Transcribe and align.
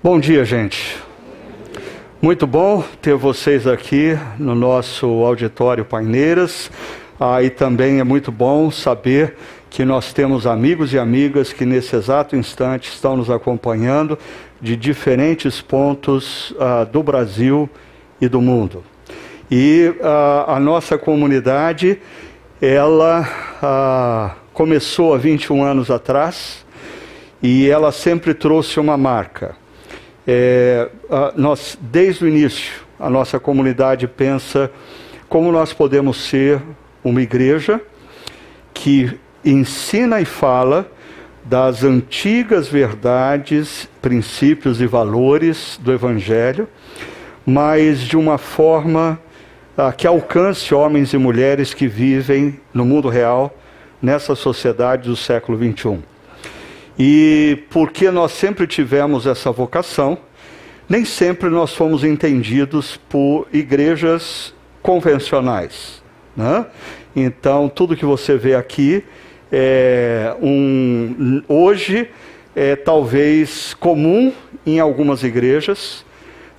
Bom 0.00 0.20
dia, 0.20 0.44
gente. 0.44 0.96
Muito 2.22 2.46
bom 2.46 2.84
ter 3.02 3.16
vocês 3.16 3.66
aqui 3.66 4.16
no 4.38 4.54
nosso 4.54 5.04
auditório 5.24 5.84
Paineiras. 5.84 6.70
Ah, 7.18 7.42
e 7.42 7.50
também 7.50 7.98
é 7.98 8.04
muito 8.04 8.30
bom 8.30 8.70
saber 8.70 9.34
que 9.68 9.84
nós 9.84 10.12
temos 10.12 10.46
amigos 10.46 10.92
e 10.92 11.00
amigas 11.00 11.52
que 11.52 11.66
nesse 11.66 11.96
exato 11.96 12.36
instante 12.36 12.88
estão 12.88 13.16
nos 13.16 13.28
acompanhando 13.28 14.16
de 14.60 14.76
diferentes 14.76 15.60
pontos 15.60 16.54
ah, 16.60 16.84
do 16.84 17.02
Brasil 17.02 17.68
e 18.20 18.28
do 18.28 18.40
mundo. 18.40 18.84
E 19.50 19.92
ah, 20.00 20.44
a 20.46 20.60
nossa 20.60 20.96
comunidade, 20.96 22.00
ela 22.62 23.28
ah, 23.60 24.36
começou 24.54 25.12
há 25.12 25.18
21 25.18 25.60
anos 25.64 25.90
atrás 25.90 26.64
e 27.42 27.68
ela 27.68 27.90
sempre 27.90 28.32
trouxe 28.32 28.78
uma 28.78 28.96
marca. 28.96 29.56
É, 30.30 30.90
nós, 31.36 31.78
desde 31.80 32.26
o 32.26 32.28
início, 32.28 32.82
a 33.00 33.08
nossa 33.08 33.40
comunidade 33.40 34.06
pensa 34.06 34.70
como 35.26 35.50
nós 35.50 35.72
podemos 35.72 36.18
ser 36.18 36.60
uma 37.02 37.22
igreja 37.22 37.80
que 38.74 39.18
ensina 39.42 40.20
e 40.20 40.26
fala 40.26 40.86
das 41.42 41.82
antigas 41.82 42.68
verdades, 42.68 43.88
princípios 44.02 44.82
e 44.82 44.86
valores 44.86 45.80
do 45.82 45.90
Evangelho, 45.90 46.68
mas 47.46 48.00
de 48.00 48.14
uma 48.14 48.36
forma 48.36 49.18
que 49.96 50.06
alcance 50.06 50.74
homens 50.74 51.14
e 51.14 51.16
mulheres 51.16 51.72
que 51.72 51.88
vivem 51.88 52.60
no 52.74 52.84
mundo 52.84 53.08
real, 53.08 53.56
nessa 54.02 54.34
sociedade 54.34 55.08
do 55.08 55.16
século 55.16 55.56
21. 55.56 56.02
E 56.98 57.62
porque 57.70 58.10
nós 58.10 58.32
sempre 58.32 58.66
tivemos 58.66 59.24
essa 59.24 59.52
vocação, 59.52 60.18
nem 60.88 61.04
sempre 61.04 61.50
nós 61.50 61.74
fomos 61.74 62.02
entendidos 62.02 62.96
por 63.08 63.46
igrejas 63.52 64.54
convencionais. 64.82 66.02
Né? 66.34 66.64
Então, 67.14 67.68
tudo 67.68 67.96
que 67.96 68.06
você 68.06 68.36
vê 68.36 68.54
aqui 68.54 69.04
é 69.52 70.34
um, 70.40 71.42
hoje 71.46 72.08
é 72.56 72.74
talvez 72.74 73.74
comum 73.74 74.32
em 74.64 74.80
algumas 74.80 75.22
igrejas, 75.22 76.04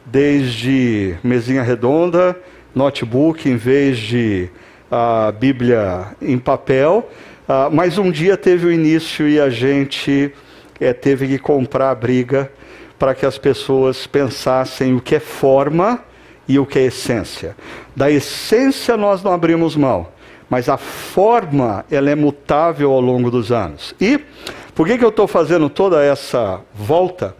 desde 0.06 1.16
mesinha 1.24 1.64
redonda, 1.64 2.40
notebook 2.74 3.50
em 3.50 3.56
vez 3.56 3.98
de 3.98 4.50
a 4.92 5.32
Bíblia 5.32 6.08
em 6.22 6.38
papel, 6.38 7.10
uh, 7.48 7.70
mas 7.72 7.98
um 7.98 8.10
dia 8.10 8.36
teve 8.36 8.66
o 8.66 8.72
início 8.72 9.28
e 9.28 9.40
a 9.40 9.50
gente 9.50 10.34
é, 10.80 10.94
teve 10.94 11.28
que 11.28 11.38
comprar 11.38 11.92
a 11.92 11.96
briga 11.96 12.52
para 13.00 13.16
que 13.16 13.26
as 13.26 13.38
pessoas 13.38 14.06
pensassem 14.06 14.94
o 14.94 15.02
que 15.02 15.16
é 15.16 15.20
forma 15.20 16.04
e 16.48 16.60
o 16.60 16.66
que 16.66 16.78
é 16.78 16.84
essência. 16.84 17.56
Da 17.96 18.12
essência 18.12 18.98
nós 18.98 19.24
não 19.24 19.32
abrimos 19.32 19.76
mão, 19.76 20.08
mas 20.50 20.68
a 20.68 20.78
forma 20.78 21.86
ela 21.90 22.10
é 22.10 22.16
mutável 22.16 22.92
ao 22.92 23.00
longo 23.00 23.32
dos 23.32 23.52
anos. 23.52 23.96
E 24.02 24.20
por 24.76 24.86
que, 24.86 24.98
que 24.98 25.06
eu 25.06 25.10
estou 25.10 25.28
fazendo 25.28 25.70
toda 25.70 26.04
essa 26.04 26.62
volta? 26.76 27.36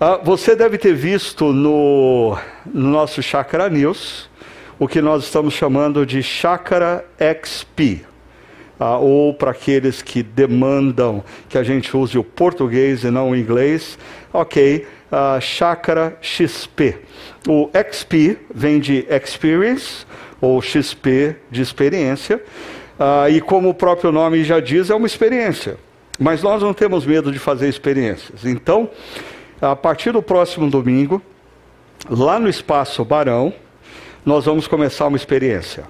Ah, 0.00 0.20
você 0.22 0.54
deve 0.54 0.76
ter 0.76 0.94
visto 0.94 1.52
no, 1.52 2.36
no 2.66 2.90
nosso 2.90 3.22
Chakra 3.22 3.70
News 3.70 4.28
o 4.78 4.86
que 4.86 5.00
nós 5.00 5.24
estamos 5.24 5.54
chamando 5.54 6.04
de 6.04 6.22
Chakra 6.22 7.04
XP. 7.18 8.04
Ah, 8.78 8.98
ou 8.98 9.32
para 9.32 9.52
aqueles 9.52 10.02
que 10.02 10.22
demandam 10.22 11.24
que 11.48 11.56
a 11.56 11.62
gente 11.62 11.96
use 11.96 12.18
o 12.18 12.24
português 12.24 13.04
e 13.04 13.10
não 13.10 13.30
o 13.30 13.36
inglês, 13.36 13.98
ok, 14.32 14.86
uh, 15.10 15.40
Chakra 15.40 16.16
XP. 16.20 16.98
O 17.48 17.70
XP 17.72 18.38
vem 18.54 18.78
de 18.78 19.06
Experience, 19.08 20.04
ou 20.42 20.60
XP 20.60 21.36
de 21.50 21.62
experiência, 21.62 22.36
uh, 22.98 23.30
e 23.30 23.40
como 23.40 23.70
o 23.70 23.74
próprio 23.74 24.12
nome 24.12 24.44
já 24.44 24.60
diz, 24.60 24.90
é 24.90 24.94
uma 24.94 25.06
experiência. 25.06 25.78
Mas 26.18 26.42
nós 26.42 26.62
não 26.62 26.74
temos 26.74 27.06
medo 27.06 27.32
de 27.32 27.38
fazer 27.38 27.68
experiências. 27.68 28.44
Então, 28.44 28.90
a 29.60 29.74
partir 29.74 30.12
do 30.12 30.22
próximo 30.22 30.68
domingo, 30.68 31.22
lá 32.10 32.38
no 32.38 32.48
Espaço 32.48 33.02
Barão, 33.06 33.54
nós 34.24 34.44
vamos 34.44 34.68
começar 34.68 35.06
uma 35.06 35.16
experiência. 35.16 35.84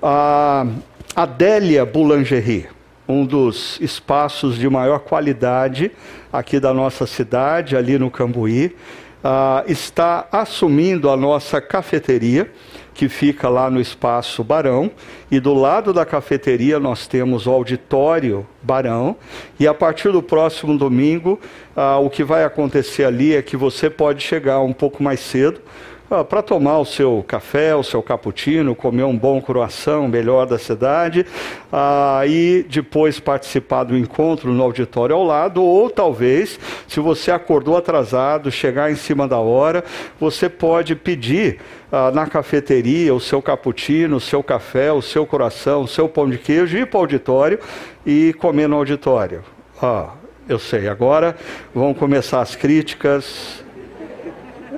A 0.00 0.66
Adélia 1.16 1.86
Boulangerie, 1.86 2.66
um 3.08 3.24
dos 3.24 3.78
espaços 3.80 4.58
de 4.58 4.68
maior 4.68 4.98
qualidade 4.98 5.92
aqui 6.32 6.58
da 6.58 6.74
nossa 6.74 7.06
cidade, 7.06 7.76
ali 7.76 7.96
no 8.00 8.10
Cambuí, 8.10 8.74
uh, 9.22 9.70
está 9.70 10.26
assumindo 10.32 11.08
a 11.08 11.16
nossa 11.16 11.60
cafeteria, 11.60 12.50
que 12.92 13.08
fica 13.08 13.48
lá 13.48 13.70
no 13.70 13.80
Espaço 13.80 14.42
Barão, 14.42 14.90
e 15.30 15.38
do 15.38 15.54
lado 15.54 15.92
da 15.92 16.04
cafeteria 16.04 16.80
nós 16.80 17.06
temos 17.06 17.46
o 17.46 17.52
auditório 17.52 18.44
Barão, 18.60 19.14
e 19.58 19.68
a 19.68 19.74
partir 19.74 20.10
do 20.10 20.20
próximo 20.20 20.76
domingo, 20.76 21.38
uh, 21.76 22.04
o 22.04 22.10
que 22.10 22.24
vai 22.24 22.42
acontecer 22.42 23.04
ali 23.04 23.36
é 23.36 23.40
que 23.40 23.56
você 23.56 23.88
pode 23.88 24.20
chegar 24.20 24.58
um 24.62 24.72
pouco 24.72 25.00
mais 25.00 25.20
cedo, 25.20 25.60
para 26.08 26.42
tomar 26.42 26.78
o 26.78 26.84
seu 26.84 27.24
café, 27.26 27.74
o 27.74 27.82
seu 27.82 28.02
cappuccino, 28.02 28.74
comer 28.74 29.04
um 29.04 29.16
bom 29.16 29.40
croissant 29.40 30.06
melhor 30.06 30.46
da 30.46 30.58
cidade, 30.58 31.24
ah, 31.72 32.22
e 32.26 32.64
depois 32.68 33.18
participar 33.18 33.84
do 33.84 33.96
encontro 33.96 34.52
no 34.52 34.62
auditório 34.62 35.16
ao 35.16 35.24
lado, 35.24 35.62
ou 35.62 35.88
talvez, 35.88 36.60
se 36.86 37.00
você 37.00 37.30
acordou 37.30 37.76
atrasado, 37.76 38.50
chegar 38.50 38.92
em 38.92 38.96
cima 38.96 39.26
da 39.26 39.38
hora, 39.38 39.82
você 40.20 40.48
pode 40.48 40.94
pedir 40.94 41.58
ah, 41.90 42.10
na 42.10 42.26
cafeteria 42.26 43.14
o 43.14 43.20
seu 43.20 43.40
cappuccino, 43.40 44.16
o 44.16 44.20
seu 44.20 44.42
café, 44.42 44.92
o 44.92 45.00
seu 45.00 45.24
coração, 45.26 45.82
o 45.82 45.88
seu 45.88 46.08
pão 46.08 46.28
de 46.28 46.36
queijo, 46.38 46.76
ir 46.76 46.86
para 46.86 46.98
o 46.98 47.00
auditório 47.00 47.58
e 48.04 48.34
comer 48.34 48.68
no 48.68 48.76
auditório. 48.76 49.42
Ah, 49.82 50.10
eu 50.46 50.58
sei, 50.58 50.86
agora 50.86 51.34
vão 51.74 51.94
começar 51.94 52.42
as 52.42 52.54
críticas, 52.54 53.63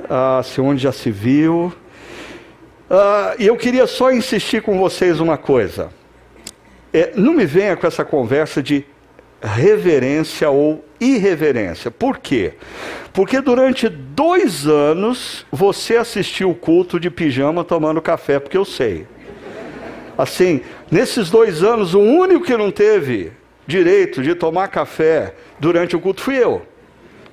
ah, 0.08 0.42
se 0.42 0.60
onde 0.60 0.82
já 0.82 0.92
se 0.92 1.10
viu. 1.10 1.72
Ah, 2.90 3.34
e 3.38 3.46
eu 3.46 3.56
queria 3.56 3.86
só 3.86 4.12
insistir 4.12 4.62
com 4.62 4.78
vocês 4.78 5.20
uma 5.20 5.36
coisa. 5.36 5.90
É, 6.92 7.12
não 7.14 7.34
me 7.34 7.44
venha 7.44 7.76
com 7.76 7.86
essa 7.86 8.04
conversa 8.04 8.62
de 8.62 8.84
reverência 9.42 10.50
ou 10.50 10.84
irreverência. 11.00 11.90
Por 11.90 12.18
quê? 12.18 12.54
Porque 13.12 13.40
durante 13.40 13.88
dois 13.88 14.66
anos 14.66 15.44
você 15.50 15.96
assistiu 15.96 16.50
o 16.50 16.54
culto 16.54 16.98
de 16.98 17.10
pijama 17.10 17.64
tomando 17.64 18.00
café, 18.00 18.38
porque 18.38 18.56
eu 18.56 18.64
sei. 18.64 19.06
Assim, 20.16 20.62
nesses 20.90 21.28
dois 21.28 21.62
anos, 21.62 21.92
o 21.92 22.00
único 22.00 22.44
que 22.44 22.56
não 22.56 22.70
teve 22.70 23.32
direito 23.66 24.22
de 24.22 24.34
tomar 24.34 24.68
café 24.68 25.34
durante 25.58 25.94
o 25.94 26.00
culto 26.00 26.22
fui 26.22 26.36
eu 26.36 26.62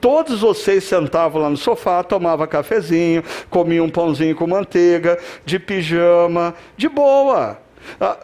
todos 0.03 0.41
vocês 0.41 0.83
sentavam 0.83 1.41
lá 1.41 1.49
no 1.49 1.55
sofá, 1.55 2.03
tomavam 2.03 2.45
cafezinho, 2.45 3.23
comiam 3.49 3.85
um 3.85 3.89
pãozinho 3.89 4.35
com 4.35 4.45
manteiga, 4.45 5.17
de 5.45 5.57
pijama, 5.57 6.53
de 6.75 6.89
boa. 6.89 7.57
A, 8.01 8.17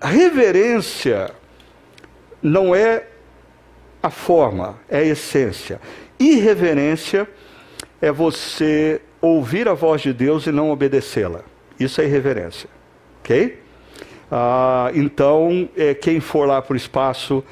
a 0.00 0.06
reverência 0.08 1.30
não 2.42 2.74
é 2.74 3.04
a 4.02 4.08
forma, 4.08 4.78
é 4.88 5.00
a 5.00 5.04
essência. 5.04 5.78
Irreverência 6.18 7.28
é 8.00 8.10
você 8.10 9.02
ouvir 9.20 9.68
a 9.68 9.74
voz 9.74 10.00
de 10.00 10.14
Deus 10.14 10.46
e 10.46 10.50
não 10.50 10.70
obedecê-la. 10.70 11.42
Isso 11.78 12.00
é 12.00 12.04
irreverência. 12.04 12.70
Ok? 13.20 13.60
Ah, 14.30 14.90
então, 14.94 15.68
é, 15.76 15.92
quem 15.92 16.18
for 16.18 16.48
lá 16.48 16.62
para 16.62 16.72
o 16.72 16.76
espaço 16.78 17.44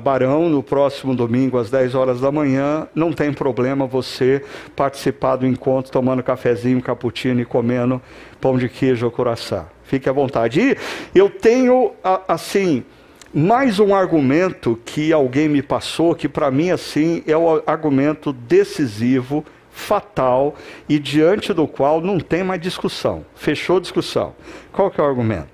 Barão 0.00 0.48
no 0.48 0.62
próximo 0.62 1.14
domingo 1.14 1.58
às 1.58 1.70
10 1.70 1.94
horas 1.94 2.20
da 2.20 2.32
manhã. 2.32 2.88
Não 2.94 3.12
tem 3.12 3.32
problema 3.32 3.86
você 3.86 4.42
participar 4.74 5.36
do 5.36 5.46
encontro 5.46 5.92
tomando 5.92 6.22
cafezinho, 6.22 6.82
cappuccino 6.82 7.40
e 7.40 7.44
comendo 7.44 8.02
pão 8.40 8.58
de 8.58 8.68
queijo 8.68 9.06
ou 9.06 9.12
coração. 9.12 9.66
Fique 9.84 10.08
à 10.08 10.12
vontade. 10.12 10.60
E 10.60 10.76
eu 11.18 11.30
tenho, 11.30 11.92
assim, 12.26 12.84
mais 13.32 13.78
um 13.78 13.94
argumento 13.94 14.78
que 14.84 15.12
alguém 15.12 15.48
me 15.48 15.62
passou, 15.62 16.14
que 16.14 16.28
para 16.28 16.50
mim, 16.50 16.70
assim, 16.70 17.22
é 17.26 17.36
o 17.36 17.62
argumento 17.66 18.32
decisivo, 18.32 19.44
fatal 19.70 20.54
e 20.88 20.98
diante 20.98 21.52
do 21.52 21.68
qual 21.68 22.00
não 22.00 22.18
tem 22.18 22.42
mais 22.42 22.60
discussão. 22.60 23.24
Fechou 23.34 23.78
discussão. 23.78 24.34
Qual 24.72 24.90
que 24.90 25.00
é 25.00 25.04
o 25.04 25.06
argumento? 25.06 25.50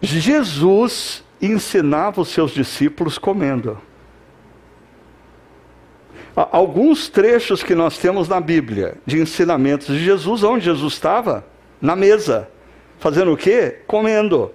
Jesus 0.00 1.22
ensinava 1.40 2.20
os 2.20 2.28
seus 2.28 2.52
discípulos 2.52 3.18
comendo. 3.18 3.78
Alguns 6.36 7.08
trechos 7.08 7.62
que 7.62 7.74
nós 7.74 7.98
temos 7.98 8.28
na 8.28 8.40
Bíblia 8.40 8.96
de 9.04 9.18
ensinamentos 9.18 9.88
de 9.88 9.98
Jesus, 9.98 10.42
onde 10.42 10.64
Jesus 10.64 10.94
estava? 10.94 11.44
Na 11.80 11.96
mesa. 11.96 12.48
Fazendo 12.98 13.32
o 13.32 13.36
quê? 13.36 13.78
Comendo. 13.86 14.52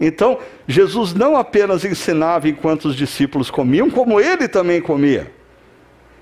Então, 0.00 0.38
Jesus 0.66 1.12
não 1.12 1.36
apenas 1.36 1.84
ensinava 1.84 2.48
enquanto 2.48 2.86
os 2.86 2.94
discípulos 2.94 3.50
comiam, 3.50 3.90
como 3.90 4.20
ele 4.20 4.46
também 4.46 4.80
comia. 4.80 5.32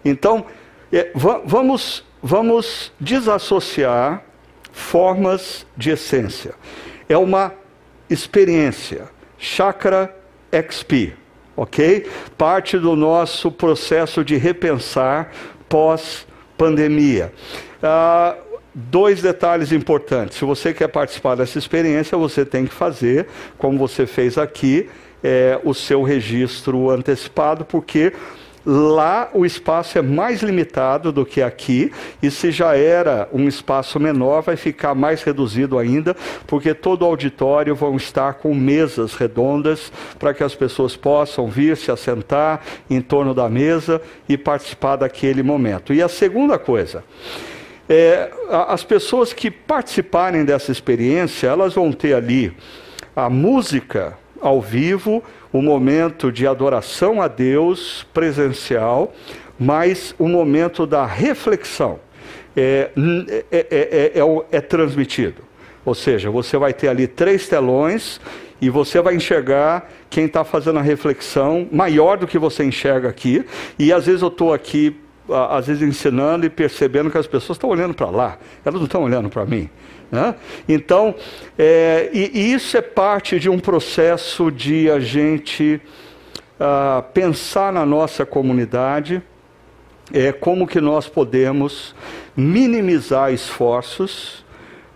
Então, 0.05 0.47
é, 0.93 1.11
vamos, 1.45 2.05
vamos 2.23 2.93
desassociar 2.99 4.23
formas 4.73 5.67
de 5.77 5.91
essência. 5.91 6.55
É 7.09 7.19
uma 7.19 7.53
experiência. 8.09 9.16
Chakra 9.39 10.15
XP, 10.53 11.13
ok? 11.57 12.07
Parte 12.37 12.79
do 12.79 12.97
nosso 12.97 13.51
processo 13.51 14.25
de 14.25 14.37
repensar 14.37 15.33
pós-pandemia. 15.69 17.33
Ah, 17.83 18.37
dois 18.75 19.23
detalhes 19.23 19.73
importantes. 19.73 20.39
Se 20.39 20.45
você 20.45 20.73
quer 20.75 20.89
participar 20.89 21.35
dessa 21.35 21.59
experiência, 21.59 22.17
você 22.17 22.45
tem 22.45 22.67
que 22.67 22.75
fazer, 22.75 23.27
como 23.57 23.79
você 23.79 24.07
fez 24.07 24.37
aqui, 24.37 24.89
é, 25.25 25.59
o 25.65 25.73
seu 25.73 26.03
registro 26.03 26.91
antecipado, 26.91 27.65
porque 27.65 28.13
Lá 28.69 29.31
o 29.33 29.47
espaço 29.47 29.97
é 29.97 30.03
mais 30.03 30.43
limitado 30.43 31.13
do 31.13 31.25
que 31.25 31.41
aqui, 31.41 31.93
e 32.21 32.33
se 32.33 32.51
já 32.51 32.77
era 32.77 33.29
um 33.33 33.47
espaço 33.47 34.01
menor, 34.01 34.43
vai 34.43 34.57
ficar 34.57 34.93
mais 34.93 35.23
reduzido 35.23 35.79
ainda, 35.79 36.17
porque 36.49 36.75
todo 36.75 37.03
o 37.03 37.05
auditório 37.05 37.77
vão 37.77 37.95
estar 37.95 38.35
com 38.35 38.53
mesas 38.53 39.15
redondas 39.15 39.93
para 40.19 40.35
que 40.35 40.43
as 40.43 40.57
pessoas 40.57 40.97
possam 40.97 41.47
vir 41.47 41.77
se 41.77 41.93
assentar 41.93 42.61
em 42.91 43.01
torno 43.01 43.33
da 43.33 43.49
mesa 43.49 44.03
e 44.29 44.37
participar 44.37 44.97
daquele 44.97 45.45
momento. 45.45 45.95
E 45.95 46.03
a 46.03 46.09
segunda 46.09 46.59
coisa, 46.59 47.05
é, 47.89 48.31
as 48.67 48.83
pessoas 48.83 49.33
que 49.33 49.49
participarem 49.49 50.45
dessa 50.45 50.73
experiência, 50.73 51.47
elas 51.47 51.73
vão 51.75 51.93
ter 51.93 52.15
ali 52.15 52.53
a 53.15 53.31
música 53.31 54.19
ao 54.41 54.61
vivo, 54.61 55.23
o 55.53 55.63
momento 55.63 56.31
de 56.31 56.47
adoração 56.47 57.21
a 57.21 57.29
Deus 57.29 58.07
presencial, 58.13 59.13
mas 59.59 60.15
o 60.19 60.29
momento 60.29 60.87
da 60.87 61.07
reflexão 61.07 61.99
é, 62.57 62.91
é, 63.51 63.67
é, 63.71 64.13
é, 64.51 64.61
transmitido. 64.61 65.43
Ou 65.85 65.95
seja, 65.95 66.31
você 66.31 66.57
vai 66.59 66.73
ter 66.73 66.89
ali 66.89 67.07
três 67.07 67.49
telões 67.49 68.21
e 68.61 68.71
você 68.71 69.01
vai 69.01 69.15
enxergar 69.15 69.91
quem 70.09 70.25
está 70.25 70.43
fazendo 70.45 70.79
a 70.79 70.83
reflexão 70.83 71.69
maior 71.71 72.17
do 72.17 72.27
que 72.27 72.39
você 72.39 72.65
enxerga 72.65 73.09
aqui. 73.09 73.45
E 73.79 73.93
às 73.93 74.07
vezes 74.07 74.23
eu 74.23 74.29
estou 74.29 74.53
aqui, 74.53 74.97
às 75.29 75.67
vezes 75.67 75.83
ensinando 75.83 76.47
e 76.47 76.51
percebendo 76.51 77.11
que 77.11 77.19
as 77.19 77.27
pessoas 77.27 77.57
estão 77.57 77.71
olhando 77.71 77.95
para 77.95 78.11
lá, 78.11 78.39
elas 78.65 78.79
não 78.79 78.87
estão 78.87 79.03
olhando 79.03 79.29
para 79.29 79.45
mim. 79.45 79.69
Né? 80.11 80.35
Então, 80.69 81.15
é, 81.59 82.11
e, 82.13 82.31
e, 82.33 82.53
isso 82.53 82.77
é 82.77 82.83
parte 82.83 83.41
de 83.41 83.51
um 83.51 83.59
processo 83.59 84.51
de 84.51 84.89
a 84.91 85.01
gente 85.01 85.81
ah, 86.61 87.05
pensar 87.13 87.73
na 87.73 87.85
nossa 87.85 88.25
comunidade, 88.25 89.23
é, 90.13 90.31
como 90.33 90.67
que 90.67 90.81
nós 90.81 91.09
podemos 91.09 91.95
minimizar 92.37 93.33
esforços 93.33 94.45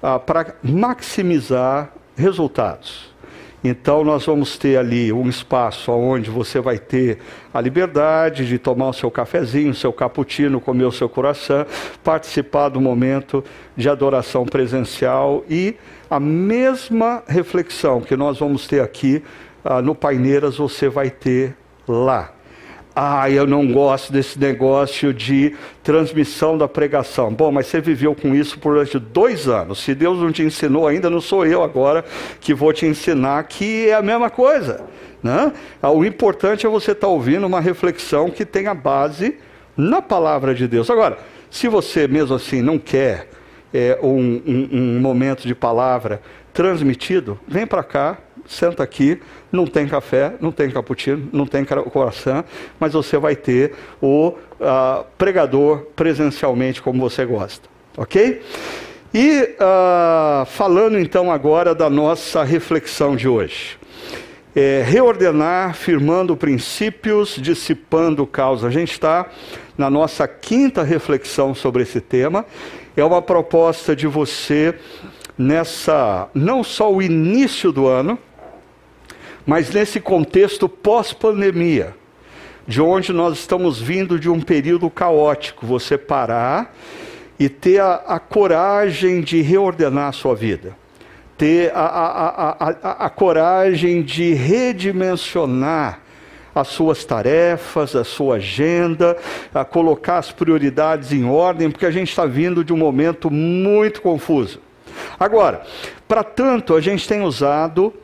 ah, 0.02 0.18
para 0.18 0.54
maximizar 0.62 1.92
resultados. 2.16 3.09
Então 3.62 4.02
nós 4.02 4.24
vamos 4.24 4.56
ter 4.56 4.78
ali 4.78 5.12
um 5.12 5.28
espaço 5.28 5.92
onde 5.92 6.30
você 6.30 6.60
vai 6.60 6.78
ter 6.78 7.18
a 7.52 7.60
liberdade 7.60 8.46
de 8.46 8.58
tomar 8.58 8.88
o 8.88 8.92
seu 8.92 9.10
cafezinho, 9.10 9.72
o 9.72 9.74
seu 9.74 9.92
cappuccino, 9.92 10.60
comer 10.60 10.84
o 10.84 10.92
seu 10.92 11.08
coração, 11.08 11.66
participar 12.02 12.70
do 12.70 12.80
momento 12.80 13.44
de 13.76 13.88
adoração 13.88 14.46
presencial 14.46 15.44
e 15.48 15.76
a 16.10 16.18
mesma 16.18 17.22
reflexão 17.26 18.00
que 18.00 18.16
nós 18.16 18.38
vamos 18.38 18.66
ter 18.66 18.80
aqui 18.80 19.22
ah, 19.62 19.82
no 19.82 19.94
Paineiras 19.94 20.56
você 20.56 20.88
vai 20.88 21.10
ter 21.10 21.54
lá. 21.86 22.32
Ah, 23.02 23.30
eu 23.30 23.46
não 23.46 23.66
gosto 23.66 24.12
desse 24.12 24.38
negócio 24.38 25.14
de 25.14 25.56
transmissão 25.82 26.58
da 26.58 26.68
pregação. 26.68 27.32
Bom, 27.32 27.50
mas 27.50 27.66
você 27.66 27.80
viveu 27.80 28.14
com 28.14 28.34
isso 28.34 28.60
durante 28.60 28.98
dois 28.98 29.48
anos. 29.48 29.78
Se 29.78 29.94
Deus 29.94 30.18
não 30.18 30.30
te 30.30 30.42
ensinou 30.42 30.86
ainda, 30.86 31.08
não 31.08 31.22
sou 31.22 31.46
eu 31.46 31.62
agora 31.62 32.04
que 32.42 32.52
vou 32.52 32.74
te 32.74 32.84
ensinar 32.84 33.42
que 33.44 33.88
é 33.88 33.94
a 33.94 34.02
mesma 34.02 34.28
coisa. 34.28 34.84
Né? 35.22 35.50
Ah, 35.80 35.90
o 35.90 36.04
importante 36.04 36.66
é 36.66 36.68
você 36.68 36.90
estar 36.90 37.06
tá 37.06 37.10
ouvindo 37.10 37.46
uma 37.46 37.58
reflexão 37.58 38.28
que 38.28 38.44
tenha 38.44 38.74
base 38.74 39.38
na 39.74 40.02
palavra 40.02 40.54
de 40.54 40.68
Deus. 40.68 40.90
Agora, 40.90 41.16
se 41.50 41.68
você 41.68 42.06
mesmo 42.06 42.36
assim 42.36 42.60
não 42.60 42.78
quer 42.78 43.30
é, 43.72 43.98
um, 44.02 44.42
um, 44.46 44.68
um 44.72 45.00
momento 45.00 45.48
de 45.48 45.54
palavra 45.54 46.20
transmitido, 46.52 47.40
vem 47.48 47.66
para 47.66 47.82
cá, 47.82 48.18
senta 48.46 48.82
aqui, 48.82 49.22
não 49.52 49.66
tem 49.66 49.86
café, 49.86 50.34
não 50.40 50.52
tem 50.52 50.70
cappuccino, 50.70 51.28
não 51.32 51.46
tem 51.46 51.64
coração, 51.64 52.44
mas 52.78 52.92
você 52.92 53.18
vai 53.18 53.34
ter 53.34 53.74
o 54.00 54.28
uh, 54.28 55.04
pregador 55.18 55.86
presencialmente 55.96 56.80
como 56.80 57.00
você 57.00 57.24
gosta, 57.24 57.68
ok? 57.96 58.42
E 59.12 59.42
uh, 59.42 60.46
falando 60.46 60.98
então 60.98 61.32
agora 61.32 61.74
da 61.74 61.90
nossa 61.90 62.44
reflexão 62.44 63.16
de 63.16 63.28
hoje. 63.28 63.78
É, 64.54 64.82
reordenar, 64.84 65.74
firmando 65.74 66.36
princípios, 66.36 67.36
dissipando 67.38 68.26
causa. 68.26 68.66
A 68.66 68.70
gente 68.70 68.90
está 68.90 69.26
na 69.78 69.88
nossa 69.88 70.26
quinta 70.26 70.82
reflexão 70.82 71.54
sobre 71.54 71.84
esse 71.84 72.00
tema. 72.00 72.44
É 72.96 73.04
uma 73.04 73.22
proposta 73.22 73.94
de 73.94 74.08
você 74.08 74.74
nessa, 75.38 76.28
não 76.34 76.62
só 76.62 76.92
o 76.92 77.00
início 77.00 77.72
do 77.72 77.86
ano, 77.86 78.18
mas 79.46 79.70
nesse 79.70 80.00
contexto 80.00 80.68
pós-pandemia, 80.68 81.94
de 82.66 82.80
onde 82.80 83.12
nós 83.12 83.38
estamos 83.38 83.80
vindo 83.80 84.18
de 84.18 84.28
um 84.28 84.40
período 84.40 84.88
caótico, 84.88 85.66
você 85.66 85.98
parar 85.98 86.74
e 87.38 87.48
ter 87.48 87.80
a, 87.80 87.94
a 87.94 88.18
coragem 88.18 89.20
de 89.20 89.40
reordenar 89.40 90.08
a 90.08 90.12
sua 90.12 90.34
vida, 90.34 90.76
ter 91.36 91.72
a, 91.74 92.56
a, 92.60 93.06
a 93.06 93.10
coragem 93.10 94.02
de 94.02 94.34
redimensionar 94.34 96.00
as 96.54 96.68
suas 96.68 97.04
tarefas, 97.04 97.96
a 97.96 98.04
sua 98.04 98.36
agenda, 98.36 99.16
a 99.54 99.64
colocar 99.64 100.18
as 100.18 100.30
prioridades 100.30 101.12
em 101.12 101.24
ordem, 101.24 101.70
porque 101.70 101.86
a 101.86 101.90
gente 101.90 102.10
está 102.10 102.26
vindo 102.26 102.64
de 102.64 102.72
um 102.72 102.76
momento 102.76 103.30
muito 103.30 104.02
confuso. 104.02 104.60
Agora, 105.18 105.62
para 106.06 106.22
tanto, 106.22 106.74
a 106.74 106.80
gente 106.80 107.08
tem 107.08 107.22
usado 107.22 107.94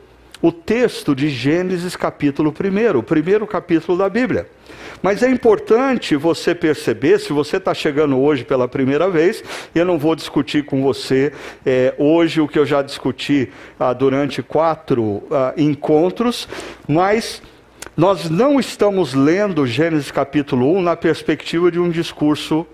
o 0.41 0.51
texto 0.51 1.15
de 1.15 1.29
Gênesis 1.29 1.95
capítulo 1.95 2.53
1, 2.53 2.97
o 2.97 3.03
primeiro 3.03 3.47
capítulo 3.47 3.97
da 3.97 4.09
Bíblia. 4.09 4.47
Mas 5.01 5.21
é 5.21 5.29
importante 5.29 6.15
você 6.15 6.55
perceber, 6.55 7.19
se 7.19 7.31
você 7.31 7.57
está 7.57 7.73
chegando 7.73 8.19
hoje 8.19 8.43
pela 8.43 8.67
primeira 8.67 9.09
vez, 9.09 9.43
eu 9.73 9.85
não 9.85 9.97
vou 9.97 10.15
discutir 10.15 10.65
com 10.65 10.81
você 10.81 11.31
é, 11.65 11.93
hoje 11.97 12.41
o 12.41 12.47
que 12.47 12.57
eu 12.57 12.65
já 12.65 12.81
discuti 12.81 13.49
ah, 13.79 13.93
durante 13.93 14.41
quatro 14.41 15.23
ah, 15.31 15.53
encontros, 15.55 16.47
mas 16.87 17.41
nós 17.95 18.29
não 18.29 18.59
estamos 18.59 19.13
lendo 19.13 19.67
Gênesis 19.67 20.11
capítulo 20.11 20.75
1 20.77 20.81
na 20.81 20.95
perspectiva 20.95 21.71
de 21.71 21.79
um 21.79 21.89
discurso 21.89 22.65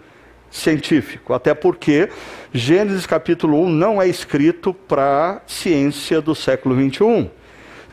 científico, 0.49 1.33
até 1.33 1.53
porque 1.53 2.09
Gênesis 2.53 3.05
capítulo 3.05 3.61
1 3.63 3.69
não 3.69 4.01
é 4.01 4.07
escrito 4.07 4.73
para 4.73 5.41
ciência 5.47 6.21
do 6.21 6.35
século 6.35 6.75
21. 6.75 7.29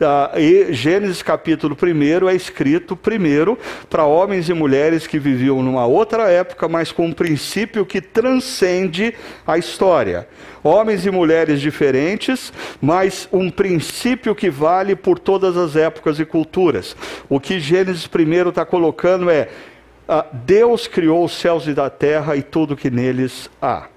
Ah, 0.03 0.31
e 0.35 0.73
Gênesis 0.73 1.21
capítulo 1.21 1.77
1 1.79 2.27
é 2.27 2.33
escrito 2.33 2.95
primeiro 2.95 3.55
para 3.87 4.03
homens 4.03 4.49
e 4.49 4.53
mulheres 4.53 5.05
que 5.05 5.19
viviam 5.19 5.61
numa 5.61 5.85
outra 5.85 6.27
época, 6.27 6.67
mas 6.67 6.91
com 6.91 7.05
um 7.05 7.13
princípio 7.13 7.85
que 7.85 8.01
transcende 8.01 9.13
a 9.45 9.59
história. 9.59 10.27
Homens 10.63 11.05
e 11.05 11.11
mulheres 11.11 11.61
diferentes, 11.61 12.51
mas 12.81 13.29
um 13.31 13.51
princípio 13.51 14.33
que 14.33 14.49
vale 14.49 14.95
por 14.95 15.19
todas 15.19 15.55
as 15.55 15.75
épocas 15.75 16.19
e 16.19 16.25
culturas. 16.25 16.95
O 17.29 17.39
que 17.39 17.59
Gênesis 17.59 18.07
1 18.07 18.49
está 18.49 18.65
colocando 18.65 19.29
é: 19.29 19.49
ah, 20.09 20.25
Deus 20.33 20.87
criou 20.87 21.23
os 21.23 21.33
céus 21.33 21.67
e 21.67 21.73
da 21.75 21.91
terra 21.91 22.35
e 22.35 22.41
tudo 22.41 22.75
que 22.75 22.89
neles 22.89 23.51
há. 23.61 23.87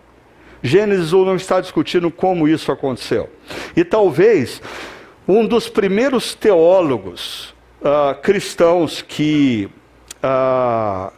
Gênesis 0.63 1.15
1 1.15 1.25
não 1.25 1.37
está 1.37 1.63
discutindo 1.63 2.11
como 2.11 2.47
isso 2.47 2.71
aconteceu. 2.71 3.31
E 3.75 3.85
talvez 3.85 4.61
um 5.27 5.47
dos 5.47 5.69
primeiros 5.69 6.35
teólogos 6.35 7.55
uh, 7.81 8.15
cristãos 8.21 9.03
que 9.03 9.69
uh, 10.23 11.13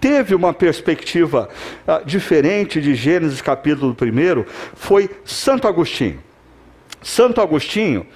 teve 0.00 0.34
uma 0.34 0.52
perspectiva 0.52 1.48
uh, 1.86 2.04
diferente 2.04 2.80
de 2.80 2.94
Gênesis 2.94 3.42
capítulo 3.42 3.94
1 4.00 4.44
foi 4.74 5.10
Santo 5.24 5.68
Agostinho. 5.68 6.22
Santo 7.02 7.40
Agostinho 7.40 8.06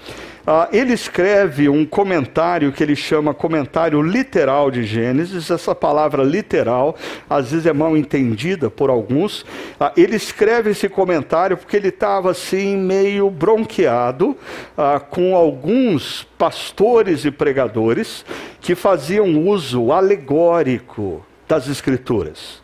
ah, 0.50 0.66
ele 0.72 0.94
escreve 0.94 1.68
um 1.68 1.84
comentário 1.84 2.72
que 2.72 2.82
ele 2.82 2.96
chama 2.96 3.34
comentário 3.34 4.00
literal 4.00 4.70
de 4.70 4.82
Gênesis. 4.82 5.50
Essa 5.50 5.74
palavra 5.74 6.22
literal, 6.22 6.96
às 7.28 7.50
vezes 7.50 7.66
é 7.66 7.72
mal 7.74 7.94
entendida 7.94 8.70
por 8.70 8.88
alguns. 8.88 9.44
Ah, 9.78 9.92
ele 9.94 10.16
escreve 10.16 10.70
esse 10.70 10.88
comentário 10.88 11.54
porque 11.54 11.76
ele 11.76 11.88
estava 11.88 12.30
assim 12.30 12.78
meio 12.78 13.28
bronqueado 13.28 14.34
ah, 14.74 14.98
com 14.98 15.36
alguns 15.36 16.26
pastores 16.38 17.26
e 17.26 17.30
pregadores 17.30 18.24
que 18.58 18.74
faziam 18.74 19.46
uso 19.46 19.92
alegórico 19.92 21.22
das 21.46 21.68
Escrituras. 21.68 22.62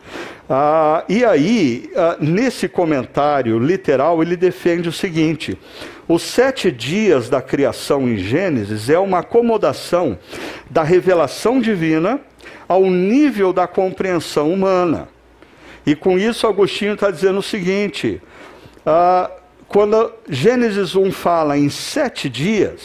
Ah, 0.48 1.04
e 1.06 1.22
aí, 1.22 1.90
ah, 1.94 2.16
nesse 2.18 2.66
comentário 2.66 3.58
literal, 3.58 4.22
ele 4.22 4.36
defende 4.36 4.88
o 4.88 4.92
seguinte: 4.92 5.58
os 6.06 6.22
sete 6.22 6.70
dias 6.70 7.28
da 7.28 7.40
criação 7.40 8.08
em 8.08 8.18
Gênesis 8.18 8.90
é 8.90 8.98
uma 8.98 9.20
acomodação 9.20 10.18
da 10.70 10.82
revelação 10.82 11.60
divina 11.60 12.20
ao 12.68 12.84
nível 12.90 13.52
da 13.52 13.66
compreensão 13.66 14.52
humana. 14.52 15.08
E 15.86 15.94
com 15.94 16.18
isso, 16.18 16.46
Agostinho 16.46 16.94
está 16.94 17.10
dizendo 17.10 17.38
o 17.38 17.42
seguinte: 17.42 18.20
ah, 18.84 19.30
quando 19.68 20.12
Gênesis 20.28 20.94
1 20.94 21.10
fala 21.12 21.56
em 21.56 21.70
sete 21.70 22.28
dias, 22.28 22.80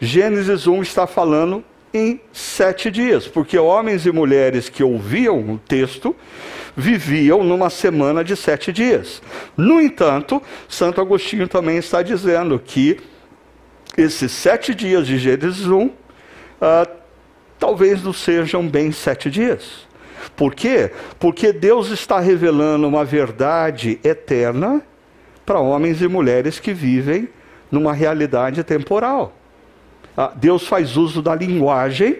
Gênesis 0.00 0.66
1 0.66 0.82
está 0.82 1.06
falando 1.06 1.64
em 1.92 2.20
sete 2.32 2.90
dias, 2.90 3.26
porque 3.26 3.58
homens 3.58 4.04
e 4.04 4.12
mulheres 4.12 4.68
que 4.68 4.82
ouviam 4.82 5.38
o 5.50 5.58
texto 5.58 6.14
viviam 6.76 7.42
numa 7.42 7.70
semana 7.70 8.22
de 8.22 8.36
sete 8.36 8.72
dias. 8.72 9.22
No 9.56 9.80
entanto, 9.80 10.42
Santo 10.68 11.00
Agostinho 11.00 11.48
também 11.48 11.78
está 11.78 12.02
dizendo 12.02 12.60
que 12.62 13.00
esses 13.96 14.30
sete 14.30 14.74
dias 14.74 15.06
de 15.06 15.16
Gênesis 15.16 15.66
1 15.66 15.90
ah, 16.60 16.86
talvez 17.58 18.02
não 18.02 18.12
sejam 18.12 18.68
bem 18.68 18.92
sete 18.92 19.30
dias. 19.30 19.86
Por 20.36 20.54
quê? 20.54 20.90
Porque 21.18 21.52
Deus 21.52 21.90
está 21.90 22.20
revelando 22.20 22.86
uma 22.86 23.04
verdade 23.04 23.98
eterna 24.04 24.82
para 25.46 25.60
homens 25.60 26.02
e 26.02 26.08
mulheres 26.08 26.60
que 26.60 26.74
vivem 26.74 27.28
numa 27.70 27.94
realidade 27.94 28.62
temporal. 28.62 29.32
Ah, 30.14 30.32
Deus 30.34 30.66
faz 30.66 30.96
uso 30.96 31.22
da 31.22 31.34
linguagem 31.34 32.18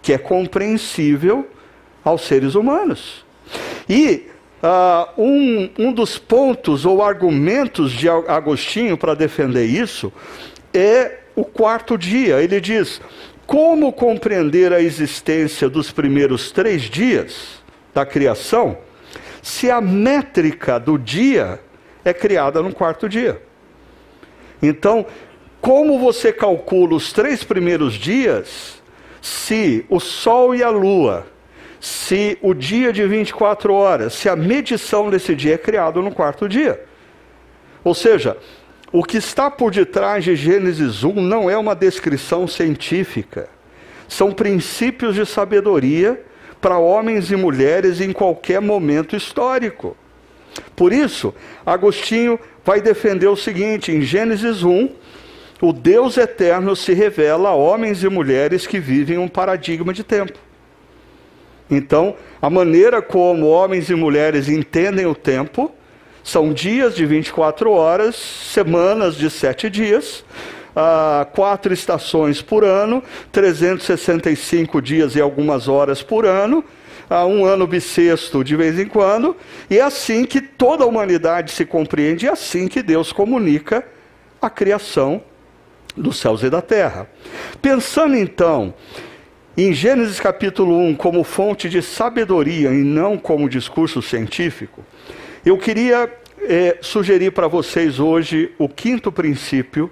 que 0.00 0.12
é 0.12 0.18
compreensível 0.18 1.48
aos 2.04 2.22
seres 2.22 2.54
humanos. 2.54 3.25
E 3.88 4.26
uh, 4.62 5.20
um, 5.20 5.70
um 5.78 5.92
dos 5.92 6.18
pontos 6.18 6.84
ou 6.84 7.02
argumentos 7.02 7.92
de 7.92 8.08
Agostinho 8.08 8.96
para 8.96 9.14
defender 9.14 9.64
isso 9.64 10.12
é 10.72 11.20
o 11.34 11.44
quarto 11.44 11.96
dia. 11.96 12.42
Ele 12.42 12.60
diz: 12.60 13.00
como 13.46 13.92
compreender 13.92 14.72
a 14.72 14.80
existência 14.80 15.68
dos 15.68 15.92
primeiros 15.92 16.50
três 16.50 16.82
dias 16.82 17.62
da 17.94 18.04
criação 18.04 18.78
se 19.40 19.70
a 19.70 19.80
métrica 19.80 20.80
do 20.80 20.98
dia 20.98 21.60
é 22.04 22.12
criada 22.12 22.60
no 22.60 22.74
quarto 22.74 23.08
dia? 23.08 23.40
Então, 24.60 25.06
como 25.60 25.98
você 25.98 26.32
calcula 26.32 26.94
os 26.94 27.12
três 27.12 27.44
primeiros 27.44 27.94
dias 27.94 28.82
se 29.20 29.84
o 29.88 30.00
Sol 30.00 30.54
e 30.54 30.62
a 30.62 30.70
Lua, 30.70 31.26
se 31.86 32.36
o 32.42 32.52
dia 32.52 32.92
de 32.92 33.06
24 33.06 33.72
horas, 33.72 34.12
se 34.12 34.28
a 34.28 34.34
medição 34.34 35.08
desse 35.08 35.36
dia 35.36 35.54
é 35.54 35.58
criado 35.58 36.02
no 36.02 36.10
quarto 36.10 36.48
dia? 36.48 36.84
Ou 37.84 37.94
seja, 37.94 38.36
o 38.90 39.04
que 39.04 39.18
está 39.18 39.48
por 39.48 39.70
detrás 39.70 40.24
de 40.24 40.34
Gênesis 40.34 41.04
1 41.04 41.14
não 41.22 41.48
é 41.48 41.56
uma 41.56 41.76
descrição 41.76 42.48
científica, 42.48 43.48
são 44.08 44.32
princípios 44.32 45.14
de 45.14 45.24
sabedoria 45.24 46.20
para 46.60 46.76
homens 46.76 47.30
e 47.30 47.36
mulheres 47.36 48.00
em 48.00 48.12
qualquer 48.12 48.60
momento 48.60 49.14
histórico. 49.14 49.96
Por 50.74 50.92
isso, 50.92 51.32
Agostinho 51.64 52.36
vai 52.64 52.80
defender 52.80 53.28
o 53.28 53.36
seguinte: 53.36 53.92
em 53.92 54.02
Gênesis 54.02 54.64
1, 54.64 54.90
o 55.62 55.72
Deus 55.72 56.16
eterno 56.16 56.74
se 56.74 56.92
revela 56.92 57.50
a 57.50 57.54
homens 57.54 58.02
e 58.02 58.08
mulheres 58.08 58.66
que 58.66 58.80
vivem 58.80 59.18
um 59.18 59.28
paradigma 59.28 59.92
de 59.92 60.02
tempo. 60.02 60.45
Então, 61.70 62.14
a 62.40 62.48
maneira 62.48 63.02
como 63.02 63.46
homens 63.46 63.90
e 63.90 63.94
mulheres 63.94 64.48
entendem 64.48 65.06
o 65.06 65.14
tempo 65.14 65.72
são 66.22 66.52
dias 66.52 66.94
de 66.94 67.06
24 67.06 67.70
horas, 67.70 68.16
semanas 68.16 69.16
de 69.16 69.30
sete 69.30 69.70
dias, 69.70 70.24
uh, 70.76 71.24
quatro 71.32 71.72
estações 71.72 72.42
por 72.42 72.64
ano, 72.64 73.02
365 73.32 74.82
dias 74.82 75.14
e 75.14 75.20
algumas 75.20 75.68
horas 75.68 76.02
por 76.02 76.26
ano, 76.26 76.64
uh, 77.08 77.26
um 77.26 77.44
ano 77.44 77.66
bissexto 77.66 78.42
de 78.42 78.56
vez 78.56 78.78
em 78.78 78.86
quando, 78.86 79.36
e 79.70 79.78
é 79.78 79.82
assim 79.82 80.24
que 80.24 80.40
toda 80.40 80.84
a 80.84 80.86
humanidade 80.86 81.52
se 81.52 81.64
compreende, 81.64 82.26
é 82.26 82.30
assim 82.30 82.68
que 82.68 82.82
Deus 82.82 83.12
comunica 83.12 83.84
a 84.42 84.50
criação 84.50 85.22
dos 85.96 86.18
céus 86.18 86.42
e 86.42 86.50
da 86.50 86.60
terra. 86.60 87.08
Pensando 87.62 88.16
então 88.16 88.74
em 89.56 89.72
Gênesis 89.72 90.20
capítulo 90.20 90.78
1 90.78 90.96
como 90.96 91.24
fonte 91.24 91.68
de 91.68 91.80
sabedoria 91.80 92.70
e 92.74 92.82
não 92.84 93.16
como 93.16 93.48
discurso 93.48 94.02
científico, 94.02 94.84
eu 95.46 95.56
queria 95.56 96.12
é, 96.42 96.76
sugerir 96.82 97.32
para 97.32 97.48
vocês 97.48 97.98
hoje 97.98 98.52
o 98.58 98.68
quinto 98.68 99.10
princípio, 99.10 99.90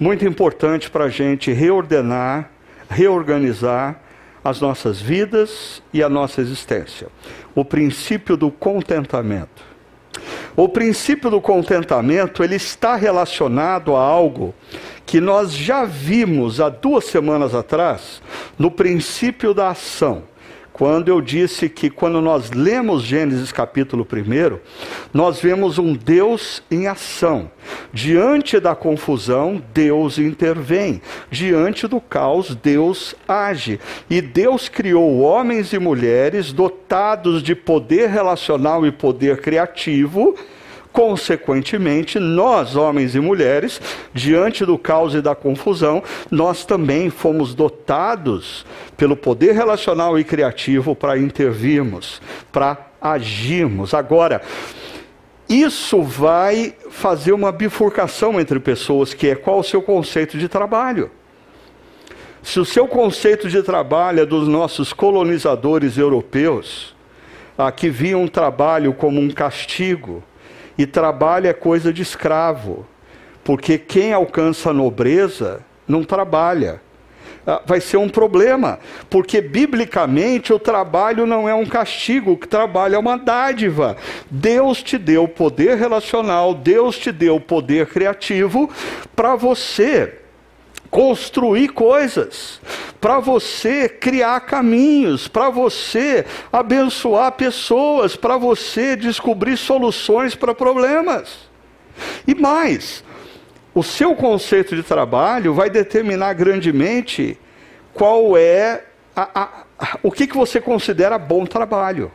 muito 0.00 0.26
importante 0.26 0.90
para 0.90 1.04
a 1.04 1.08
gente 1.08 1.52
reordenar, 1.52 2.50
reorganizar 2.90 4.00
as 4.42 4.60
nossas 4.60 5.00
vidas 5.00 5.80
e 5.92 6.02
a 6.02 6.08
nossa 6.08 6.40
existência. 6.40 7.06
O 7.54 7.64
princípio 7.64 8.36
do 8.36 8.50
contentamento. 8.50 9.71
O 10.56 10.68
princípio 10.68 11.30
do 11.30 11.40
contentamento 11.40 12.44
ele 12.44 12.56
está 12.56 12.96
relacionado 12.96 13.96
a 13.96 14.00
algo 14.00 14.54
que 15.06 15.20
nós 15.20 15.52
já 15.52 15.84
vimos 15.84 16.60
há 16.60 16.68
duas 16.68 17.04
semanas 17.04 17.54
atrás 17.54 18.22
no 18.58 18.70
princípio 18.70 19.54
da 19.54 19.68
ação. 19.70 20.22
Quando 20.72 21.08
eu 21.08 21.20
disse 21.20 21.68
que 21.68 21.90
quando 21.90 22.20
nós 22.20 22.50
lemos 22.50 23.02
Gênesis 23.02 23.52
capítulo 23.52 24.06
1, 24.10 24.58
nós 25.12 25.38
vemos 25.38 25.78
um 25.78 25.92
Deus 25.92 26.62
em 26.70 26.86
ação. 26.86 27.50
Diante 27.92 28.58
da 28.58 28.74
confusão, 28.74 29.62
Deus 29.74 30.18
intervém. 30.18 31.02
Diante 31.30 31.86
do 31.86 32.00
caos, 32.00 32.54
Deus 32.54 33.14
age. 33.28 33.78
E 34.08 34.22
Deus 34.22 34.68
criou 34.68 35.20
homens 35.20 35.72
e 35.74 35.78
mulheres 35.78 36.52
dotados 36.52 37.42
de 37.42 37.54
poder 37.54 38.08
relacional 38.08 38.86
e 38.86 38.90
poder 38.90 39.40
criativo 39.40 40.34
Consequentemente, 40.92 42.18
nós, 42.18 42.76
homens 42.76 43.14
e 43.14 43.20
mulheres, 43.20 43.80
diante 44.12 44.64
do 44.66 44.76
caos 44.76 45.14
e 45.14 45.22
da 45.22 45.34
confusão, 45.34 46.02
nós 46.30 46.66
também 46.66 47.08
fomos 47.08 47.54
dotados 47.54 48.66
pelo 48.96 49.16
poder 49.16 49.52
relacional 49.52 50.18
e 50.18 50.24
criativo 50.24 50.94
para 50.94 51.18
intervirmos, 51.18 52.20
para 52.52 52.76
agirmos. 53.00 53.94
Agora, 53.94 54.42
isso 55.48 56.02
vai 56.02 56.74
fazer 56.90 57.32
uma 57.32 57.50
bifurcação 57.50 58.38
entre 58.38 58.60
pessoas, 58.60 59.14
que 59.14 59.28
é 59.28 59.34
qual 59.34 59.60
o 59.60 59.64
seu 59.64 59.80
conceito 59.80 60.36
de 60.36 60.48
trabalho. 60.48 61.10
Se 62.42 62.60
o 62.60 62.64
seu 62.64 62.86
conceito 62.86 63.48
de 63.48 63.62
trabalho 63.62 64.20
é 64.20 64.26
dos 64.26 64.46
nossos 64.48 64.92
colonizadores 64.92 65.96
europeus, 65.96 66.94
que 67.76 67.88
viam 67.88 68.24
o 68.24 68.28
trabalho 68.28 68.92
como 68.92 69.20
um 69.20 69.30
castigo, 69.30 70.22
e 70.76 70.86
trabalho 70.86 71.46
é 71.46 71.52
coisa 71.52 71.92
de 71.92 72.02
escravo, 72.02 72.86
porque 73.44 73.78
quem 73.78 74.12
alcança 74.12 74.70
a 74.70 74.74
nobreza 74.74 75.60
não 75.86 76.04
trabalha. 76.04 76.80
Ah, 77.44 77.60
vai 77.66 77.80
ser 77.80 77.96
um 77.96 78.08
problema, 78.08 78.78
porque 79.10 79.40
biblicamente 79.40 80.52
o 80.52 80.60
trabalho 80.60 81.26
não 81.26 81.48
é 81.48 81.54
um 81.54 81.66
castigo, 81.66 82.32
o 82.32 82.36
trabalho 82.36 82.94
é 82.94 82.98
uma 82.98 83.18
dádiva. 83.18 83.96
Deus 84.30 84.80
te 84.80 84.96
deu 84.96 85.26
poder 85.26 85.76
relacional, 85.76 86.54
Deus 86.54 86.96
te 86.96 87.10
deu 87.10 87.40
poder 87.40 87.86
criativo 87.86 88.70
para 89.16 89.34
você 89.34 90.21
construir 90.92 91.70
coisas, 91.70 92.60
para 93.00 93.18
você 93.18 93.88
criar 93.88 94.38
caminhos, 94.40 95.26
para 95.26 95.48
você 95.48 96.26
abençoar 96.52 97.32
pessoas, 97.32 98.14
para 98.14 98.36
você 98.36 98.94
descobrir 98.94 99.56
soluções 99.56 100.34
para 100.34 100.54
problemas. 100.54 101.48
E 102.26 102.34
mais, 102.34 103.02
o 103.74 103.82
seu 103.82 104.14
conceito 104.14 104.76
de 104.76 104.82
trabalho 104.82 105.54
vai 105.54 105.70
determinar 105.70 106.34
grandemente 106.34 107.38
qual 107.94 108.36
é 108.36 108.84
a, 109.16 109.22
a, 109.34 109.48
a, 109.78 109.98
o 110.02 110.12
que, 110.12 110.26
que 110.26 110.36
você 110.36 110.60
considera 110.60 111.16
bom 111.16 111.46
trabalho. 111.46 112.12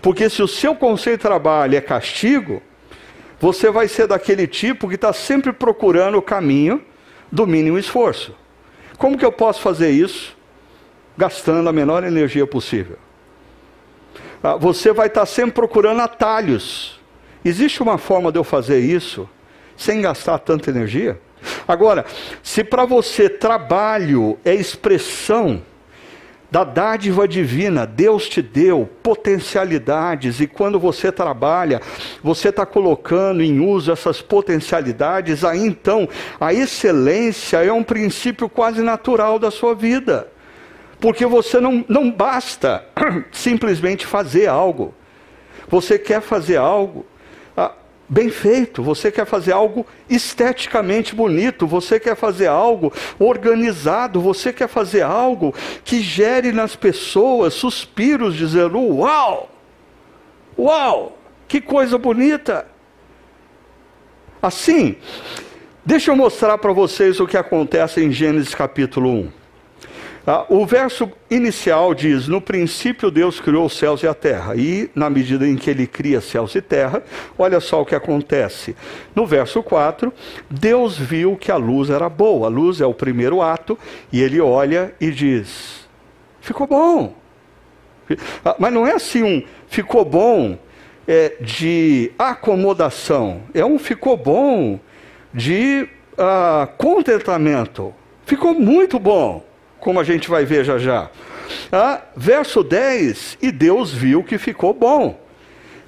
Porque 0.00 0.30
se 0.30 0.42
o 0.42 0.48
seu 0.48 0.74
conceito 0.74 1.18
de 1.18 1.22
trabalho 1.22 1.76
é 1.76 1.82
castigo, 1.82 2.62
você 3.38 3.70
vai 3.70 3.88
ser 3.88 4.06
daquele 4.06 4.46
tipo 4.46 4.88
que 4.88 4.94
está 4.94 5.12
sempre 5.12 5.52
procurando 5.52 6.16
o 6.16 6.22
caminho 6.22 6.82
do 7.30 7.46
mínimo 7.46 7.78
esforço. 7.78 8.34
Como 8.96 9.16
que 9.16 9.24
eu 9.24 9.32
posso 9.32 9.60
fazer 9.60 9.90
isso? 9.90 10.36
Gastando 11.16 11.68
a 11.68 11.72
menor 11.72 12.04
energia 12.04 12.46
possível. 12.46 12.96
Ah, 14.42 14.56
você 14.56 14.92
vai 14.92 15.08
estar 15.08 15.26
sempre 15.26 15.52
procurando 15.52 16.00
atalhos. 16.00 17.00
Existe 17.44 17.82
uma 17.82 17.98
forma 17.98 18.30
de 18.30 18.38
eu 18.38 18.44
fazer 18.44 18.80
isso 18.80 19.28
sem 19.76 20.00
gastar 20.00 20.38
tanta 20.38 20.70
energia? 20.70 21.20
Agora, 21.66 22.04
se 22.42 22.64
para 22.64 22.84
você 22.84 23.28
trabalho 23.28 24.38
é 24.44 24.54
expressão 24.54 25.62
da 26.50 26.64
dádiva 26.64 27.28
divina. 27.28 27.86
Deus 27.86 28.28
te 28.28 28.40
deu 28.40 28.88
potencialidades 29.02 30.40
e 30.40 30.46
quando 30.46 30.78
você 30.78 31.12
trabalha, 31.12 31.80
você 32.22 32.48
está 32.48 32.64
colocando 32.64 33.42
em 33.42 33.60
uso 33.60 33.92
essas 33.92 34.22
potencialidades, 34.22 35.44
aí 35.44 35.60
então 35.60 36.08
a 36.40 36.52
excelência 36.52 37.58
é 37.58 37.72
um 37.72 37.82
princípio 37.82 38.48
quase 38.48 38.82
natural 38.82 39.38
da 39.38 39.50
sua 39.50 39.74
vida. 39.74 40.28
Porque 41.00 41.24
você 41.26 41.60
não, 41.60 41.84
não 41.88 42.10
basta 42.10 42.84
simplesmente 43.30 44.04
fazer 44.04 44.48
algo. 44.48 44.94
Você 45.68 45.98
quer 45.98 46.20
fazer 46.20 46.56
algo 46.56 47.06
bem 48.08 48.30
feito, 48.30 48.82
você 48.82 49.12
quer 49.12 49.26
fazer 49.26 49.52
algo 49.52 49.86
esteticamente 50.08 51.14
bonito, 51.14 51.66
você 51.66 52.00
quer 52.00 52.16
fazer 52.16 52.46
algo 52.46 52.92
organizado, 53.18 54.20
você 54.20 54.52
quer 54.52 54.68
fazer 54.68 55.02
algo 55.02 55.54
que 55.84 56.00
gere 56.00 56.52
nas 56.52 56.74
pessoas 56.74 57.54
suspiros 57.54 58.34
dizendo: 58.34 58.78
Uau! 58.78 59.50
Uau! 60.58 61.18
Que 61.46 61.60
coisa 61.60 61.98
bonita! 61.98 62.66
Assim, 64.40 64.96
deixa 65.84 66.10
eu 66.10 66.16
mostrar 66.16 66.56
para 66.58 66.72
vocês 66.72 67.20
o 67.20 67.26
que 67.26 67.36
acontece 67.36 68.02
em 68.02 68.10
Gênesis 68.10 68.54
capítulo 68.54 69.10
1. 69.10 69.37
Ah, 70.26 70.44
o 70.48 70.66
verso 70.66 71.10
inicial 71.30 71.94
diz: 71.94 72.28
No 72.28 72.40
princípio 72.40 73.10
Deus 73.10 73.40
criou 73.40 73.66
os 73.66 73.76
céus 73.76 74.02
e 74.02 74.06
a 74.06 74.14
terra. 74.14 74.54
E, 74.56 74.90
na 74.94 75.08
medida 75.08 75.46
em 75.46 75.56
que 75.56 75.70
ele 75.70 75.86
cria 75.86 76.20
céus 76.20 76.54
e 76.54 76.60
terra, 76.60 77.02
olha 77.38 77.60
só 77.60 77.82
o 77.82 77.86
que 77.86 77.94
acontece. 77.94 78.76
No 79.14 79.26
verso 79.26 79.62
4, 79.62 80.12
Deus 80.50 80.98
viu 80.98 81.36
que 81.36 81.50
a 81.50 81.56
luz 81.56 81.90
era 81.90 82.08
boa. 82.08 82.46
A 82.46 82.50
luz 82.50 82.80
é 82.80 82.86
o 82.86 82.94
primeiro 82.94 83.40
ato, 83.40 83.78
e 84.12 84.20
ele 84.22 84.40
olha 84.40 84.94
e 85.00 85.10
diz: 85.10 85.88
Ficou 86.40 86.66
bom. 86.66 87.14
Ah, 88.44 88.56
mas 88.58 88.72
não 88.72 88.86
é 88.86 88.92
assim 88.92 89.22
um 89.22 89.42
ficou 89.68 90.04
bom 90.04 90.58
é, 91.06 91.36
de 91.40 92.10
acomodação, 92.18 93.42
é 93.52 93.64
um 93.64 93.78
ficou 93.78 94.16
bom 94.16 94.80
de 95.32 95.88
ah, 96.16 96.68
contentamento. 96.76 97.94
Ficou 98.24 98.52
muito 98.52 98.98
bom 98.98 99.47
como 99.80 100.00
a 100.00 100.04
gente 100.04 100.28
vai 100.28 100.44
ver 100.44 100.64
já 100.64 100.78
já. 100.78 101.10
Ah, 101.72 102.02
verso 102.16 102.62
10: 102.62 103.38
E 103.40 103.50
Deus 103.50 103.92
viu 103.92 104.22
que 104.22 104.38
ficou 104.38 104.74
bom. 104.74 105.27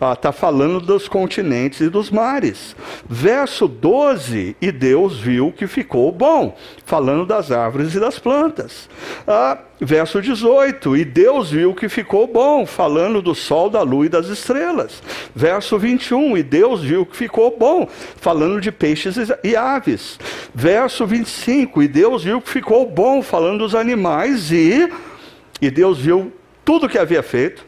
Está 0.01 0.31
ah, 0.31 0.33
falando 0.33 0.81
dos 0.81 1.07
continentes 1.07 1.81
e 1.81 1.91
dos 1.91 2.11
mares. 2.11 2.75
Verso 3.07 3.69
12: 3.69 4.57
E 4.59 4.73
Deus 4.73 5.19
viu 5.21 5.53
que 5.53 5.67
ficou 5.67 6.11
bom, 6.11 6.57
falando 6.87 7.27
das 7.27 7.53
árvores 7.53 7.95
e 7.95 8.01
das 8.01 8.19
plantas. 8.19 8.89
Ah, 9.29 9.59
verso 9.79 10.23
18: 10.23 10.97
E 10.97 11.05
Deus 11.05 11.51
viu 11.51 11.75
que 11.75 11.87
ficou 11.87 12.27
bom, 12.27 12.65
falando 12.65 13.21
do 13.21 13.35
sol, 13.35 13.69
da 13.69 13.83
lua 13.83 14.07
e 14.07 14.09
das 14.09 14.29
estrelas. 14.29 15.03
Verso 15.35 15.79
21: 15.79 16.39
E 16.39 16.43
Deus 16.43 16.81
viu 16.81 17.05
que 17.05 17.15
ficou 17.15 17.55
bom, 17.59 17.87
falando 18.17 18.59
de 18.59 18.73
peixes 18.73 19.17
e 19.45 19.55
aves. 19.55 20.19
Verso 20.55 21.07
25: 21.07 21.83
E 21.83 21.89
Deus 21.89 22.25
viu 22.25 22.41
que 22.41 22.49
ficou 22.49 22.89
bom, 22.89 23.21
falando 23.21 23.59
dos 23.59 23.75
animais 23.75 24.51
e. 24.51 24.91
E 25.61 25.71
Deus 25.71 25.99
viu 25.99 26.33
tudo 26.65 26.89
que 26.89 26.97
havia 26.97 27.23
feito, 27.23 27.67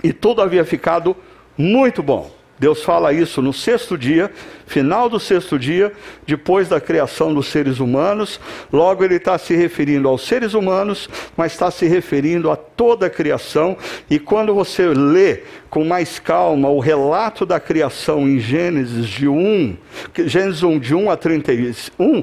e 0.00 0.12
tudo 0.12 0.40
havia 0.40 0.64
ficado 0.64 1.16
muito 1.56 2.02
bom. 2.02 2.30
Deus 2.60 2.82
fala 2.82 3.10
isso 3.10 3.40
no 3.40 3.54
sexto 3.54 3.96
dia, 3.96 4.30
final 4.66 5.08
do 5.08 5.18
sexto 5.18 5.58
dia, 5.58 5.90
depois 6.26 6.68
da 6.68 6.78
criação 6.78 7.32
dos 7.32 7.46
seres 7.46 7.80
humanos. 7.80 8.38
Logo, 8.70 9.02
ele 9.02 9.14
está 9.14 9.38
se 9.38 9.54
referindo 9.54 10.06
aos 10.06 10.26
seres 10.26 10.52
humanos, 10.52 11.08
mas 11.34 11.52
está 11.52 11.70
se 11.70 11.86
referindo 11.86 12.50
a 12.50 12.56
toda 12.56 13.06
a 13.06 13.10
criação. 13.10 13.78
E 14.10 14.18
quando 14.18 14.54
você 14.54 14.88
lê 14.88 15.44
com 15.70 15.86
mais 15.86 16.18
calma 16.18 16.68
o 16.68 16.80
relato 16.80 17.46
da 17.46 17.58
criação 17.58 18.28
em 18.28 18.38
Gênesis 18.38 19.06
de 19.06 19.26
1, 19.26 19.78
Gênesis 20.26 20.62
1, 20.62 20.78
de 20.78 20.94
1 20.94 21.10
a 21.10 21.16
31, 21.16 22.22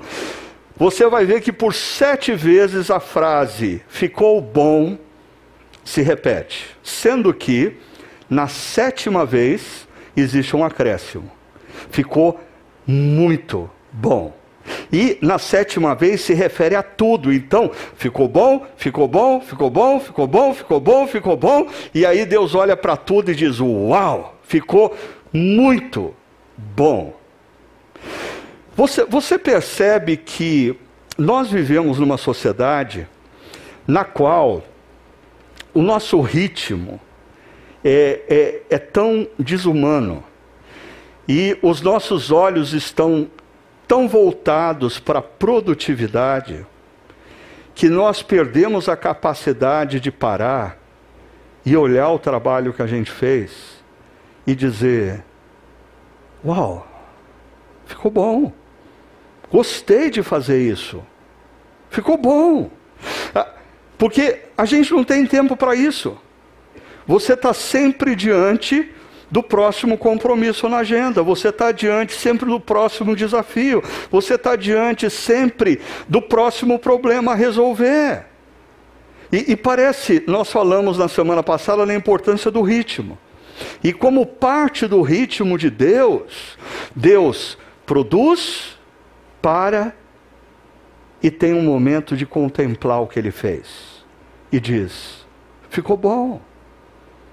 você 0.77 1.07
vai 1.07 1.25
ver 1.25 1.41
que 1.41 1.51
por 1.51 1.73
sete 1.73 2.33
vezes 2.33 2.91
a 2.91 2.99
frase 2.99 3.81
ficou 3.87 4.39
bom 4.39 4.99
se 5.83 6.03
repete, 6.03 6.75
sendo 6.83 7.33
que 7.33 7.77
na 8.29 8.47
sétima 8.47 9.25
vez, 9.25 9.87
existe 10.15 10.55
um 10.55 10.63
acréscimo. 10.63 11.31
Ficou 11.89 12.39
muito 12.85 13.69
bom. 13.91 14.33
E 14.91 15.17
na 15.21 15.37
sétima 15.37 15.95
vez 15.95 16.21
se 16.21 16.33
refere 16.33 16.75
a 16.75 16.83
tudo. 16.83 17.31
Então, 17.31 17.71
ficou 17.95 18.27
bom, 18.27 18.65
ficou 18.75 19.07
bom, 19.07 19.39
ficou 19.39 19.69
bom, 19.69 19.99
ficou 19.99 20.27
bom, 20.27 20.53
ficou 20.53 20.79
bom, 20.79 21.07
ficou 21.07 21.37
bom. 21.37 21.67
E 21.93 22.05
aí 22.05 22.25
Deus 22.25 22.55
olha 22.55 22.75
para 22.75 22.97
tudo 22.97 23.31
e 23.31 23.35
diz: 23.35 23.59
Uau, 23.59 24.37
ficou 24.43 24.95
muito 25.31 26.13
bom. 26.57 27.15
Você, 28.75 29.05
você 29.05 29.39
percebe 29.39 30.17
que 30.17 30.77
nós 31.17 31.49
vivemos 31.49 31.97
numa 31.97 32.17
sociedade 32.17 33.07
na 33.87 34.03
qual 34.03 34.63
o 35.73 35.81
nosso 35.81 36.19
ritmo, 36.21 36.99
é, 37.83 38.21
é, 38.69 38.75
é 38.75 38.77
tão 38.77 39.27
desumano. 39.37 40.23
E 41.27 41.57
os 41.61 41.81
nossos 41.81 42.31
olhos 42.31 42.73
estão 42.73 43.29
tão 43.87 44.07
voltados 44.07 44.99
para 44.99 45.19
a 45.19 45.21
produtividade 45.21 46.65
que 47.75 47.89
nós 47.89 48.23
perdemos 48.23 48.89
a 48.89 48.97
capacidade 48.97 49.99
de 49.99 50.11
parar 50.11 50.77
e 51.65 51.75
olhar 51.75 52.09
o 52.09 52.19
trabalho 52.19 52.73
que 52.73 52.81
a 52.81 52.87
gente 52.87 53.11
fez 53.11 53.83
e 54.45 54.55
dizer: 54.55 55.23
Uau, 56.43 56.87
ficou 57.85 58.09
bom, 58.09 58.51
gostei 59.51 60.09
de 60.09 60.23
fazer 60.23 60.61
isso, 60.61 61.03
ficou 61.89 62.17
bom. 62.17 62.71
Ah, 63.35 63.53
porque 63.97 64.43
a 64.57 64.65
gente 64.65 64.91
não 64.93 65.03
tem 65.03 65.25
tempo 65.25 65.55
para 65.55 65.75
isso 65.75 66.17
você 67.07 67.33
está 67.33 67.53
sempre 67.53 68.15
diante 68.15 68.91
do 69.29 69.43
próximo 69.43 69.97
compromisso 69.97 70.69
na 70.69 70.77
agenda, 70.77 71.21
você 71.21 71.49
está 71.49 71.71
diante 71.71 72.13
sempre 72.13 72.49
do 72.49 72.59
próximo 72.59 73.15
desafio, 73.15 73.83
você 74.09 74.35
está 74.35 74.55
diante 74.55 75.09
sempre 75.09 75.81
do 76.07 76.21
próximo 76.21 76.79
problema 76.79 77.33
a 77.33 77.35
resolver. 77.35 78.25
E, 79.31 79.51
e, 79.51 79.55
parece, 79.55 80.23
nós 80.25 80.49
falamos 80.51 80.97
na 80.97 81.07
semana 81.07 81.43
passada 81.43 81.85
da 81.85 81.93
importância 81.93 82.49
do 82.49 82.61
ritmo. 82.61 83.17
E 83.83 83.91
como 83.91 84.25
parte 84.25 84.87
do 84.87 85.01
ritmo 85.01 85.57
de 85.57 85.69
Deus, 85.69 86.57
Deus 86.95 87.57
produz, 87.85 88.77
para 89.41 89.95
e 91.21 91.31
tem 91.31 91.53
um 91.53 91.63
momento 91.63 92.15
de 92.15 92.25
contemplar 92.25 93.01
o 93.01 93.07
que 93.07 93.19
ele 93.19 93.31
fez. 93.31 94.05
E 94.51 94.59
diz: 94.59 95.25
ficou 95.69 95.97
bom. 95.97 96.41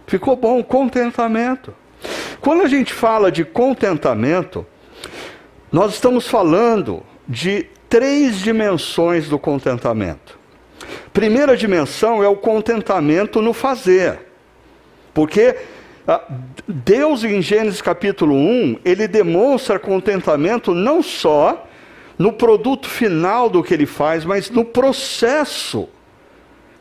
Ficou 0.07 0.37
bom, 0.37 0.63
contentamento. 0.63 1.75
Quando 2.41 2.63
a 2.63 2.69
gente 2.69 2.93
fala 2.93 3.33
de 3.33 3.45
contentamento, 3.45 4.67
nós 5.73 5.95
estamos 5.95 6.29
falando 6.29 7.03
de 7.27 7.67
três 7.89 8.39
dimensões 8.39 9.29
do 9.29 9.39
contentamento. 9.39 10.39
Primeira 11.13 11.57
dimensão 11.57 12.23
é 12.23 12.29
o 12.29 12.37
contentamento 12.37 13.41
no 13.41 13.53
fazer. 13.53 14.21
Porque 15.15 15.57
ah, 16.07 16.21
Deus 16.69 17.25
em 17.25 17.41
Gênesis 17.41 17.81
capítulo 17.81 18.35
1, 18.35 18.81
ele 18.85 19.09
demonstra 19.09 19.79
contentamento 19.79 20.75
não 20.75 21.03
só 21.03 21.67
no 22.19 22.33
produto 22.33 22.89
final 22.89 23.49
do 23.49 23.63
que 23.63 23.73
ele 23.73 23.87
faz, 23.87 24.25
mas 24.25 24.51
no 24.51 24.65
processo 24.65 25.89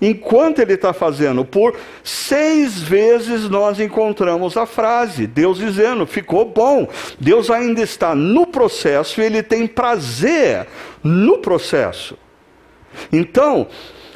enquanto 0.01 0.59
ele 0.59 0.73
está 0.73 0.93
fazendo. 0.93 1.45
Por 1.45 1.75
seis 2.03 2.79
vezes 2.79 3.49
nós 3.49 3.79
encontramos 3.79 4.57
a 4.57 4.65
frase, 4.65 5.27
Deus 5.27 5.57
dizendo, 5.57 6.05
ficou 6.05 6.45
bom. 6.45 6.87
Deus 7.19 7.49
ainda 7.49 7.81
está 7.81 8.13
no 8.13 8.45
processo 8.45 9.21
e 9.21 9.25
ele 9.25 9.41
tem 9.41 9.67
prazer 9.67 10.67
no 11.03 11.37
processo. 11.39 12.17
Então, 13.11 13.67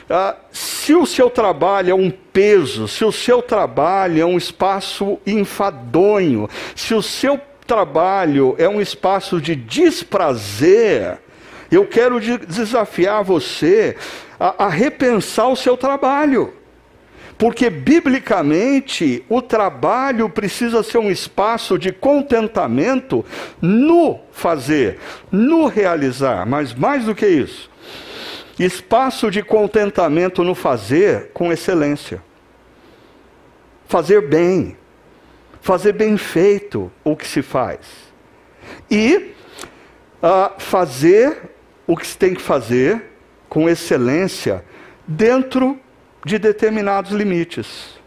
ah, 0.09 0.35
se 0.51 0.93
o 0.93 1.05
seu 1.05 1.29
trabalho 1.29 1.91
é 1.91 1.95
um 1.95 2.09
peso, 2.09 2.87
se 2.87 3.03
o 3.03 3.11
seu 3.11 3.41
trabalho 3.41 4.21
é 4.21 4.25
um 4.25 4.37
espaço 4.37 5.19
enfadonho, 5.25 6.49
se 6.75 6.93
o 6.93 7.01
seu 7.01 7.39
trabalho 7.65 8.55
é 8.57 8.69
um 8.69 8.79
espaço 8.79 9.41
de 9.41 9.53
desprazer, 9.53 11.19
eu 11.69 11.85
quero 11.85 12.19
desafiar 12.19 13.23
você 13.23 13.97
a, 14.39 14.65
a 14.65 14.69
repensar 14.69 15.47
o 15.49 15.55
seu 15.55 15.77
trabalho. 15.77 16.53
Porque, 17.37 17.69
biblicamente, 17.69 19.23
o 19.29 19.41
trabalho 19.43 20.27
precisa 20.27 20.81
ser 20.81 20.97
um 20.97 21.11
espaço 21.11 21.77
de 21.77 21.91
contentamento 21.91 23.23
no 23.61 24.19
fazer, 24.31 24.97
no 25.31 25.67
realizar, 25.67 26.47
mas 26.47 26.73
mais 26.73 27.05
do 27.05 27.13
que 27.13 27.27
isso. 27.27 27.69
espaço 28.57 29.29
de 29.29 29.43
contentamento 29.43 30.43
no 30.43 30.55
fazer 30.55 31.29
com 31.31 31.51
excelência. 31.51 32.23
Fazer 33.87 34.27
bem, 34.27 34.75
fazer 35.61 35.93
bem 35.93 36.17
feito 36.17 36.91
o 37.03 37.15
que 37.15 37.27
se 37.27 37.43
faz. 37.43 37.79
E 38.89 39.33
uh, 40.23 40.59
fazer 40.59 41.37
o 41.85 41.95
que 41.95 42.07
se 42.07 42.17
tem 42.17 42.33
que 42.33 42.41
fazer 42.41 43.16
com 43.49 43.69
excelência 43.69 44.63
dentro 45.07 45.79
de 46.25 46.37
determinados 46.37 47.11
limites. 47.11 47.97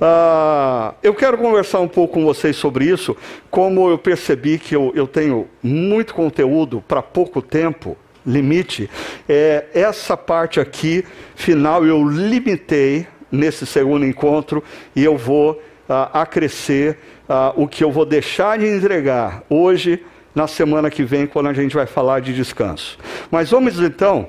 Uh, 0.00 0.94
eu 1.02 1.14
quero 1.14 1.38
conversar 1.38 1.80
um 1.80 1.88
pouco 1.88 2.14
com 2.14 2.24
vocês 2.24 2.56
sobre 2.56 2.86
isso, 2.86 3.16
como 3.50 3.88
eu 3.88 3.96
percebi 3.96 4.58
que 4.58 4.74
eu, 4.74 4.92
eu 4.94 5.06
tenho 5.06 5.48
muito 5.62 6.14
conteúdo 6.14 6.82
para 6.86 7.00
pouco 7.00 7.40
tempo, 7.40 7.96
limite, 8.26 8.90
é, 9.28 9.66
essa 9.72 10.16
parte 10.16 10.58
aqui, 10.58 11.04
final, 11.36 11.86
eu 11.86 12.06
limitei 12.08 13.06
nesse 13.30 13.66
segundo 13.66 14.04
encontro 14.04 14.64
e 14.96 15.04
eu 15.04 15.16
vou 15.16 15.52
uh, 15.52 15.92
acrescer 16.12 16.98
uh, 17.28 17.62
o 17.62 17.68
que 17.68 17.84
eu 17.84 17.92
vou 17.92 18.04
deixar 18.04 18.58
de 18.58 18.66
entregar 18.66 19.44
hoje, 19.48 20.04
na 20.34 20.46
semana 20.46 20.90
que 20.90 21.04
vem, 21.04 21.26
quando 21.26 21.48
a 21.48 21.52
gente 21.52 21.74
vai 21.74 21.86
falar 21.86 22.20
de 22.20 22.34
descanso. 22.34 22.98
Mas 23.30 23.50
vamos 23.50 23.78
então 23.78 24.28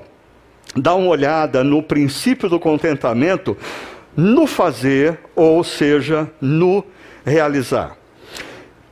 dar 0.76 0.96
uma 0.96 1.10
olhada 1.10 1.64
no 1.64 1.82
princípio 1.82 2.50
do 2.50 2.60
contentamento 2.60 3.58
no 4.16 4.48
fazer, 4.48 5.20
ou 5.36 5.64
seja, 5.64 6.32
no 6.40 6.84
realizar. 7.26 7.98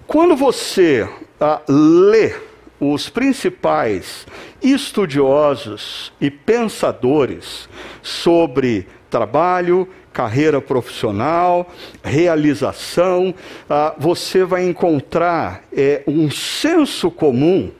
Quando 0.05 0.35
você 0.35 1.07
ah, 1.39 1.61
lê 1.67 2.35
os 2.79 3.07
principais 3.09 4.27
estudiosos 4.61 6.11
e 6.19 6.29
pensadores 6.29 7.69
sobre 8.01 8.87
trabalho, 9.09 9.87
carreira 10.13 10.61
profissional, 10.61 11.69
realização, 12.03 13.33
ah, 13.69 13.95
você 13.97 14.45
vai 14.45 14.63
encontrar 14.63 15.63
é, 15.75 16.03
um 16.07 16.29
senso 16.29 17.09
comum 17.09 17.71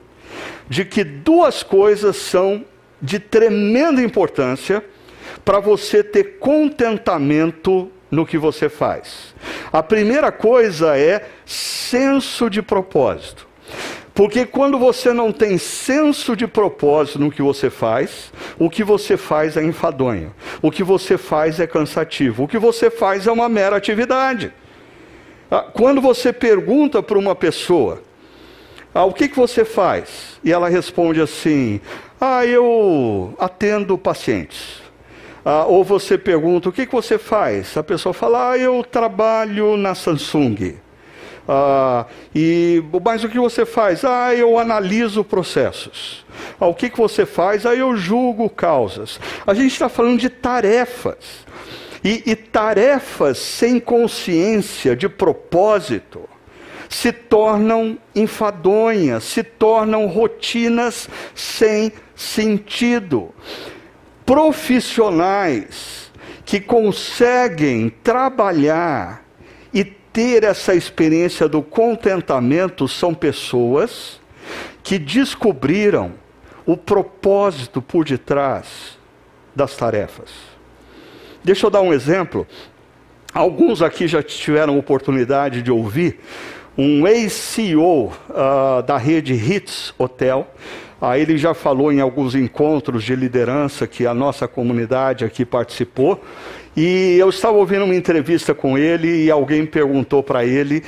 de 0.68 0.84
que 0.84 1.04
duas 1.04 1.62
coisas 1.62 2.16
são 2.16 2.64
de 3.00 3.18
tremenda 3.18 4.02
importância 4.02 4.84
para 5.44 5.60
você 5.60 6.02
ter 6.02 6.38
contentamento 6.38 7.90
no 8.10 8.26
que 8.26 8.38
você 8.38 8.68
faz. 8.68 9.34
A 9.72 9.82
primeira 9.82 10.32
coisa 10.32 10.96
é 10.98 11.26
senso 11.44 12.48
de 12.48 12.62
propósito. 12.62 13.46
Porque 14.14 14.46
quando 14.46 14.78
você 14.78 15.12
não 15.12 15.32
tem 15.32 15.58
senso 15.58 16.36
de 16.36 16.46
propósito 16.46 17.18
no 17.18 17.32
que 17.32 17.42
você 17.42 17.68
faz, 17.68 18.32
o 18.56 18.70
que 18.70 18.84
você 18.84 19.16
faz 19.16 19.56
é 19.56 19.64
enfadonho. 19.64 20.32
O 20.62 20.70
que 20.70 20.84
você 20.84 21.18
faz 21.18 21.58
é 21.58 21.66
cansativo. 21.66 22.44
O 22.44 22.48
que 22.48 22.58
você 22.58 22.90
faz 22.90 23.26
é 23.26 23.32
uma 23.32 23.48
mera 23.48 23.76
atividade. 23.76 24.52
Ah, 25.50 25.62
quando 25.72 26.00
você 26.00 26.32
pergunta 26.32 27.02
para 27.02 27.18
uma 27.18 27.34
pessoa, 27.34 28.02
ah, 28.94 29.04
o 29.04 29.12
que, 29.12 29.28
que 29.28 29.36
você 29.36 29.64
faz? 29.64 30.38
E 30.44 30.52
ela 30.52 30.68
responde 30.68 31.20
assim: 31.20 31.80
Ah, 32.20 32.46
eu 32.46 33.34
atendo 33.36 33.98
pacientes. 33.98 34.80
Ah, 35.44 35.64
ou 35.66 35.82
você 35.82 36.16
pergunta: 36.16 36.68
O 36.68 36.72
que, 36.72 36.86
que 36.86 36.92
você 36.92 37.18
faz? 37.18 37.76
A 37.76 37.82
pessoa 37.82 38.14
fala: 38.14 38.52
Ah, 38.52 38.58
eu 38.58 38.84
trabalho 38.84 39.76
na 39.76 39.96
Samsung. 39.96 40.83
Ah, 41.48 42.06
e, 42.34 42.82
mas 43.04 43.22
o 43.22 43.28
que 43.28 43.38
você 43.38 43.66
faz? 43.66 44.04
Ah, 44.04 44.34
eu 44.34 44.58
analiso 44.58 45.22
processos. 45.22 46.24
Ah, 46.58 46.66
o 46.66 46.74
que, 46.74 46.88
que 46.88 46.98
você 46.98 47.26
faz? 47.26 47.66
Ah, 47.66 47.74
eu 47.74 47.96
julgo 47.96 48.48
causas. 48.48 49.20
A 49.46 49.52
gente 49.52 49.72
está 49.72 49.88
falando 49.88 50.18
de 50.18 50.30
tarefas. 50.30 51.44
E, 52.02 52.22
e 52.26 52.36
tarefas 52.36 53.38
sem 53.38 53.80
consciência 53.80 54.94
de 54.94 55.08
propósito 55.08 56.28
se 56.88 57.10
tornam 57.10 57.98
enfadonhas, 58.14 59.24
se 59.24 59.42
tornam 59.42 60.06
rotinas 60.06 61.08
sem 61.34 61.92
sentido. 62.14 63.34
Profissionais 64.24 66.12
que 66.44 66.60
conseguem 66.60 67.88
trabalhar 67.88 69.23
ter 70.14 70.44
essa 70.44 70.76
experiência 70.76 71.48
do 71.48 71.60
contentamento 71.60 72.86
são 72.86 73.12
pessoas 73.12 74.20
que 74.80 74.96
descobriram 74.96 76.12
o 76.64 76.76
propósito 76.76 77.82
por 77.82 78.04
detrás 78.04 78.96
das 79.56 79.76
tarefas. 79.76 80.30
Deixa 81.42 81.66
eu 81.66 81.70
dar 81.70 81.80
um 81.80 81.92
exemplo. 81.92 82.46
Alguns 83.34 83.82
aqui 83.82 84.06
já 84.06 84.22
tiveram 84.22 84.78
oportunidade 84.78 85.60
de 85.60 85.72
ouvir 85.72 86.20
um 86.78 87.06
ex-CEO 87.08 88.06
uh, 88.06 88.12
ah, 88.30 88.84
da 88.86 88.96
rede 88.96 89.34
Hits 89.34 89.92
Hotel. 89.98 90.46
Uh, 91.02 91.14
ele 91.14 91.36
já 91.36 91.54
falou 91.54 91.92
em 91.92 92.00
alguns 92.00 92.36
encontros 92.36 93.02
de 93.02 93.16
liderança 93.16 93.84
que 93.84 94.06
a 94.06 94.14
nossa 94.14 94.46
comunidade 94.46 95.24
aqui 95.24 95.44
participou. 95.44 96.22
E 96.76 97.16
eu 97.18 97.28
estava 97.28 97.56
ouvindo 97.56 97.84
uma 97.84 97.94
entrevista 97.94 98.52
com 98.52 98.76
ele 98.76 99.24
e 99.24 99.30
alguém 99.30 99.64
perguntou 99.64 100.22
para 100.22 100.44
ele: 100.44 100.82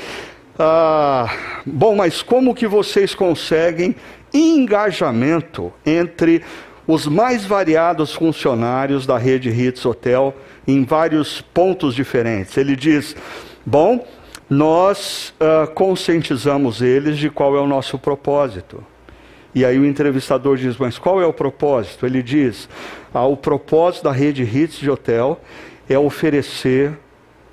ah, 0.58 1.32
bom, 1.64 1.94
mas 1.94 2.22
como 2.22 2.54
que 2.54 2.66
vocês 2.66 3.14
conseguem 3.14 3.94
engajamento 4.34 5.72
entre 5.84 6.42
os 6.86 7.06
mais 7.06 7.44
variados 7.44 8.12
funcionários 8.12 9.06
da 9.06 9.16
rede 9.16 9.48
Hits 9.48 9.84
Hotel 9.84 10.34
em 10.66 10.84
vários 10.84 11.40
pontos 11.40 11.94
diferentes? 11.94 12.56
Ele 12.56 12.74
diz: 12.74 13.14
bom, 13.64 14.04
nós 14.50 15.32
ah, 15.38 15.68
conscientizamos 15.72 16.82
eles 16.82 17.16
de 17.16 17.30
qual 17.30 17.56
é 17.56 17.60
o 17.60 17.66
nosso 17.66 17.96
propósito. 17.96 18.82
E 19.54 19.64
aí 19.64 19.78
o 19.78 19.86
entrevistador 19.86 20.56
diz: 20.56 20.76
Mas 20.76 20.98
qual 20.98 21.20
é 21.20 21.26
o 21.26 21.32
propósito? 21.32 22.04
Ele 22.04 22.22
diz: 22.22 22.68
ah, 23.14 23.24
O 23.24 23.36
propósito 23.36 24.04
da 24.04 24.12
rede 24.12 24.42
Hits 24.42 24.78
de 24.78 24.90
Hotel 24.90 25.40
é 25.88 25.98
oferecer 25.98 26.98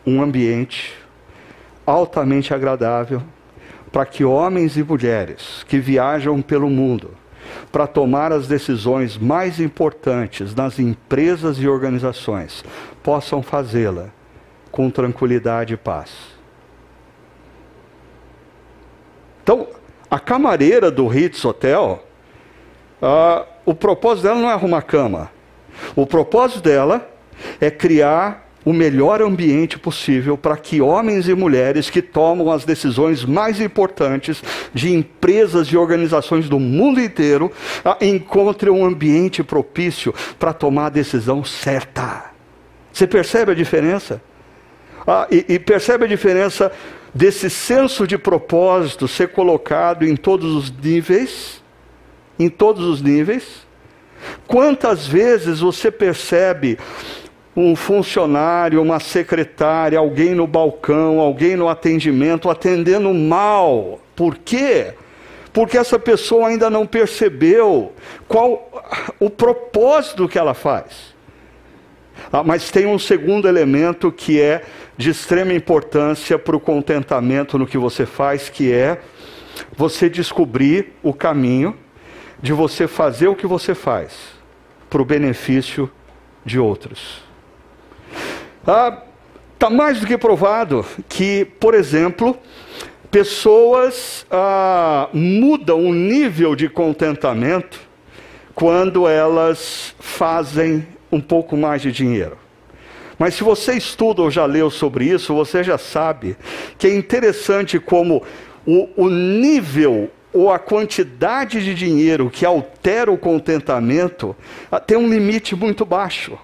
um 0.06 0.22
ambiente 0.22 0.94
altamente 1.86 2.54
agradável 2.54 3.22
para 3.92 4.06
que 4.06 4.24
homens 4.24 4.76
e 4.76 4.84
mulheres 4.84 5.64
que 5.68 5.78
viajam 5.78 6.42
pelo 6.42 6.70
mundo 6.70 7.12
para 7.72 7.86
tomar 7.86 8.32
as 8.32 8.48
decisões 8.48 9.18
mais 9.18 9.60
importantes 9.60 10.56
nas 10.56 10.80
empresas 10.80 11.58
e 11.58 11.68
organizações 11.68 12.64
possam 13.04 13.44
fazê-la 13.44 14.08
com 14.72 14.90
tranquilidade 14.90 15.74
e 15.74 15.78
paz. 15.78 16.12
Então, 19.44 19.68
a 20.10 20.20
camareira 20.20 20.90
do 20.90 21.06
Ritz 21.06 21.44
Hotel, 21.44 22.04
uh, 23.02 23.46
o 23.66 23.76
propósito 23.76 24.24
dela 24.24 24.40
não 24.40 24.50
é 24.50 24.54
arrumar 24.54 24.82
cama. 24.82 25.30
O 25.96 26.08
propósito 26.08 26.62
dela 26.62 27.13
é 27.60 27.70
criar 27.70 28.44
o 28.66 28.72
melhor 28.72 29.22
ambiente 29.22 29.78
possível 29.78 30.38
para 30.38 30.56
que 30.56 30.82
homens 30.82 31.28
e 31.28 31.34
mulheres 31.34 31.90
que 31.90 32.02
tomam 32.02 32.52
as 32.52 32.64
decisões 32.64 33.26
mais 33.26 33.60
importantes 33.60 34.42
de 34.74 34.94
empresas 34.94 35.68
e 35.68 35.78
organizações 35.78 36.48
do 36.48 36.60
mundo 36.60 37.02
inteiro 37.02 37.52
encontrem 38.00 38.72
um 38.72 38.86
ambiente 38.86 39.44
propício 39.44 40.14
para 40.40 40.54
tomar 40.54 40.88
a 40.88 40.90
decisão 40.90 41.44
certa. 41.44 42.32
Você 42.92 43.06
percebe 43.06 43.52
a 43.52 43.56
diferença? 43.56 44.22
Ah, 45.06 45.28
e, 45.30 45.46
e 45.50 45.60
percebe 45.60 46.06
a 46.06 46.08
diferença 46.08 46.72
desse 47.14 47.50
senso 47.50 48.08
de 48.08 48.18
propósito 48.18 49.08
ser 49.08 49.30
colocado 49.30 50.06
em 50.06 50.16
todos 50.16 50.54
os 50.56 50.72
níveis? 50.72 51.62
Em 52.40 52.50
todos 52.50 52.86
os 52.86 53.02
níveis? 53.02 53.68
Quantas 54.48 55.06
vezes 55.06 55.60
você 55.60 55.92
percebe 55.92 56.78
um 57.56 57.76
funcionário, 57.76 58.82
uma 58.82 59.00
secretária, 59.00 60.00
alguém 60.00 60.34
no 60.34 60.48
balcão, 60.48 61.20
alguém 61.20 61.56
no 61.56 61.70
atendimento 61.70 62.50
atendendo 62.50 63.14
mal. 63.14 64.00
Por 64.16 64.38
quê? 64.38 64.94
Porque 65.52 65.78
essa 65.78 66.00
pessoa 66.00 66.48
ainda 66.48 66.70
não 66.70 66.88
percebeu 66.88 67.94
qual 68.28 68.70
o 69.20 69.30
propósito 69.30 70.28
que 70.28 70.40
ela 70.40 70.56
faz. 70.56 71.14
Ah, 72.32 72.44
mas 72.44 72.72
tem 72.72 72.88
um 72.88 72.98
segundo 72.98 73.48
elemento 73.48 74.12
que 74.12 74.42
é 74.42 74.64
de 74.98 75.12
extrema 75.12 75.54
importância 75.54 76.40
para 76.40 76.56
o 76.56 76.60
contentamento 76.60 77.58
no 77.60 77.68
que 77.68 77.78
você 77.78 78.06
faz, 78.06 78.50
que 78.50 78.72
é 78.72 79.00
você 79.76 80.10
descobrir 80.10 80.94
o 81.04 81.14
caminho 81.14 81.78
de 82.42 82.52
você 82.52 82.88
fazer 82.88 83.28
o 83.28 83.36
que 83.36 83.46
você 83.46 83.76
faz 83.76 84.14
para 84.90 85.02
o 85.02 85.06
benefício 85.06 85.90
de 86.46 86.60
outros. 86.60 87.33
Está 88.64 89.04
ah, 89.60 89.70
mais 89.70 90.00
do 90.00 90.08
que 90.08 90.18
provado 90.18 90.86
que, 91.10 91.44
por 91.60 91.74
exemplo, 91.74 92.38
pessoas 93.12 94.26
ah, 94.32 95.10
mudam 95.12 95.86
o 95.86 95.94
nível 95.94 96.56
de 96.56 96.70
contentamento 96.70 97.78
quando 98.56 99.06
elas 99.06 99.94
fazem 100.00 100.88
um 101.12 101.20
pouco 101.20 101.58
mais 101.58 101.82
de 101.82 101.92
dinheiro. 101.92 102.38
Mas 103.20 103.36
se 103.36 103.44
você 103.44 103.74
estuda 103.74 104.22
ou 104.22 104.32
já 104.32 104.46
leu 104.46 104.70
sobre 104.70 105.10
isso, 105.10 105.36
você 105.36 105.62
já 105.62 105.78
sabe 105.78 106.38
que 106.78 106.88
é 106.88 106.96
interessante 106.96 107.80
como 107.80 108.24
o, 108.66 108.88
o 108.96 109.10
nível 109.10 110.10
ou 110.32 110.50
a 110.50 110.58
quantidade 110.58 111.62
de 111.62 111.76
dinheiro 111.76 112.30
que 112.30 112.46
altera 112.46 113.12
o 113.12 113.18
contentamento 113.18 114.34
ah, 114.72 114.80
tem 114.80 114.96
um 114.96 115.10
limite 115.10 115.54
muito 115.54 115.84
baixo. 115.84 116.40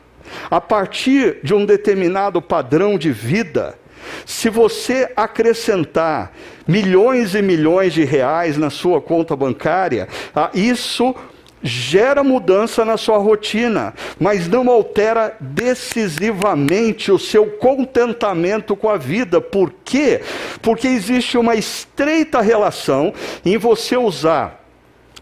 A 0.50 0.60
partir 0.60 1.40
de 1.44 1.54
um 1.54 1.66
determinado 1.66 2.42
padrão 2.42 2.98
de 2.98 3.12
vida, 3.12 3.78
se 4.26 4.50
você 4.50 5.12
acrescentar 5.16 6.32
milhões 6.68 7.36
e 7.36 7.42
milhões 7.42 7.94
de 7.94 8.04
reais 8.04 8.58
na 8.58 8.70
sua 8.70 9.02
conta 9.02 9.36
bancária, 9.36 10.08
ah, 10.36 10.50
isso 10.54 11.16
gera 11.62 12.24
mudança 12.24 12.86
na 12.86 12.96
sua 12.96 13.18
rotina, 13.18 13.94
mas 14.20 14.48
não 14.48 14.70
altera 14.70 15.36
decisivamente 15.40 17.12
o 17.12 17.20
seu 17.20 17.48
contentamento 17.48 18.76
com 18.76 18.90
a 18.90 18.98
vida. 18.98 19.42
Por 19.42 19.74
quê? 19.84 20.22
Porque 20.62 20.88
existe 20.88 21.38
uma 21.38 21.56
estreita 21.56 22.42
relação 22.42 23.14
em 23.46 23.58
você 23.58 23.98
usar 23.98 24.64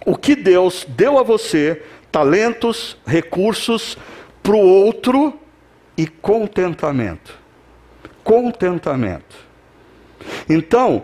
o 0.06 0.16
que 0.16 0.36
Deus 0.36 0.86
deu 0.88 1.18
a 1.20 1.24
você, 1.24 1.82
talentos, 2.12 2.98
recursos, 3.06 3.98
para 4.48 4.56
o 4.56 4.66
outro 4.66 5.38
e 5.98 6.08
contentamento. 6.08 7.38
Contentamento. 8.24 9.36
Então, 10.48 11.04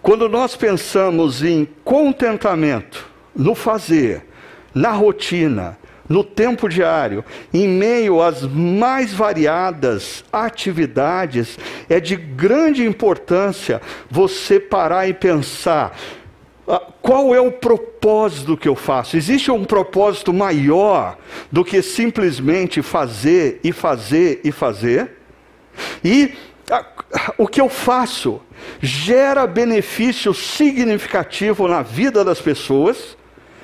quando 0.00 0.28
nós 0.28 0.54
pensamos 0.54 1.42
em 1.42 1.66
contentamento, 1.82 3.04
no 3.34 3.56
fazer, 3.56 4.24
na 4.72 4.92
rotina, 4.92 5.76
no 6.08 6.22
tempo 6.22 6.68
diário, 6.68 7.24
em 7.52 7.66
meio 7.66 8.22
às 8.22 8.42
mais 8.42 9.12
variadas 9.12 10.24
atividades, 10.32 11.58
é 11.88 11.98
de 11.98 12.14
grande 12.14 12.86
importância 12.86 13.82
você 14.08 14.60
parar 14.60 15.08
e 15.08 15.12
pensar. 15.12 15.92
Ah, 16.68 16.82
qual 17.00 17.34
é 17.34 17.40
o 17.40 17.52
propósito 17.52 18.56
que 18.56 18.68
eu 18.68 18.74
faço? 18.74 19.16
Existe 19.16 19.50
um 19.50 19.64
propósito 19.64 20.32
maior 20.32 21.16
do 21.50 21.64
que 21.64 21.80
simplesmente 21.80 22.82
fazer 22.82 23.60
e 23.62 23.72
fazer 23.72 24.40
e 24.42 24.50
fazer? 24.50 25.12
E 26.04 26.34
ah, 26.70 26.84
o 27.38 27.46
que 27.46 27.60
eu 27.60 27.68
faço 27.68 28.40
gera 28.80 29.46
benefício 29.46 30.34
significativo 30.34 31.68
na 31.68 31.82
vida 31.82 32.24
das 32.24 32.40
pessoas? 32.40 33.16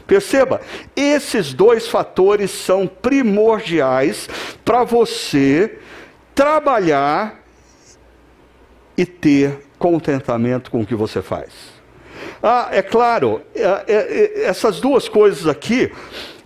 Perceba, 0.07 0.61
esses 0.95 1.53
dois 1.53 1.88
fatores 1.88 2.51
são 2.51 2.87
primordiais 2.87 4.29
para 4.65 4.85
você 4.85 5.79
trabalhar 6.35 7.43
e 8.97 9.05
ter 9.05 9.67
contentamento 9.79 10.71
com 10.71 10.83
o 10.83 10.87
que 10.87 10.95
você 10.95 11.21
faz. 11.23 11.71
Ah, 12.42 12.68
é 12.72 12.82
claro, 12.82 13.40
é, 13.54 13.62
é, 13.62 13.82
é, 13.87 14.44
essas 14.44 14.80
duas 14.80 15.08
coisas 15.08 15.46
aqui, 15.46 15.92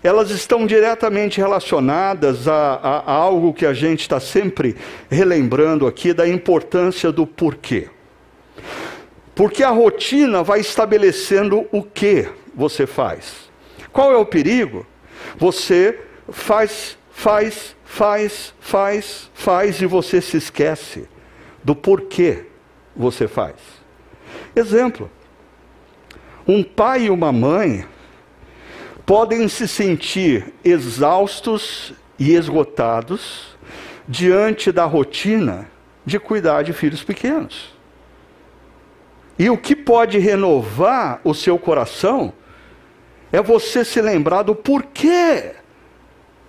elas 0.02 0.30
estão 0.30 0.66
diretamente 0.66 1.38
relacionadas 1.38 2.46
a, 2.46 2.74
a, 2.74 2.98
a 2.98 3.12
algo 3.12 3.54
que 3.54 3.66
a 3.66 3.72
gente 3.72 4.00
está 4.00 4.20
sempre 4.20 4.76
relembrando 5.10 5.86
aqui, 5.86 6.12
da 6.12 6.28
importância 6.28 7.10
do 7.10 7.26
porquê. 7.26 7.88
Porque 9.34 9.62
a 9.62 9.70
rotina 9.70 10.42
vai 10.42 10.60
estabelecendo 10.60 11.66
o 11.72 11.82
que 11.82 12.28
você 12.54 12.86
faz. 12.86 13.50
Qual 13.92 14.12
é 14.12 14.16
o 14.16 14.26
perigo? 14.26 14.86
Você 15.38 15.98
faz, 16.30 16.96
faz, 17.10 17.76
faz, 17.84 18.54
faz, 18.60 19.30
faz 19.34 19.80
e 19.80 19.86
você 19.86 20.20
se 20.20 20.36
esquece 20.36 21.08
do 21.62 21.74
porquê 21.74 22.44
você 22.94 23.26
faz. 23.28 23.56
Exemplo: 24.54 25.10
um 26.46 26.62
pai 26.62 27.04
e 27.04 27.10
uma 27.10 27.32
mãe 27.32 27.84
podem 29.04 29.48
se 29.48 29.66
sentir 29.66 30.52
exaustos 30.64 31.92
e 32.18 32.34
esgotados 32.34 33.56
diante 34.08 34.70
da 34.70 34.84
rotina 34.84 35.68
de 36.04 36.18
cuidar 36.18 36.62
de 36.62 36.72
filhos 36.72 37.02
pequenos. 37.02 37.74
E 39.38 39.50
o 39.50 39.58
que 39.58 39.76
pode 39.76 40.18
renovar 40.18 41.20
o 41.22 41.34
seu 41.34 41.58
coração 41.58 42.32
é 43.30 43.42
você 43.42 43.84
se 43.84 44.00
lembrar 44.00 44.42
do 44.42 44.54
porquê 44.54 45.52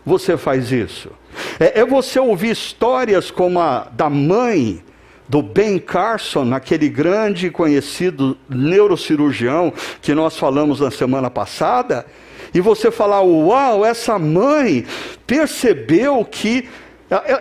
você 0.06 0.38
faz 0.38 0.72
isso. 0.72 1.12
É, 1.60 1.82
é 1.82 1.86
você 1.86 2.20
ouvir 2.20 2.52
histórias 2.52 3.30
como 3.30 3.60
a 3.60 3.90
da 3.92 4.10
mãe 4.10 4.84
do 5.28 5.42
Ben 5.42 5.78
Carson, 5.78 6.54
aquele 6.54 6.90
grande 6.90 7.48
e 7.48 7.52
conhecido 7.52 8.38
neurocirurgião 8.50 9.74
que 10.02 10.14
nós 10.14 10.38
falamos 10.38 10.80
na 10.80 10.92
semana 10.92 11.30
passada, 11.30 12.06
e 12.54 12.62
você 12.62 12.90
falar: 12.90 13.22
Uau, 13.22 13.86
essa 13.86 14.18
mãe 14.18 14.86
percebeu 15.26 16.24
que 16.24 16.70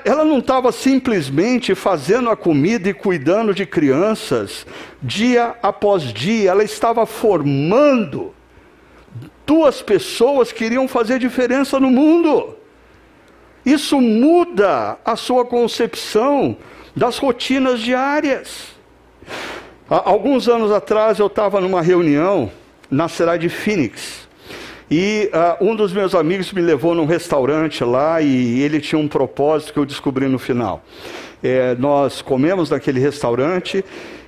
ela 0.05 0.25
não 0.25 0.39
estava 0.39 0.71
simplesmente 0.71 1.75
fazendo 1.75 2.31
a 2.31 2.37
comida 2.37 2.89
e 2.89 2.95
cuidando 2.95 3.53
de 3.53 3.67
crianças 3.67 4.65
dia 5.03 5.57
após 5.61 6.03
dia, 6.13 6.51
ela 6.51 6.63
estava 6.63 7.05
formando 7.05 8.33
duas 9.45 9.83
pessoas 9.83 10.53
queriam 10.53 10.87
fazer 10.87 11.19
diferença 11.19 11.81
no 11.81 11.91
mundo. 11.91 12.57
Isso 13.65 14.01
muda 14.01 14.99
a 15.05 15.17
sua 15.17 15.45
concepção 15.45 16.57
das 16.97 17.19
rotinas 17.19 17.81
diárias. 17.81 18.75
Há 19.89 20.09
alguns 20.09 20.49
anos 20.49 20.73
atrás 20.73 21.19
eu 21.19 21.27
estava 21.27 21.61
numa 21.61 21.83
reunião 21.83 22.51
na 22.91 23.07
cidade 23.07 23.43
de 23.43 23.55
Phoenix. 23.55 24.27
E 24.91 25.31
uh, 25.61 25.65
um 25.65 25.77
dos 25.77 25.93
meus 25.93 26.15
amigos 26.15 26.53
me 26.53 26.63
levou 26.63 26.95
num 26.95 27.05
restaurante 27.05 27.85
lá 27.85 28.23
e 28.23 28.61
ele 28.61 28.81
tinha 28.81 28.99
um 28.99 29.09
propósito 29.09 29.73
que 29.73 29.79
eu 29.79 29.85
descobri 29.85 30.27
no 30.27 30.39
final. 30.39 30.83
É, 31.43 31.75
nós 31.75 32.23
comemos 32.23 32.71
naquele 32.71 32.99
restaurante 32.99 33.85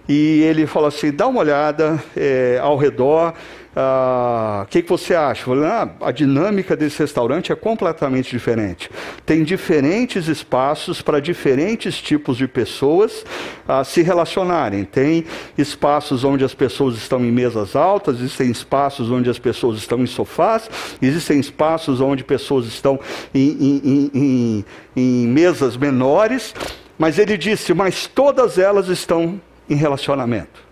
e 0.08 0.42
ele 0.42 0.66
falou 0.66 0.88
assim: 0.88 1.10
dá 1.10 1.26
uma 1.26 1.40
olhada 1.40 2.02
é, 2.16 2.58
ao 2.60 2.76
redor, 2.76 3.34
o 3.78 3.80
ah, 3.80 4.66
que, 4.68 4.82
que 4.82 4.88
você 4.88 5.14
acha? 5.14 5.44
Falei, 5.44 5.64
ah, 5.64 5.88
a 6.00 6.10
dinâmica 6.10 6.76
desse 6.76 6.98
restaurante 6.98 7.52
é 7.52 7.54
completamente 7.54 8.28
diferente. 8.28 8.90
Tem 9.24 9.44
diferentes 9.44 10.26
espaços 10.26 11.00
para 11.00 11.20
diferentes 11.20 12.00
tipos 12.00 12.36
de 12.36 12.48
pessoas 12.48 13.24
ah, 13.68 13.84
se 13.84 14.02
relacionarem. 14.02 14.82
Tem 14.82 15.24
espaços 15.56 16.24
onde 16.24 16.44
as 16.44 16.54
pessoas 16.54 16.96
estão 16.96 17.24
em 17.24 17.30
mesas 17.30 17.76
altas, 17.76 18.16
existem 18.16 18.50
espaços 18.50 19.12
onde 19.12 19.30
as 19.30 19.38
pessoas 19.38 19.78
estão 19.78 20.00
em 20.00 20.06
sofás, 20.06 20.68
existem 21.00 21.38
espaços 21.38 22.00
onde 22.00 22.24
pessoas 22.24 22.66
estão 22.66 22.98
em, 23.32 23.80
em, 23.84 24.10
em, 24.12 24.64
em 24.96 25.28
mesas 25.28 25.76
menores. 25.76 26.52
Mas 26.98 27.16
ele 27.16 27.38
disse, 27.38 27.72
mas 27.72 28.08
todas 28.08 28.58
elas 28.58 28.88
estão 28.88 29.40
em 29.70 29.76
relacionamento. 29.76 30.66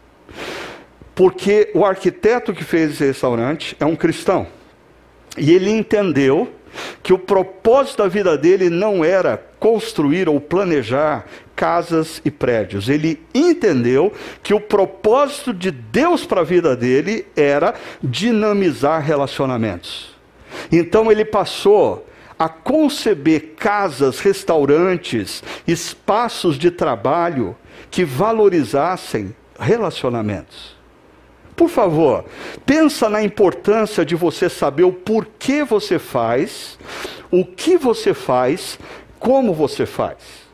Porque 1.16 1.70
o 1.74 1.82
arquiteto 1.82 2.52
que 2.52 2.62
fez 2.62 2.92
esse 2.92 3.06
restaurante 3.06 3.74
é 3.80 3.86
um 3.86 3.96
cristão. 3.96 4.46
E 5.38 5.50
ele 5.50 5.70
entendeu 5.70 6.52
que 7.02 7.14
o 7.14 7.18
propósito 7.18 8.02
da 8.02 8.08
vida 8.08 8.36
dele 8.36 8.68
não 8.68 9.02
era 9.02 9.42
construir 9.58 10.28
ou 10.28 10.38
planejar 10.38 11.24
casas 11.56 12.20
e 12.22 12.30
prédios. 12.30 12.90
Ele 12.90 13.18
entendeu 13.34 14.12
que 14.42 14.52
o 14.52 14.60
propósito 14.60 15.54
de 15.54 15.70
Deus 15.70 16.26
para 16.26 16.42
a 16.42 16.44
vida 16.44 16.76
dele 16.76 17.26
era 17.34 17.74
dinamizar 18.02 19.00
relacionamentos. 19.02 20.14
Então 20.70 21.10
ele 21.10 21.24
passou 21.24 22.06
a 22.38 22.46
conceber 22.46 23.54
casas, 23.56 24.20
restaurantes, 24.20 25.42
espaços 25.66 26.58
de 26.58 26.70
trabalho 26.70 27.56
que 27.90 28.04
valorizassem 28.04 29.34
relacionamentos. 29.58 30.75
Por 31.56 31.70
favor, 31.70 32.24
pensa 32.66 33.08
na 33.08 33.22
importância 33.22 34.04
de 34.04 34.14
você 34.14 34.48
saber 34.48 34.84
o 34.84 34.92
porquê 34.92 35.64
você 35.64 35.98
faz, 35.98 36.78
o 37.30 37.44
que 37.46 37.78
você 37.78 38.12
faz, 38.12 38.78
como 39.18 39.54
você 39.54 39.86
faz. 39.86 40.46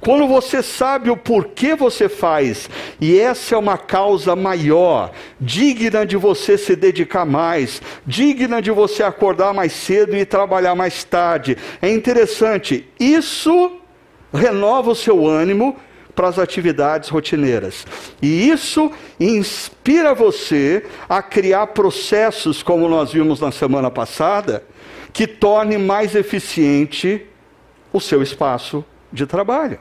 Quando 0.00 0.26
você 0.26 0.62
sabe 0.62 1.08
o 1.08 1.16
porquê 1.16 1.74
você 1.74 2.08
faz, 2.08 2.68
e 3.00 3.18
essa 3.18 3.54
é 3.54 3.58
uma 3.58 3.78
causa 3.78 4.34
maior, 4.34 5.12
digna 5.40 6.04
de 6.04 6.16
você 6.16 6.58
se 6.58 6.74
dedicar 6.74 7.24
mais, 7.24 7.80
digna 8.06 8.60
de 8.60 8.70
você 8.70 9.02
acordar 9.02 9.54
mais 9.54 9.72
cedo 9.72 10.16
e 10.16 10.24
trabalhar 10.24 10.74
mais 10.74 11.04
tarde. 11.04 11.56
É 11.80 11.88
interessante, 11.88 12.88
isso 12.98 13.72
renova 14.32 14.90
o 14.90 14.96
seu 14.96 15.26
ânimo 15.26 15.76
para 16.20 16.28
as 16.28 16.38
atividades 16.38 17.08
rotineiras. 17.08 17.86
E 18.20 18.50
isso 18.50 18.92
inspira 19.18 20.12
você 20.12 20.84
a 21.08 21.22
criar 21.22 21.68
processos, 21.68 22.62
como 22.62 22.86
nós 22.90 23.10
vimos 23.10 23.40
na 23.40 23.50
semana 23.50 23.90
passada, 23.90 24.62
que 25.14 25.26
torne 25.26 25.78
mais 25.78 26.14
eficiente 26.14 27.26
o 27.90 27.98
seu 27.98 28.22
espaço 28.22 28.84
de 29.10 29.24
trabalho. 29.24 29.80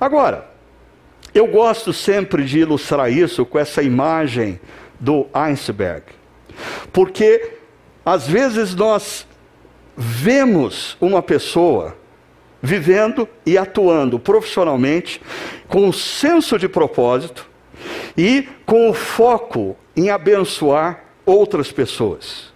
Agora, 0.00 0.50
eu 1.32 1.46
gosto 1.46 1.92
sempre 1.92 2.44
de 2.44 2.58
ilustrar 2.58 3.08
isso 3.08 3.46
com 3.46 3.60
essa 3.60 3.80
imagem 3.80 4.58
do 4.98 5.28
iceberg, 5.32 6.02
porque 6.92 7.58
às 8.04 8.26
vezes 8.26 8.74
nós 8.74 9.24
vemos 9.96 10.96
uma 11.00 11.22
pessoa 11.22 11.96
vivendo 12.62 13.28
e 13.44 13.58
atuando 13.58 14.18
profissionalmente 14.18 15.20
com 15.68 15.86
um 15.86 15.92
senso 15.92 16.58
de 16.58 16.68
propósito 16.68 17.50
e 18.16 18.48
com 18.64 18.88
o 18.88 18.94
foco 18.94 19.76
em 19.96 20.10
abençoar 20.10 21.04
outras 21.26 21.72
pessoas. 21.72 22.52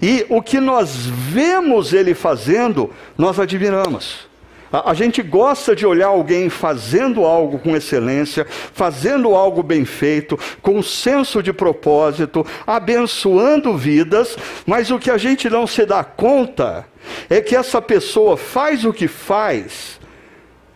E 0.00 0.26
o 0.28 0.42
que 0.42 0.58
nós 0.58 1.06
vemos 1.06 1.92
ele 1.92 2.14
fazendo, 2.14 2.90
nós 3.16 3.38
admiramos. 3.38 4.31
A, 4.72 4.90
a, 4.90 4.94
gente 4.94 5.22
gosta 5.22 5.76
de 5.76 5.86
olhar 5.86 6.08
alguém 6.08 6.48
fazendo 6.48 7.24
algo 7.24 7.58
com 7.58 7.76
excelência, 7.76 8.46
fazendo 8.48 9.34
algo 9.34 9.62
bem 9.62 9.84
feito, 9.84 10.38
com 10.62 10.82
senso 10.82 11.42
de 11.42 11.52
propósito, 11.52 12.46
abençoando 12.66 13.76
vidas, 13.76 14.36
mas 14.66 14.90
o 14.90 14.98
que 14.98 15.10
a 15.10 15.18
gente 15.18 15.50
não 15.50 15.66
se 15.66 15.84
dá 15.84 16.02
conta 16.02 16.86
é 17.28 17.40
que 17.40 17.54
essa 17.54 17.82
pessoa 17.82 18.36
faz 18.36 18.84
o 18.84 18.92
que 18.92 19.06
faz 19.06 20.00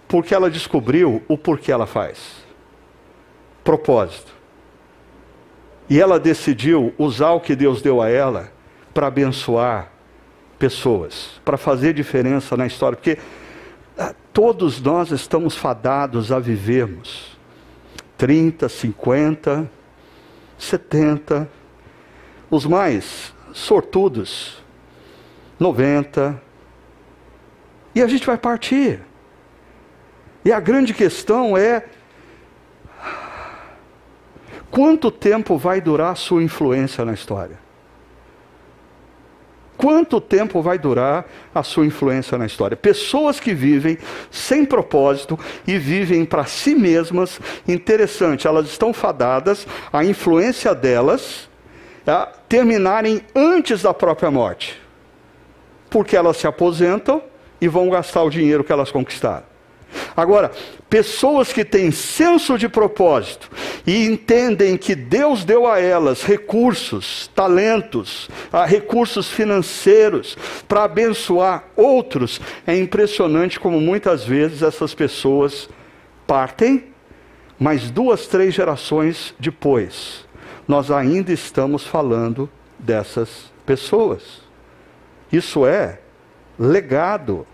porque 0.08 0.34
ela 0.34 0.50
descobriu 0.50 1.22
o 1.26 1.36
porquê 1.36 1.72
ela 1.72 1.86
faz. 1.86 2.18
Propósito. 3.64 4.32
E 5.88 6.00
ela 6.00 6.18
decidiu 6.18 6.94
usar 6.98 7.32
o 7.32 7.40
que 7.40 7.54
Deus 7.54 7.80
deu 7.80 8.02
a 8.02 8.08
ela 8.08 8.52
para 8.92 9.06
abençoar 9.06 9.90
pessoas, 10.58 11.40
para 11.44 11.56
fazer 11.56 11.92
diferença 11.92 12.56
na 12.56 12.66
história, 12.66 12.96
porque 12.96 13.18
todos 14.32 14.80
nós 14.80 15.10
estamos 15.10 15.56
fadados 15.56 16.30
a 16.30 16.38
vivermos 16.38 17.38
30, 18.18 18.68
50, 18.68 19.70
70, 20.58 21.48
os 22.50 22.66
mais 22.66 23.34
sortudos, 23.52 24.62
90, 25.58 26.40
e 27.94 28.02
a 28.02 28.06
gente 28.06 28.26
vai 28.26 28.36
partir. 28.36 29.00
E 30.44 30.52
a 30.52 30.60
grande 30.60 30.92
questão 30.92 31.56
é: 31.56 31.86
quanto 34.70 35.10
tempo 35.10 35.56
vai 35.56 35.80
durar 35.80 36.12
a 36.12 36.14
sua 36.14 36.42
influência 36.42 37.04
na 37.04 37.14
história? 37.14 37.65
Quanto 39.76 40.20
tempo 40.20 40.62
vai 40.62 40.78
durar 40.78 41.26
a 41.54 41.62
sua 41.62 41.84
influência 41.84 42.38
na 42.38 42.46
história? 42.46 42.76
Pessoas 42.76 43.38
que 43.38 43.52
vivem 43.52 43.98
sem 44.30 44.64
propósito 44.64 45.38
e 45.66 45.78
vivem 45.78 46.24
para 46.24 46.44
si 46.46 46.74
mesmas, 46.74 47.40
interessante, 47.68 48.46
elas 48.46 48.66
estão 48.66 48.92
fadadas, 48.92 49.66
a 49.92 50.04
influência 50.04 50.74
delas 50.74 51.48
a 52.06 52.26
terminarem 52.48 53.20
antes 53.34 53.82
da 53.82 53.92
própria 53.92 54.30
morte. 54.30 54.80
Porque 55.90 56.16
elas 56.16 56.36
se 56.36 56.46
aposentam 56.46 57.22
e 57.60 57.68
vão 57.68 57.90
gastar 57.90 58.22
o 58.22 58.30
dinheiro 58.30 58.64
que 58.64 58.72
elas 58.72 58.90
conquistaram. 58.90 59.55
Agora, 60.16 60.50
pessoas 60.88 61.52
que 61.52 61.64
têm 61.64 61.90
senso 61.90 62.56
de 62.56 62.68
propósito 62.68 63.50
e 63.86 64.06
entendem 64.06 64.76
que 64.76 64.94
Deus 64.94 65.44
deu 65.44 65.66
a 65.66 65.78
elas 65.78 66.22
recursos, 66.22 67.30
talentos, 67.34 68.28
ah, 68.52 68.64
recursos 68.64 69.28
financeiros 69.28 70.36
para 70.66 70.84
abençoar 70.84 71.64
outros, 71.76 72.40
é 72.66 72.76
impressionante 72.76 73.60
como 73.60 73.80
muitas 73.80 74.24
vezes 74.24 74.62
essas 74.62 74.94
pessoas 74.94 75.68
partem, 76.26 76.84
mas 77.58 77.90
duas, 77.90 78.26
três 78.26 78.54
gerações 78.54 79.34
depois, 79.38 80.26
nós 80.66 80.90
ainda 80.90 81.32
estamos 81.32 81.86
falando 81.86 82.50
dessas 82.78 83.52
pessoas. 83.64 84.42
Isso 85.32 85.66
é 85.66 86.00
legado 86.58 87.46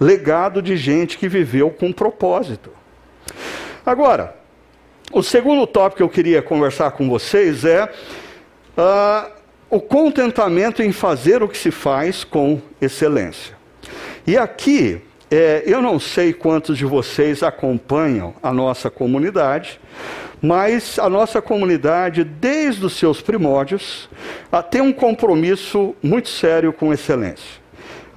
legado 0.00 0.62
de 0.62 0.76
gente 0.76 1.18
que 1.18 1.28
viveu 1.28 1.70
com 1.70 1.92
propósito. 1.92 2.70
Agora, 3.84 4.36
o 5.12 5.22
segundo 5.22 5.66
tópico 5.66 5.96
que 5.96 6.02
eu 6.02 6.08
queria 6.08 6.42
conversar 6.42 6.90
com 6.92 7.08
vocês 7.08 7.64
é 7.64 7.84
uh, 7.84 9.30
o 9.70 9.80
contentamento 9.80 10.82
em 10.82 10.92
fazer 10.92 11.42
o 11.42 11.48
que 11.48 11.56
se 11.56 11.70
faz 11.70 12.24
com 12.24 12.60
excelência. 12.80 13.56
E 14.26 14.36
aqui, 14.36 15.00
é, 15.30 15.62
eu 15.66 15.80
não 15.82 15.98
sei 15.98 16.32
quantos 16.32 16.76
de 16.76 16.84
vocês 16.84 17.42
acompanham 17.42 18.34
a 18.42 18.52
nossa 18.52 18.90
comunidade, 18.90 19.80
mas 20.40 20.98
a 20.98 21.08
nossa 21.08 21.42
comunidade, 21.42 22.24
desde 22.24 22.84
os 22.86 22.92
seus 22.92 23.20
primórdios, 23.20 24.08
tem 24.70 24.80
um 24.80 24.92
compromisso 24.92 25.94
muito 26.02 26.28
sério 26.28 26.72
com 26.72 26.92
excelência. 26.92 27.60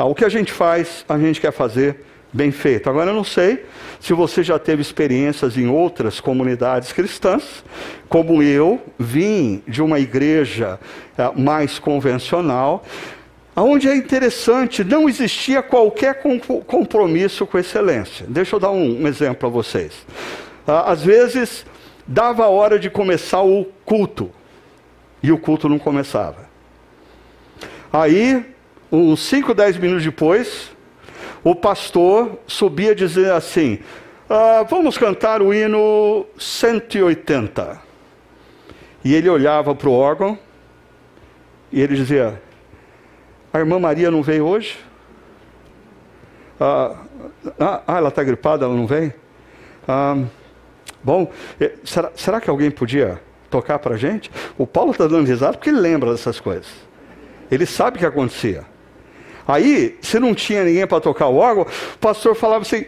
Ah, 0.02 0.06
o 0.06 0.16
que 0.16 0.26
a 0.26 0.30
gente 0.30 0.52
faz, 0.52 1.06
a 1.08 1.16
gente 1.20 1.40
quer 1.40 1.52
fazer 1.52 1.98
bem 2.34 2.50
feito. 2.50 2.90
Agora, 2.90 3.12
eu 3.12 3.14
não 3.14 3.24
sei 3.24 3.64
se 4.00 4.14
você 4.14 4.42
já 4.42 4.58
teve 4.58 4.82
experiências 4.82 5.56
em 5.56 5.68
outras 5.68 6.20
comunidades 6.20 6.92
cristãs, 6.92 7.64
como 8.10 8.42
eu, 8.42 8.82
vim 8.98 9.62
de 9.68 9.80
uma 9.80 10.00
igreja 10.00 10.80
ah, 11.16 11.32
mais 11.36 11.78
convencional, 11.78 12.84
onde 13.56 13.88
é 13.88 13.96
interessante, 13.96 14.84
não 14.84 15.08
existia 15.08 15.62
qualquer 15.62 16.24
compromisso 16.66 17.46
com 17.46 17.60
excelência. 17.60 18.26
Deixa 18.28 18.56
eu 18.56 18.60
dar 18.60 18.72
um, 18.72 19.04
um 19.04 19.08
exemplo 19.08 19.36
para 19.36 19.50
vocês. 19.50 19.94
Ah, 20.68 20.92
às 20.92 21.04
vezes, 21.04 21.64
dava 22.08 22.46
a 22.46 22.50
hora 22.50 22.80
de 22.80 22.90
começar 22.90 23.44
o 23.44 23.66
culto, 23.86 24.32
e 25.22 25.32
o 25.32 25.38
culto 25.38 25.70
não 25.70 25.78
começava. 25.78 26.50
Aí 27.94 28.51
uns 28.92 29.22
5, 29.22 29.54
10 29.54 29.78
minutos 29.78 30.04
depois, 30.04 30.72
o 31.44 31.56
pastor 31.56 32.40
subia 32.46 32.94
dizer 32.94 33.32
assim: 33.32 33.80
ah, 34.30 34.66
Vamos 34.70 34.98
cantar 34.98 35.42
o 35.42 35.54
hino 35.54 36.26
180. 36.38 37.80
E 39.04 39.16
ele 39.16 39.30
olhava 39.30 39.74
para 39.74 39.90
o 39.90 39.94
órgão 39.94 40.38
e 41.72 41.82
ele 41.82 41.96
dizia: 41.96 42.42
A 43.54 43.60
irmã 43.60 43.80
Maria 43.80 44.12
não 44.12 44.22
veio 44.22 44.46
hoje? 44.46 44.78
Ah, 46.60 46.96
ah, 47.60 47.82
ah 47.88 47.98
ela 47.98 48.10
está 48.10 48.24
gripada, 48.24 48.66
ela 48.66 48.76
não 48.76 48.86
vem? 48.86 49.14
Ah, 49.88 50.18
bom, 51.04 51.32
eh, 51.60 51.74
será, 51.84 52.12
será 52.16 52.40
que 52.40 52.50
alguém 52.50 52.70
podia 52.70 53.20
tocar 53.50 53.80
para 53.80 53.96
a 53.96 53.98
gente? 53.98 54.30
O 54.58 54.68
Paulo 54.68 54.92
está 54.92 55.08
dando 55.08 55.28
risada 55.28 55.54
porque 55.54 55.70
ele 55.70 55.80
lembra 55.80 56.12
dessas 56.12 56.40
coisas. 56.40 56.72
Ele 57.50 57.66
sabe 57.66 57.98
o 57.98 58.00
que 58.00 58.06
acontecia. 58.06 58.64
Aí, 59.52 59.98
se 60.02 60.20
não 60.20 60.34
tinha 60.34 60.64
ninguém 60.64 60.88
para 60.88 61.02
tocar 61.02 61.28
o 61.28 61.36
órgão, 61.36 61.64
o 61.64 61.98
pastor 61.98 62.36
falava 62.36 62.62
assim: 62.62 62.86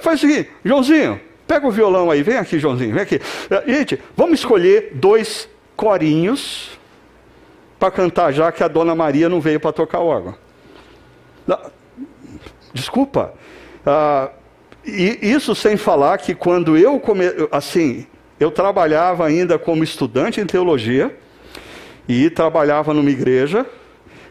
faz 0.00 0.22
o 0.22 0.26
seguinte, 0.26 0.50
Joãozinho, 0.64 1.20
pega 1.46 1.66
o 1.66 1.70
violão 1.70 2.10
aí, 2.10 2.22
vem 2.22 2.36
aqui, 2.36 2.58
Joãozinho, 2.58 2.92
vem 2.92 3.02
aqui. 3.02 3.20
Eh, 3.50 3.64
gente, 3.66 3.98
vamos 4.16 4.40
escolher 4.40 4.92
dois 4.94 5.48
corinhos 5.76 6.78
para 7.78 7.90
cantar, 7.90 8.32
já 8.32 8.52
que 8.52 8.62
a 8.62 8.68
dona 8.68 8.94
Maria 8.94 9.28
não 9.28 9.40
veio 9.40 9.58
para 9.58 9.72
tocar 9.72 10.00
o 10.00 10.06
órgão. 10.06 10.34
Desculpa. 12.72 13.34
Ah, 13.84 14.30
e 14.84 15.18
isso 15.20 15.54
sem 15.54 15.76
falar 15.76 16.18
que 16.18 16.34
quando 16.34 16.76
eu 16.76 16.98
come... 16.98 17.24
assim, 17.50 18.06
eu 18.38 18.50
trabalhava 18.50 19.26
ainda 19.26 19.58
como 19.58 19.84
estudante 19.84 20.40
em 20.40 20.46
teologia 20.46 21.16
e 22.08 22.30
trabalhava 22.30 22.94
numa 22.94 23.10
igreja 23.10 23.66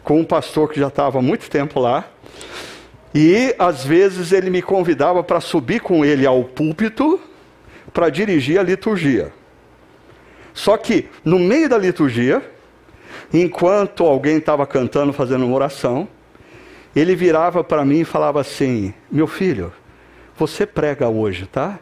com 0.04 0.20
um 0.20 0.26
pastor 0.26 0.70
que 0.70 0.80
já 0.80 0.88
estava 0.88 1.20
há 1.20 1.22
muito 1.22 1.50
tempo 1.50 1.80
lá. 1.80 2.06
E 3.14 3.54
às 3.60 3.84
vezes 3.84 4.32
ele 4.32 4.50
me 4.50 4.62
convidava 4.62 5.24
para 5.24 5.42
subir 5.42 5.82
com 5.82 6.06
ele 6.06 6.26
ao 6.26 6.44
púlpito 6.44 7.20
para 7.94 8.10
dirigir 8.10 8.60
a 8.60 8.64
liturgia. 8.64 9.34
Só 10.54 10.78
que 10.78 11.10
no 11.24 11.40
meio 11.40 11.68
da 11.68 11.78
liturgia, 11.78 12.42
enquanto 13.34 14.06
alguém 14.06 14.38
estava 14.38 14.66
cantando, 14.66 15.14
fazendo 15.14 15.46
uma 15.46 15.56
oração, 15.56 16.08
ele 16.96 17.16
virava 17.16 17.64
para 17.64 17.86
mim 17.86 18.02
e 18.02 18.06
falava 18.06 18.40
assim: 18.42 18.94
Meu 19.10 19.28
filho, 19.28 19.72
você 20.38 20.66
prega 20.66 21.08
hoje, 21.08 21.46
tá? 21.46 21.80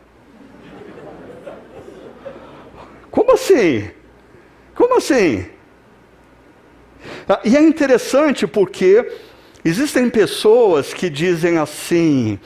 Como 3.10 3.34
assim? 3.34 3.90
Como 4.76 4.98
assim? 4.98 5.46
Ah, 7.28 7.40
e 7.44 7.56
é 7.56 7.62
interessante 7.62 8.46
porque 8.48 9.10
existem 9.64 10.10
pessoas 10.10 10.94
que 10.94 11.10
dizem 11.10 11.58
assim: 11.58 12.40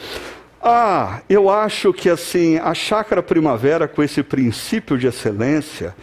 ah, 0.61 1.21
eu 1.29 1.49
acho 1.49 1.93
que 1.93 2.09
assim 2.09 2.57
a 2.57 2.73
chácara 2.73 3.21
primavera 3.21 3.87
com 3.87 4.01
esse 4.01 4.23
princípio 4.23 4.97
de 4.97 5.07
excelência 5.07 5.95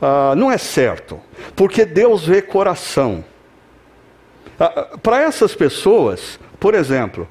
ah, 0.00 0.34
não 0.36 0.50
é 0.50 0.58
certo, 0.58 1.20
porque 1.54 1.84
Deus 1.84 2.26
vê 2.26 2.42
coração. 2.42 3.24
Ah, 4.58 4.98
Para 5.02 5.22
essas 5.22 5.54
pessoas, 5.54 6.40
por 6.58 6.74
exemplo, 6.74 7.28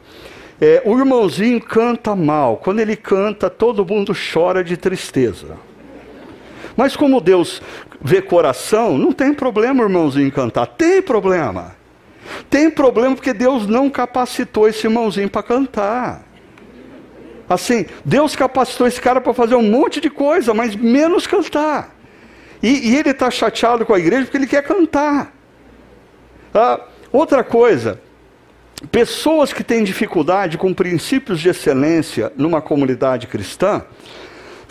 é, 0.59 0.81
o 0.85 0.97
irmãozinho 0.97 1.59
canta 1.59 2.15
mal. 2.15 2.57
Quando 2.57 2.79
ele 2.79 2.95
canta, 2.95 3.49
todo 3.49 3.85
mundo 3.85 4.13
chora 4.13 4.63
de 4.63 4.77
tristeza. 4.77 5.57
Mas 6.77 6.95
como 6.95 7.19
Deus 7.19 7.61
vê 8.03 8.21
coração, 8.21 8.97
não 8.97 9.11
tem 9.11 9.33
problema 9.33 9.83
irmãozinho 9.83 10.31
cantar. 10.31 10.65
Tem 10.65 11.01
problema. 11.01 11.75
Tem 12.49 12.69
problema 12.69 13.15
porque 13.15 13.33
Deus 13.33 13.67
não 13.67 13.89
capacitou 13.89 14.67
esse 14.67 14.87
irmãozinho 14.87 15.29
para 15.29 15.43
cantar. 15.43 16.23
Assim, 17.47 17.85
Deus 18.05 18.35
capacitou 18.35 18.87
esse 18.87 19.01
cara 19.01 19.19
para 19.19 19.33
fazer 19.33 19.55
um 19.55 19.69
monte 19.69 19.99
de 19.99 20.09
coisa, 20.09 20.53
mas 20.53 20.75
menos 20.75 21.27
cantar. 21.27 21.95
E, 22.63 22.91
e 22.91 22.95
ele 22.95 23.09
está 23.09 23.29
chateado 23.29 23.85
com 23.85 23.93
a 23.93 23.99
igreja 23.99 24.23
porque 24.23 24.37
ele 24.37 24.47
quer 24.47 24.63
cantar. 24.63 25.33
Ah, 26.53 26.79
outra 27.11 27.43
coisa, 27.43 27.99
pessoas 28.91 29.51
que 29.51 29.63
têm 29.63 29.83
dificuldade 29.83 30.57
com 30.57 30.73
princípios 30.73 31.39
de 31.39 31.49
excelência 31.49 32.31
numa 32.37 32.61
comunidade 32.61 33.27
cristã 33.27 33.83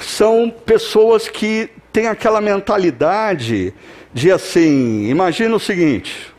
são 0.00 0.52
pessoas 0.64 1.28
que 1.28 1.70
têm 1.92 2.06
aquela 2.06 2.40
mentalidade 2.40 3.74
de 4.12 4.30
assim: 4.30 5.08
imagina 5.08 5.54
o 5.54 5.60
seguinte, 5.60 6.34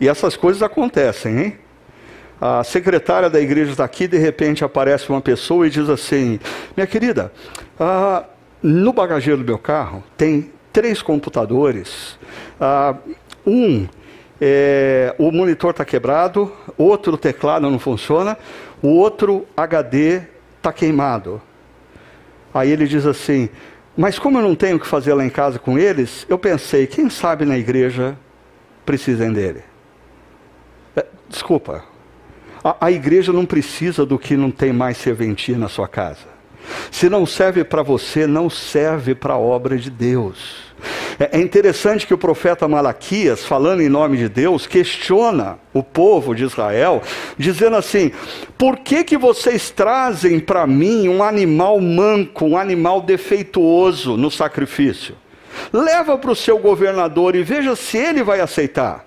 e 0.00 0.08
essas 0.08 0.36
coisas 0.36 0.62
acontecem, 0.62 1.38
hein? 1.38 1.58
A 2.40 2.62
secretária 2.62 3.28
da 3.28 3.40
igreja 3.40 3.72
está 3.72 3.84
aqui, 3.84 4.06
de 4.06 4.16
repente 4.16 4.64
aparece 4.64 5.10
uma 5.10 5.20
pessoa 5.20 5.66
e 5.66 5.70
diz 5.70 5.88
assim: 5.88 6.38
Minha 6.76 6.86
querida, 6.86 7.32
ah, 7.78 8.24
no 8.62 8.92
bagageiro 8.92 9.42
do 9.42 9.44
meu 9.44 9.58
carro 9.58 10.04
tem 10.16 10.52
três 10.72 11.02
computadores. 11.02 12.16
Ah, 12.60 12.94
um, 13.44 13.88
é, 14.40 15.14
o 15.18 15.32
monitor 15.32 15.70
está 15.70 15.84
quebrado, 15.84 16.52
outro 16.76 17.16
teclado 17.16 17.68
não 17.68 17.78
funciona, 17.78 18.38
o 18.80 18.88
outro 18.88 19.44
HD 19.56 20.22
está 20.58 20.72
queimado. 20.72 21.42
Aí 22.52 22.70
ele 22.70 22.86
diz 22.86 23.06
assim: 23.06 23.48
Mas 23.96 24.18
como 24.18 24.38
eu 24.38 24.42
não 24.42 24.54
tenho 24.54 24.76
o 24.76 24.80
que 24.80 24.86
fazer 24.86 25.14
lá 25.14 25.24
em 25.24 25.30
casa 25.30 25.58
com 25.58 25.78
eles, 25.78 26.26
eu 26.28 26.38
pensei, 26.38 26.86
quem 26.86 27.10
sabe 27.10 27.44
na 27.44 27.56
igreja 27.56 28.16
precisem 28.84 29.32
dele. 29.32 29.62
É, 30.96 31.04
desculpa, 31.28 31.84
a, 32.62 32.86
a 32.86 32.90
igreja 32.90 33.32
não 33.32 33.44
precisa 33.44 34.04
do 34.06 34.18
que 34.18 34.36
não 34.36 34.50
tem 34.50 34.72
mais 34.72 34.96
serventia 34.96 35.58
na 35.58 35.68
sua 35.68 35.88
casa. 35.88 36.38
Se 36.90 37.08
não 37.08 37.24
serve 37.24 37.64
para 37.64 37.82
você, 37.82 38.26
não 38.26 38.50
serve 38.50 39.14
para 39.14 39.34
a 39.34 39.38
obra 39.38 39.76
de 39.76 39.90
Deus. 39.90 40.67
É, 41.18 41.38
é 41.38 41.40
interessante 41.40 42.06
que 42.06 42.14
o 42.14 42.18
profeta 42.18 42.68
Malaquias, 42.68 43.44
falando 43.44 43.82
em 43.82 43.88
nome 43.88 44.16
de 44.16 44.28
Deus, 44.28 44.66
questiona 44.66 45.58
o 45.72 45.82
povo 45.82 46.34
de 46.34 46.44
Israel, 46.44 47.02
dizendo 47.36 47.76
assim: 47.76 48.12
por 48.56 48.78
que, 48.78 49.04
que 49.04 49.18
vocês 49.18 49.70
trazem 49.70 50.40
para 50.40 50.66
mim 50.66 51.08
um 51.08 51.22
animal 51.22 51.80
manco, 51.80 52.44
um 52.44 52.56
animal 52.56 53.00
defeituoso 53.00 54.16
no 54.16 54.30
sacrifício? 54.30 55.14
Leva 55.72 56.16
para 56.16 56.30
o 56.30 56.36
seu 56.36 56.58
governador 56.58 57.34
e 57.34 57.42
veja 57.42 57.74
se 57.74 57.98
ele 57.98 58.22
vai 58.22 58.40
aceitar. 58.40 59.04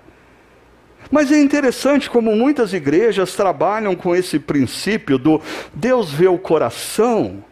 Mas 1.10 1.30
é 1.30 1.38
interessante 1.38 2.08
como 2.08 2.34
muitas 2.34 2.72
igrejas 2.72 3.34
trabalham 3.34 3.94
com 3.94 4.16
esse 4.16 4.38
princípio 4.38 5.18
do 5.18 5.40
Deus 5.74 6.10
vê 6.10 6.26
o 6.26 6.38
coração, 6.38 7.44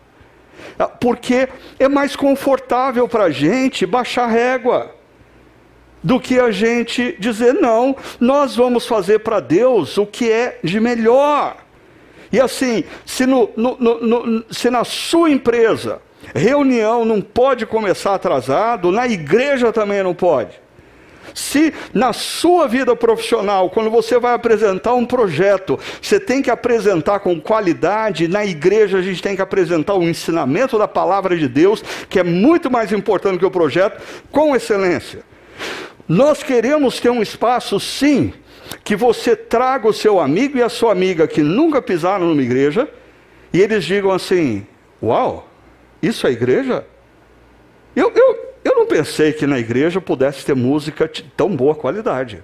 porque 1.00 1.48
é 1.78 1.88
mais 1.88 2.16
confortável 2.16 3.08
para 3.08 3.24
a 3.24 3.30
gente 3.30 3.86
baixar 3.86 4.26
régua 4.26 4.94
do 6.02 6.18
que 6.18 6.38
a 6.38 6.50
gente 6.50 7.14
dizer, 7.18 7.54
não, 7.54 7.94
nós 8.18 8.56
vamos 8.56 8.86
fazer 8.86 9.20
para 9.20 9.40
Deus 9.40 9.98
o 9.98 10.06
que 10.06 10.30
é 10.30 10.58
de 10.64 10.80
melhor. 10.80 11.56
E 12.32 12.40
assim, 12.40 12.84
se, 13.04 13.26
no, 13.26 13.50
no, 13.56 13.76
no, 13.76 14.44
se 14.50 14.70
na 14.70 14.84
sua 14.84 15.30
empresa 15.30 16.00
reunião 16.34 17.04
não 17.04 17.20
pode 17.20 17.66
começar 17.66 18.14
atrasado, 18.14 18.92
na 18.92 19.06
igreja 19.06 19.72
também 19.72 20.02
não 20.02 20.14
pode. 20.14 20.60
Se 21.34 21.72
na 21.92 22.12
sua 22.12 22.66
vida 22.66 22.94
profissional, 22.96 23.70
quando 23.70 23.90
você 23.90 24.18
vai 24.18 24.34
apresentar 24.34 24.94
um 24.94 25.06
projeto, 25.06 25.78
você 26.00 26.18
tem 26.18 26.42
que 26.42 26.50
apresentar 26.50 27.20
com 27.20 27.40
qualidade, 27.40 28.28
na 28.28 28.44
igreja 28.44 28.98
a 28.98 29.02
gente 29.02 29.22
tem 29.22 29.36
que 29.36 29.42
apresentar 29.42 29.94
o 29.94 30.02
ensinamento 30.02 30.78
da 30.78 30.88
palavra 30.88 31.36
de 31.36 31.48
Deus, 31.48 31.82
que 32.08 32.18
é 32.18 32.22
muito 32.22 32.70
mais 32.70 32.92
importante 32.92 33.38
que 33.38 33.46
o 33.46 33.50
projeto, 33.50 34.00
com 34.30 34.54
excelência. 34.54 35.22
Nós 36.08 36.42
queremos 36.42 36.98
ter 36.98 37.10
um 37.10 37.22
espaço, 37.22 37.78
sim, 37.78 38.32
que 38.82 38.96
você 38.96 39.36
traga 39.36 39.88
o 39.88 39.92
seu 39.92 40.20
amigo 40.20 40.58
e 40.58 40.62
a 40.62 40.68
sua 40.68 40.92
amiga 40.92 41.26
que 41.26 41.42
nunca 41.42 41.80
pisaram 41.80 42.26
numa 42.26 42.42
igreja, 42.42 42.88
e 43.52 43.60
eles 43.60 43.84
digam 43.84 44.10
assim: 44.10 44.66
Uau, 45.02 45.48
isso 46.02 46.26
é 46.26 46.32
igreja? 46.32 46.84
Eu, 47.94 48.12
eu, 48.14 48.49
não 48.80 48.86
pensei 48.86 49.32
que 49.32 49.46
na 49.46 49.58
igreja 49.58 50.00
pudesse 50.00 50.44
ter 50.44 50.54
música 50.56 51.06
de 51.06 51.22
tão 51.22 51.54
boa 51.54 51.74
qualidade. 51.74 52.42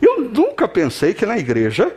Eu 0.00 0.20
nunca 0.20 0.68
pensei 0.68 1.14
que 1.14 1.24
na 1.24 1.38
igreja, 1.38 1.90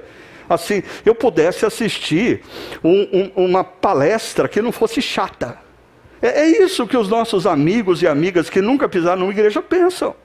assim, 0.49 0.81
eu 1.05 1.13
pudesse 1.13 1.65
assistir 1.65 2.41
um, 2.81 3.31
um, 3.35 3.45
uma 3.45 3.63
palestra 3.63 4.47
que 4.47 4.61
não 4.61 4.71
fosse 4.71 5.01
chata. 5.01 5.57
É, 6.21 6.43
é 6.43 6.63
isso 6.63 6.87
que 6.87 6.95
os 6.95 7.09
nossos 7.09 7.45
amigos 7.45 8.01
e 8.01 8.07
amigas 8.07 8.49
que 8.49 8.61
nunca 8.61 8.87
pisaram 8.87 9.21
numa 9.21 9.31
igreja 9.33 9.61
pensam. 9.61 10.15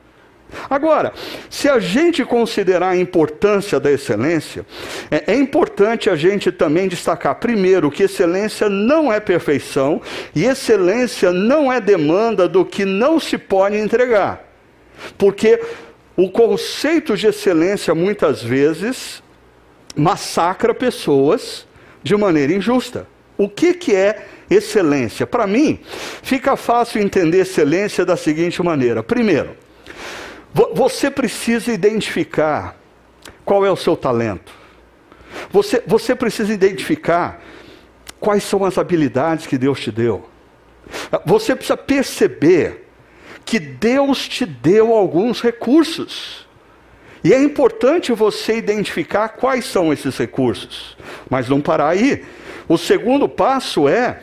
Agora, 0.68 1.12
se 1.50 1.68
a 1.68 1.78
gente 1.78 2.24
considerar 2.24 2.90
a 2.90 2.96
importância 2.96 3.78
da 3.78 3.90
excelência, 3.90 4.64
é, 5.10 5.32
é, 5.32 5.36
importante 5.36 6.08
a 6.08 6.16
gente 6.16 6.50
também 6.50 6.88
destacar, 6.88 7.34
primeiro, 7.36 7.90
que 7.90 8.04
excelência 8.04 8.68
não 8.68 9.12
é 9.12 9.20
perfeição 9.20 10.00
e 10.34 10.44
excelência 10.44 11.32
não 11.32 11.72
é 11.72 11.80
demanda 11.80 12.48
do 12.48 12.64
que 12.64 12.84
não 12.84 13.20
se 13.20 13.36
pode 13.36 13.76
entregar. 13.76 14.44
Porque 15.16 15.60
o 16.16 16.30
conceito 16.30 17.16
de 17.16 17.26
excelência 17.26 17.94
muitas 17.94 18.42
vezes 18.42 19.22
massacra 19.94 20.74
pessoas 20.74 21.66
de 22.02 22.16
maneira 22.16 22.52
injusta. 22.52 23.06
O 23.36 23.48
que, 23.48 23.74
que 23.74 23.94
é 23.94 24.26
excelência? 24.50 25.26
Para 25.26 25.46
mim, 25.46 25.78
fica 26.22 26.56
fácil 26.56 27.00
entender 27.00 27.42
excelência 27.42 28.04
da 28.04 28.16
seguinte 28.16 28.60
maneira: 28.62 29.02
primeiro, 29.02 29.56
você 30.52 31.10
precisa 31.10 31.72
identificar 31.72 32.76
qual 33.44 33.64
é 33.64 33.70
o 33.70 33.76
seu 33.76 33.96
talento. 33.96 34.52
Você, 35.50 35.82
você 35.86 36.14
precisa 36.14 36.52
identificar 36.52 37.42
quais 38.18 38.42
são 38.42 38.64
as 38.64 38.78
habilidades 38.78 39.46
que 39.46 39.58
Deus 39.58 39.80
te 39.80 39.90
deu. 39.90 40.28
Você 41.24 41.54
precisa 41.54 41.76
perceber 41.76 42.88
que 43.44 43.58
Deus 43.58 44.26
te 44.28 44.44
deu 44.44 44.92
alguns 44.92 45.40
recursos. 45.40 46.46
E 47.22 47.32
é 47.32 47.42
importante 47.42 48.12
você 48.12 48.56
identificar 48.56 49.30
quais 49.30 49.64
são 49.64 49.92
esses 49.92 50.16
recursos. 50.16 50.96
Mas 51.28 51.48
não 51.48 51.60
parar 51.60 51.88
aí. 51.88 52.24
O 52.68 52.76
segundo 52.78 53.28
passo 53.28 53.88
é: 53.88 54.22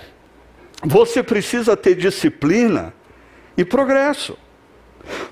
você 0.83 1.21
precisa 1.21 1.75
ter 1.75 1.95
disciplina 1.95 2.93
e 3.57 3.65
progresso. 3.65 4.37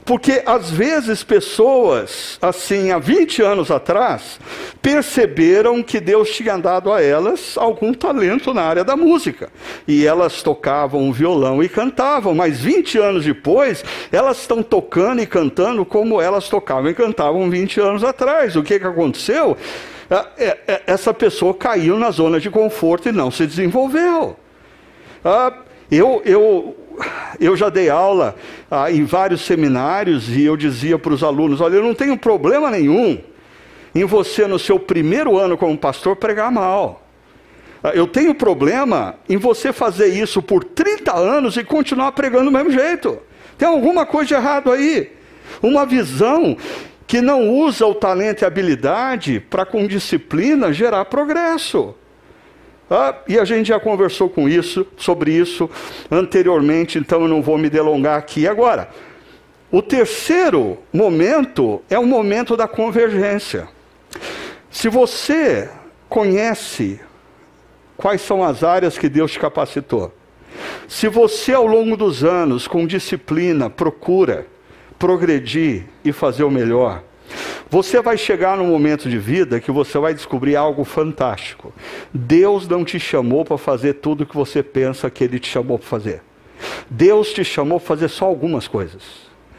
Porque 0.06 0.42
às 0.46 0.70
vezes 0.70 1.24
pessoas, 1.24 2.38
assim, 2.42 2.92
há 2.92 3.00
20 3.00 3.42
anos 3.42 3.72
atrás, 3.72 4.40
perceberam 4.82 5.82
que 5.82 6.00
Deus 6.00 6.30
tinha 6.30 6.58
dado 6.58 6.92
a 6.92 7.02
elas 7.02 7.58
algum 7.58 7.94
talento 7.94 8.54
na 8.54 8.64
área 8.64 8.84
da 8.84 8.96
música. 8.96 9.50
E 9.88 10.06
elas 10.06 10.44
tocavam 10.44 11.12
violão 11.12 11.64
e 11.64 11.70
cantavam, 11.70 12.36
mas 12.36 12.60
20 12.60 12.98
anos 12.98 13.26
depois, 13.26 13.84
elas 14.12 14.40
estão 14.40 14.62
tocando 14.62 15.22
e 15.22 15.26
cantando 15.26 15.86
como 15.86 16.22
elas 16.22 16.50
tocavam 16.50 16.90
e 16.90 16.94
cantavam 16.94 17.50
20 17.50 17.80
anos 17.80 18.04
atrás. 18.04 18.56
O 18.56 18.64
que, 18.64 18.80
que 18.80 18.86
aconteceu? 18.86 19.58
É, 20.38 20.58
é, 20.68 20.82
essa 20.86 21.14
pessoa 21.14 21.54
caiu 21.54 21.98
na 21.98 22.12
zona 22.12 22.40
de 22.40 22.50
conforto 22.50 23.10
e 23.10 23.12
não 23.12 23.32
se 23.32 23.48
desenvolveu. 23.48 24.36
Ah, 25.24 25.54
eu, 25.90 26.22
eu 26.26 26.76
eu 27.40 27.56
já 27.56 27.70
dei 27.70 27.90
aula 27.90 28.36
ah, 28.70 28.92
em 28.92 29.04
vários 29.04 29.42
seminários 29.42 30.30
e 30.30 30.44
eu 30.44 30.58
dizia 30.58 30.98
para 30.98 31.14
os 31.14 31.24
alunos: 31.24 31.62
olha, 31.62 31.76
eu 31.76 31.84
não 31.84 31.94
tenho 31.94 32.18
problema 32.18 32.70
nenhum 32.70 33.20
em 33.96 34.06
você, 34.06 34.48
no 34.48 34.58
seu 34.58 34.80
primeiro 34.80 35.38
ano 35.38 35.58
como 35.58 35.78
pastor, 35.78 36.16
pregar 36.16 36.52
mal. 36.52 37.04
Ah, 37.84 37.92
eu 37.94 38.08
tenho 38.08 38.34
problema 38.34 39.16
em 39.28 39.38
você 39.38 39.74
fazer 39.74 40.08
isso 40.08 40.42
por 40.42 40.64
30 40.64 41.16
anos 41.16 41.58
e 41.58 41.64
continuar 41.64 42.12
pregando 42.14 42.46
do 42.46 42.52
mesmo 42.52 42.72
jeito. 42.72 43.20
Tem 43.58 43.68
alguma 43.68 44.06
coisa 44.06 44.28
de 44.28 44.34
errado 44.34 44.72
aí. 44.72 45.12
Uma 45.62 45.86
visão 45.86 46.58
que 47.06 47.22
não 47.22 47.50
usa 47.50 47.86
o 47.86 47.94
talento 47.94 48.42
e 48.42 48.46
habilidade 48.46 49.40
para, 49.40 49.66
com 49.66 49.86
disciplina, 49.86 50.74
gerar 50.74 51.06
progresso. 51.06 51.94
Ah, 52.90 53.16
e 53.28 53.40
a 53.40 53.46
gente 53.46 53.68
já 53.68 53.80
conversou 53.80 54.30
com 54.30 54.48
isso, 54.48 54.86
sobre 54.98 55.32
isso 55.32 55.70
anteriormente, 56.12 56.98
então 56.98 57.22
eu 57.22 57.28
não 57.28 57.42
vou 57.42 57.58
me 57.58 57.70
delongar 57.70 58.18
aqui 58.18 58.48
agora. 58.48 58.90
O 59.72 59.82
terceiro 59.82 60.78
momento 60.94 61.82
é 61.90 61.98
o 61.98 62.06
momento 62.06 62.56
da 62.56 62.68
convergência. 62.68 63.68
Se 64.70 64.90
você 64.90 65.70
conhece 66.08 67.00
quais 67.98 68.22
são 68.22 68.44
as 68.44 68.64
áreas 68.64 68.98
que 68.98 69.10
Deus 69.10 69.32
te 69.32 69.40
capacitou, 69.40 70.14
se 70.88 71.08
você 71.08 71.54
ao 71.54 71.66
longo 71.66 71.98
dos 71.98 72.24
anos, 72.24 72.68
com 72.68 72.86
disciplina, 72.86 73.70
procura 73.70 74.46
progredir 75.00 75.86
e 76.06 76.12
fazer 76.12 76.44
o 76.44 76.52
melhor, 76.52 77.04
você 77.70 78.02
vai 78.02 78.18
chegar 78.18 78.58
num 78.58 78.68
momento 78.68 79.10
de 79.10 79.18
vida 79.18 79.60
que 79.60 79.72
você 79.72 79.98
vai 79.98 80.14
descobrir 80.14 80.56
algo 80.56 80.84
fantástico. 80.84 81.74
Deus 82.14 82.68
não 82.68 82.86
te 82.86 83.00
chamou 83.00 83.44
para 83.44 83.58
fazer 83.58 83.96
tudo 83.96 84.22
o 84.22 84.26
que 84.26 84.36
você 84.36 84.62
pensa 84.62 85.10
que 85.10 85.24
Ele 85.24 85.40
te 85.40 85.50
chamou 85.50 85.80
para 85.80 85.88
fazer. 85.88 86.22
Deus 86.90 87.34
te 87.34 87.44
chamou 87.44 87.80
para 87.80 87.88
fazer 87.88 88.08
só 88.08 88.26
algumas 88.26 88.68
coisas. 88.68 89.02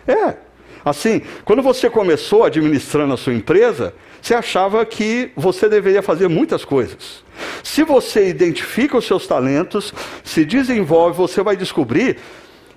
É. 0.06 0.36
Assim, 0.84 1.22
quando 1.44 1.62
você 1.62 1.88
começou 1.88 2.44
administrando 2.44 3.14
a 3.14 3.16
sua 3.16 3.32
empresa, 3.32 3.94
você 4.20 4.34
achava 4.34 4.84
que 4.84 5.32
você 5.34 5.68
deveria 5.68 6.02
fazer 6.02 6.28
muitas 6.28 6.64
coisas. 6.64 7.24
Se 7.62 7.82
você 7.82 8.28
identifica 8.28 8.96
os 8.96 9.06
seus 9.06 9.26
talentos, 9.26 9.94
se 10.22 10.44
desenvolve, 10.44 11.16
você 11.16 11.42
vai 11.42 11.56
descobrir 11.56 12.18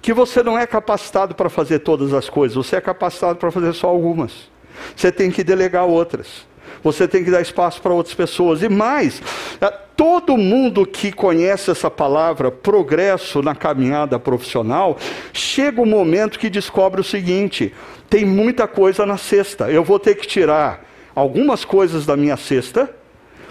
que 0.01 0.13
você 0.13 0.41
não 0.41 0.57
é 0.57 0.65
capacitado 0.65 1.35
para 1.35 1.49
fazer 1.49 1.79
todas 1.79 2.13
as 2.13 2.29
coisas, 2.29 2.55
você 2.55 2.77
é 2.77 2.81
capacitado 2.81 3.37
para 3.37 3.51
fazer 3.51 3.73
só 3.73 3.87
algumas. 3.87 4.49
Você 4.95 5.11
tem 5.11 5.29
que 5.29 5.43
delegar 5.43 5.85
outras. 5.85 6.45
Você 6.83 7.07
tem 7.07 7.23
que 7.23 7.31
dar 7.31 7.41
espaço 7.41 7.81
para 7.81 7.93
outras 7.93 8.15
pessoas. 8.15 8.61
E 8.61 8.69
mais, 8.69 9.21
é, 9.59 9.69
todo 9.95 10.37
mundo 10.37 10.85
que 10.85 11.11
conhece 11.11 11.71
essa 11.71 11.89
palavra, 11.89 12.51
progresso 12.51 13.41
na 13.41 13.55
caminhada 13.55 14.19
profissional, 14.19 14.97
chega 15.33 15.81
um 15.81 15.85
momento 15.85 16.39
que 16.39 16.49
descobre 16.49 17.01
o 17.01 17.03
seguinte: 17.03 17.73
tem 18.09 18.25
muita 18.25 18.67
coisa 18.67 19.05
na 19.05 19.17
cesta. 19.17 19.69
Eu 19.71 19.83
vou 19.83 19.99
ter 19.99 20.15
que 20.15 20.27
tirar 20.27 20.85
algumas 21.15 21.65
coisas 21.65 22.05
da 22.05 22.15
minha 22.15 22.37
cesta 22.37 22.89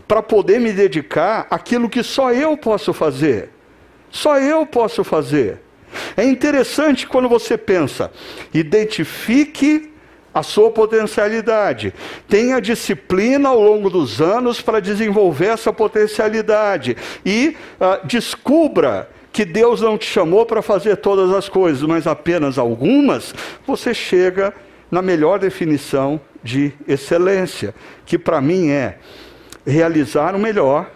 para 0.07 0.23
poder 0.23 0.61
me 0.61 0.73
dedicar 0.73 1.47
àquilo 1.51 1.89
que 1.89 2.03
só 2.03 2.33
eu 2.33 2.57
posso 2.57 2.93
fazer. 2.93 3.51
Só 4.11 4.39
eu 4.39 4.65
posso 4.65 5.03
fazer. 5.03 5.61
É 6.17 6.25
interessante 6.25 7.07
quando 7.07 7.29
você 7.29 7.59
pensa, 7.59 8.11
identifique 8.53 9.93
a 10.37 10.43
sua 10.43 10.71
potencialidade. 10.71 11.95
Tenha 12.29 12.61
disciplina 12.61 13.49
ao 13.49 13.59
longo 13.59 13.89
dos 13.89 14.21
anos 14.21 14.61
para 14.61 14.81
desenvolver 14.81 15.47
essa 15.47 15.73
potencialidade. 15.73 16.95
E 17.25 17.57
uh, 17.81 18.07
descubra 18.07 19.09
que 19.33 19.47
Deus 19.47 19.81
não 19.81 19.97
te 19.97 20.05
chamou 20.05 20.45
para 20.45 20.61
fazer 20.61 20.99
todas 20.99 21.33
as 21.33 21.49
coisas, 21.49 21.83
mas 21.85 22.07
apenas 22.07 22.59
algumas. 22.59 23.35
Você 23.67 23.95
chega 23.95 24.53
na 24.91 25.01
melhor 25.01 25.39
definição 25.39 26.21
de 26.45 26.71
excelência, 26.87 27.75
que 28.05 28.19
para 28.19 28.39
mim 28.39 28.69
é 28.69 28.99
realizar 29.67 30.35
o 30.35 30.39
melhor 30.39 30.91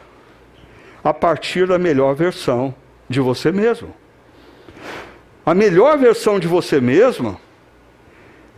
a 1.03 1.15
partir 1.15 1.67
da 1.67 1.79
melhor 1.79 2.15
versão 2.15 2.75
de 3.09 3.21
você 3.21 3.51
mesmo. 3.51 3.95
A 5.47 5.55
melhor 5.55 5.97
versão 5.97 6.39
de 6.39 6.47
você 6.47 6.79
mesmo 6.79 7.41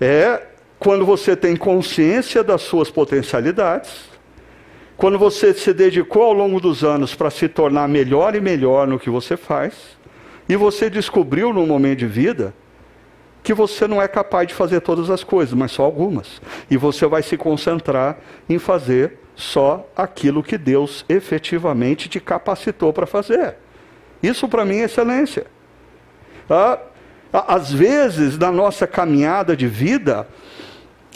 é 0.01 0.49
quando 0.83 1.07
você 1.07 1.37
tem 1.37 1.55
consciência 1.55 2.43
das 2.43 2.62
suas 2.62 2.91
potencialidades, 2.91 4.11
quando 4.97 5.16
você 5.16 5.55
se 5.55 5.72
dedicou 5.72 6.24
ao 6.24 6.33
longo 6.33 6.61
dos 6.61 6.83
anos 6.83 7.14
para 7.14 7.30
se 7.30 7.49
tornar 7.49 7.87
melhor 7.87 8.35
e 8.35 8.41
melhor 8.41 8.89
no 8.89 8.99
que 8.99 9.09
você 9.09 9.37
faz, 9.37 9.74
e 10.49 10.57
você 10.57 10.91
descobriu 10.91 11.53
no 11.53 11.64
momento 11.64 12.01
de 12.01 12.07
vida 12.09 12.53
que 13.45 13.55
você 13.55 13.87
não 13.87 14.03
é 14.03 14.09
capaz 14.09 14.49
de 14.49 14.55
fazer 14.55 14.80
todas 14.80 15.09
as 15.09 15.22
coisas, 15.22 15.55
mas 15.55 15.70
só 15.70 15.85
algumas. 15.85 16.43
E 16.68 16.76
você 16.76 17.07
vai 17.07 17.22
se 17.22 17.37
concentrar 17.37 18.18
em 18.49 18.59
fazer 18.59 19.20
só 19.37 19.89
aquilo 19.95 20.43
que 20.43 20.59
Deus 20.59 21.05
efetivamente 21.09 22.09
te 22.09 22.18
capacitou 22.18 22.93
para 22.93 23.07
fazer. 23.07 23.55
Isso 24.20 24.49
para 24.49 24.64
mim 24.64 24.78
é 24.78 24.85
excelência. 24.85 25.47
Ah, 26.51 26.78
às 27.33 27.72
vezes, 27.72 28.37
na 28.37 28.51
nossa 28.51 28.85
caminhada 28.85 29.57
de 29.57 29.68
vida, 29.68 30.26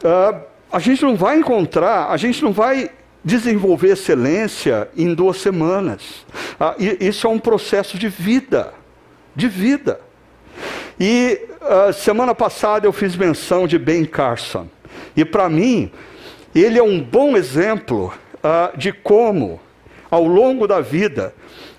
uh, 0.03 0.41
a 0.71 0.79
gente 0.79 1.03
não 1.03 1.17
vai 1.17 1.39
encontrar, 1.39 2.11
a 2.11 2.17
gente 2.17 2.43
não 2.43 2.53
vai 2.53 2.91
desenvolver 3.25 3.89
excelência 3.93 4.89
em 4.97 5.15
duas 5.15 5.39
semanas. 5.39 6.25
Uh, 6.61 6.75
isso 7.01 7.27
é 7.27 7.31
um 7.31 7.39
processo 7.39 7.99
de 7.99 8.09
vida, 8.09 8.73
de 9.35 9.49
vida. 9.49 10.01
E 10.99 11.41
uh, 11.61 11.93
semana 11.93 12.35
passada 12.35 12.87
eu 12.87 12.93
fiz 12.93 13.17
menção 13.17 13.67
de 13.67 13.79
Ben 13.79 14.05
Carson. 14.05 14.69
E 15.17 15.25
para 15.25 15.49
mim, 15.49 15.91
ele 16.55 16.79
é 16.79 16.83
um 16.83 17.01
bom 17.01 17.37
exemplo 17.37 18.13
de 18.77 18.93
como, 18.93 19.61
ao 20.09 20.25
longo 20.25 20.69
da 20.69 20.81
vida, 20.81 21.35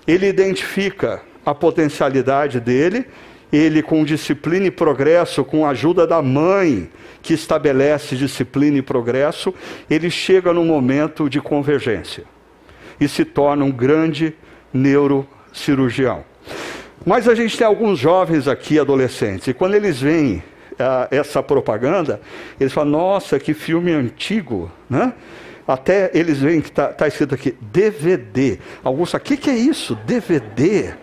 ele 0.06 0.26
identifica 0.26 1.22
a 1.44 1.54
potencialidade 1.54 2.60
dele 2.60 3.06
ele 3.52 3.82
com 3.82 4.04
disciplina 4.04 4.66
e 4.66 4.70
progresso, 4.70 5.44
com 5.44 5.64
a 5.64 5.70
ajuda 5.70 6.06
da 6.06 6.20
mãe 6.20 6.90
que 7.22 7.34
estabelece 7.34 8.16
disciplina 8.16 8.78
e 8.78 8.82
progresso, 8.82 9.52
ele 9.88 10.10
chega 10.10 10.52
no 10.52 10.64
momento 10.64 11.28
de 11.28 11.40
convergência 11.40 12.24
e 13.00 13.08
se 13.08 13.24
torna 13.24 13.64
um 13.64 13.70
grande 13.70 14.34
neurocirurgião. 14.72 16.24
Mas 17.04 17.28
a 17.28 17.34
gente 17.34 17.56
tem 17.56 17.66
alguns 17.66 17.98
jovens 17.98 18.48
aqui, 18.48 18.78
adolescentes, 18.78 19.48
e 19.48 19.54
quando 19.54 19.74
eles 19.74 20.00
veem 20.00 20.42
uh, 20.72 21.08
essa 21.10 21.42
propaganda, 21.42 22.20
eles 22.58 22.72
falam: 22.72 22.90
Nossa, 22.90 23.38
que 23.38 23.54
filme 23.54 23.92
antigo, 23.92 24.70
né? 24.88 25.12
Até 25.66 26.10
eles 26.14 26.38
veem 26.38 26.62
que 26.62 26.70
está 26.70 26.88
tá 26.88 27.06
escrito 27.06 27.34
aqui 27.34 27.54
DVD. 27.60 28.58
Alguns, 28.82 29.12
o 29.12 29.20
que, 29.20 29.36
que 29.36 29.50
é 29.50 29.54
isso? 29.54 29.94
DVD? 30.06 30.94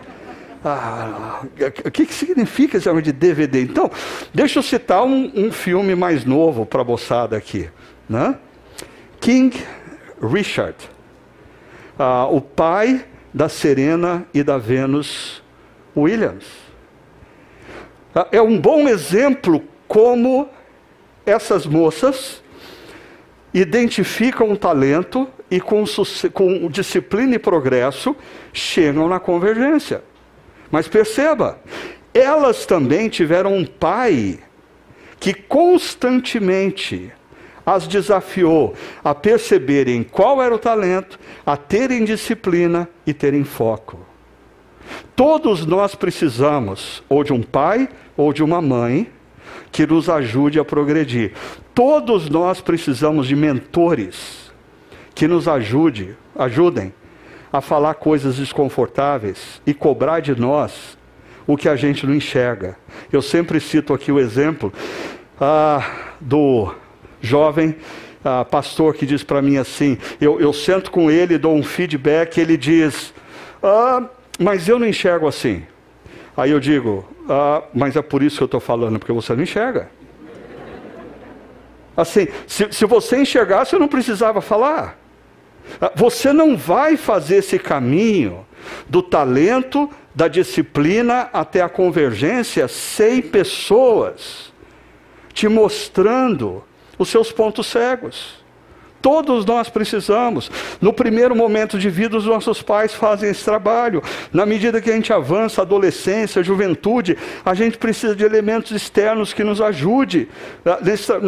Ah, 0.68 1.42
o 1.84 1.90
que, 1.92 2.04
que 2.04 2.12
significa 2.12 2.76
esse 2.76 2.88
nome 2.88 3.00
de 3.00 3.12
DVD? 3.12 3.62
Então, 3.62 3.88
deixa 4.34 4.58
eu 4.58 4.64
citar 4.64 5.04
um, 5.04 5.30
um 5.32 5.52
filme 5.52 5.94
mais 5.94 6.24
novo 6.24 6.66
para 6.66 6.82
a 6.82 6.84
moçada 6.84 7.36
aqui. 7.36 7.70
Né? 8.08 8.36
King 9.20 9.56
Richard, 10.20 10.76
ah, 11.96 12.26
o 12.26 12.40
pai 12.40 13.04
da 13.32 13.48
Serena 13.48 14.26
e 14.34 14.42
da 14.42 14.58
Venus 14.58 15.40
Williams. 15.96 16.46
Ah, 18.12 18.26
é 18.32 18.42
um 18.42 18.60
bom 18.60 18.88
exemplo 18.88 19.62
como 19.86 20.48
essas 21.24 21.64
moças 21.64 22.42
identificam 23.54 24.50
um 24.50 24.56
talento 24.56 25.28
e 25.48 25.60
com, 25.60 25.84
com 26.32 26.68
disciplina 26.68 27.36
e 27.36 27.38
progresso 27.38 28.16
chegam 28.52 29.06
na 29.06 29.20
convergência. 29.20 30.02
Mas 30.70 30.88
perceba, 30.88 31.58
elas 32.12 32.66
também 32.66 33.08
tiveram 33.08 33.54
um 33.54 33.64
pai 33.64 34.38
que 35.20 35.34
constantemente 35.34 37.12
as 37.64 37.88
desafiou 37.88 38.74
a 39.02 39.14
perceberem 39.14 40.04
qual 40.04 40.40
era 40.40 40.54
o 40.54 40.58
talento, 40.58 41.18
a 41.44 41.56
terem 41.56 42.04
disciplina 42.04 42.88
e 43.06 43.12
terem 43.12 43.42
foco. 43.42 43.98
Todos 45.16 45.66
nós 45.66 45.94
precisamos 45.94 47.02
ou 47.08 47.24
de 47.24 47.32
um 47.32 47.42
pai 47.42 47.88
ou 48.16 48.32
de 48.32 48.42
uma 48.42 48.62
mãe 48.62 49.10
que 49.72 49.86
nos 49.86 50.08
ajude 50.08 50.60
a 50.60 50.64
progredir. 50.64 51.32
Todos 51.74 52.30
nós 52.30 52.60
precisamos 52.60 53.26
de 53.26 53.34
mentores 53.34 54.52
que 55.14 55.26
nos 55.26 55.48
ajude, 55.48 56.16
ajudem 56.36 56.94
a 57.56 57.60
falar 57.62 57.94
coisas 57.94 58.36
desconfortáveis 58.36 59.62
e 59.66 59.72
cobrar 59.72 60.20
de 60.20 60.38
nós 60.38 60.98
o 61.46 61.56
que 61.56 61.68
a 61.68 61.76
gente 61.76 62.06
não 62.06 62.14
enxerga. 62.14 62.76
Eu 63.10 63.22
sempre 63.22 63.60
cito 63.60 63.94
aqui 63.94 64.12
o 64.12 64.18
exemplo 64.18 64.70
ah, 65.40 65.82
do 66.20 66.74
jovem 67.20 67.76
ah, 68.22 68.44
pastor 68.44 68.94
que 68.94 69.06
diz 69.06 69.22
para 69.22 69.40
mim 69.40 69.56
assim: 69.56 69.96
eu, 70.20 70.38
eu 70.38 70.52
sento 70.52 70.90
com 70.90 71.10
ele, 71.10 71.38
dou 71.38 71.54
um 71.54 71.62
feedback, 71.62 72.38
ele 72.38 72.58
diz, 72.58 73.14
ah, 73.62 74.02
mas 74.38 74.68
eu 74.68 74.78
não 74.78 74.86
enxergo 74.86 75.26
assim. 75.26 75.64
Aí 76.36 76.50
eu 76.50 76.60
digo, 76.60 77.08
ah, 77.26 77.62
mas 77.72 77.96
é 77.96 78.02
por 78.02 78.22
isso 78.22 78.36
que 78.36 78.42
eu 78.42 78.46
estou 78.46 78.60
falando, 78.60 78.98
porque 78.98 79.12
você 79.12 79.34
não 79.34 79.42
enxerga. 79.42 79.88
Assim, 81.96 82.28
se, 82.46 82.70
se 82.70 82.84
você 82.84 83.16
enxergasse, 83.16 83.72
eu 83.72 83.80
não 83.80 83.88
precisava 83.88 84.42
falar. 84.42 85.05
Ah, 85.80 85.92
você 85.94 86.32
não 86.32 86.56
vai 86.56 86.96
fazer 86.96 87.36
esse 87.36 87.58
caminho 87.58 88.46
do 88.88 89.02
talento, 89.02 89.90
da 90.14 90.28
disciplina 90.28 91.28
até 91.32 91.60
a 91.60 91.68
convergência 91.68 92.66
sem 92.68 93.20
pessoas 93.20 94.52
te 95.32 95.48
mostrando 95.48 96.64
os 96.98 97.10
seus 97.10 97.30
pontos 97.30 97.66
cegos. 97.66 98.45
Todos 99.06 99.44
nós 99.44 99.68
precisamos. 99.68 100.50
No 100.80 100.92
primeiro 100.92 101.36
momento 101.36 101.78
de 101.78 101.88
vida, 101.88 102.16
os 102.16 102.26
nossos 102.26 102.60
pais 102.60 102.92
fazem 102.92 103.30
esse 103.30 103.44
trabalho. 103.44 104.02
Na 104.32 104.44
medida 104.44 104.80
que 104.80 104.90
a 104.90 104.94
gente 104.94 105.12
avança, 105.12 105.62
adolescência, 105.62 106.42
juventude, 106.42 107.16
a 107.44 107.54
gente 107.54 107.78
precisa 107.78 108.16
de 108.16 108.24
elementos 108.24 108.72
externos 108.72 109.32
que 109.32 109.44
nos 109.44 109.60
ajude. 109.60 110.28
Ah, 110.64 110.80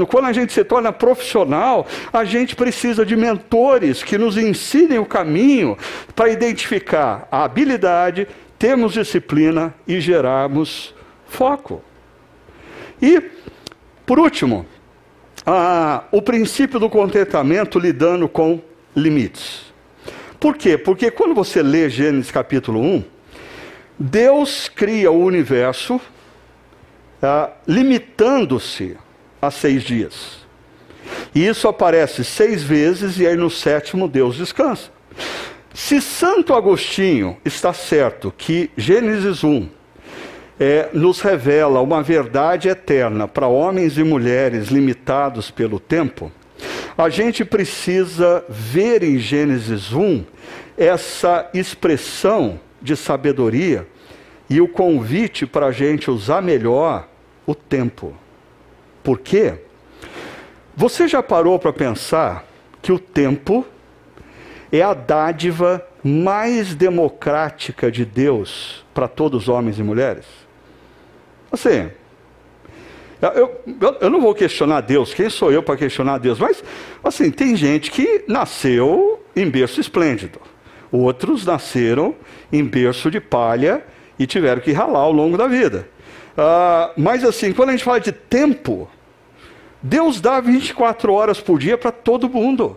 quando 0.09 0.25
a 0.25 0.33
gente 0.33 0.53
se 0.53 0.65
torna 0.65 0.93
profissional, 0.93 1.87
a 2.13 2.25
gente 2.25 2.57
precisa 2.57 3.07
de 3.07 3.15
mentores 3.15 4.03
que 4.03 4.19
nos 4.19 4.37
ensinem 4.37 4.99
o 4.99 5.07
caminho 5.07 5.79
para 6.17 6.31
identificar 6.31 7.29
a 7.31 7.45
habilidade, 7.45 8.27
termos 8.59 8.95
disciplina 8.95 9.73
e 9.87 10.01
gerarmos 10.01 10.93
foco. 11.29 11.81
E, 13.01 13.23
por 14.05 14.19
último, 14.19 14.67
ah, 15.51 16.05
o 16.13 16.21
princípio 16.21 16.79
do 16.79 16.91
contentamento 16.91 17.79
lidando 17.79 18.29
com 18.29 18.61
limites. 18.95 19.73
Por 20.39 20.55
quê? 20.59 20.77
Porque 20.77 21.11
quando 21.11 21.35
você 21.35 21.63
lê 21.63 21.89
Gênesis 21.89 22.31
capítulo 22.31 22.81
1, 22.83 23.05
Deus 23.99 24.69
cria 24.69 25.11
o 25.11 25.25
universo 25.25 25.99
ah, 27.23 27.51
limitando-se 27.67 28.99
a 29.41 29.51
seis 29.51 29.83
dias. 29.83 30.47
E 31.35 31.47
isso 31.47 31.67
aparece 31.67 32.25
seis 32.25 32.63
vezes, 32.63 33.19
e 33.19 33.27
aí 33.27 33.35
no 33.35 33.49
sétimo 33.49 34.07
Deus 34.07 34.37
descansa. 34.37 34.91
Se 35.73 35.99
Santo 36.03 36.53
Agostinho 36.53 37.39
está 37.43 37.73
certo 37.73 38.35
que 38.37 38.71
Gênesis 38.77 39.43
1 39.43 39.78
é, 40.59 40.89
nos 40.93 41.21
revela 41.21 41.81
uma 41.81 42.03
verdade 42.03 42.69
eterna 42.69 43.29
para 43.29 43.47
homens 43.47 43.97
e 43.97 44.03
mulheres 44.03 44.69
limitados 44.69 45.51
pelo 45.51 45.79
tempo, 45.79 46.33
a 46.97 47.09
gente 47.09 47.45
precisa 47.45 48.45
ver 48.49 49.05
em 49.05 49.19
Gênesis 49.19 49.93
1 49.93 50.25
essa 50.77 51.49
expressão 51.55 52.59
de 52.83 52.97
sabedoria 52.97 53.87
e 54.51 54.61
o 54.61 54.69
convite 54.69 55.47
para 55.47 55.67
a 55.67 55.73
gente 55.73 56.11
usar 56.11 56.41
melhor 56.41 57.09
o 57.47 57.55
tempo. 57.55 58.15
Por 59.03 59.19
quê? 59.19 59.55
Você 60.77 61.07
já 61.07 61.23
parou 61.23 61.59
para 61.59 61.73
pensar 61.73 62.45
que 62.81 62.93
o 62.93 62.99
tempo 62.99 63.65
é 64.71 64.83
a 64.83 64.95
dádiva 64.95 65.85
mais 66.03 66.75
democrática 66.75 67.91
de 67.91 68.05
Deus 68.05 68.85
para 68.95 69.09
todos 69.09 69.43
os 69.43 69.49
homens 69.49 69.79
e 69.79 69.83
mulheres? 69.83 70.25
Assim, 71.51 71.91
eu, 73.21 73.61
eu, 73.81 73.97
eu, 74.01 74.11
não 74.11 74.21
vou 74.21 74.35
questionar 74.35 74.81
Deus, 74.81 75.13
quem 75.13 75.29
sou 75.29 75.51
eu 75.51 75.63
para 75.63 75.77
questionar 75.77 76.19
Deus? 76.19 76.39
Mas, 76.39 76.63
assim, 77.03 77.31
tem 77.31 77.57
gente 77.57 77.91
que 77.91 78.25
nasceu 78.29 79.23
em 79.35 79.49
berço 79.51 79.81
esplêndido. 79.81 80.41
Outros 80.93 81.45
nasceram 81.45 82.15
em 82.53 82.65
berço 82.65 83.11
de 83.11 83.21
palha 83.21 83.85
e 84.19 84.27
tiveram 84.27 84.61
que 84.61 84.73
ralar 84.73 85.01
ao 85.01 85.13
longo 85.13 85.37
da 85.37 85.49
vida. 85.49 85.89
Ah, 86.37 86.93
mas, 86.97 87.25
assim, 87.25 87.53
quando 87.53 87.71
a 87.71 87.73
gente 87.73 87.85
fala 87.85 88.01
de 88.01 88.13
tempo, 88.13 88.89
Deus 89.83 90.21
dá 90.21 90.41
24 90.41 91.13
horas 91.13 91.41
por 91.41 91.59
dia 91.59 91.77
para 91.77 91.91
todo 91.91 92.29
mundo. 92.29 92.77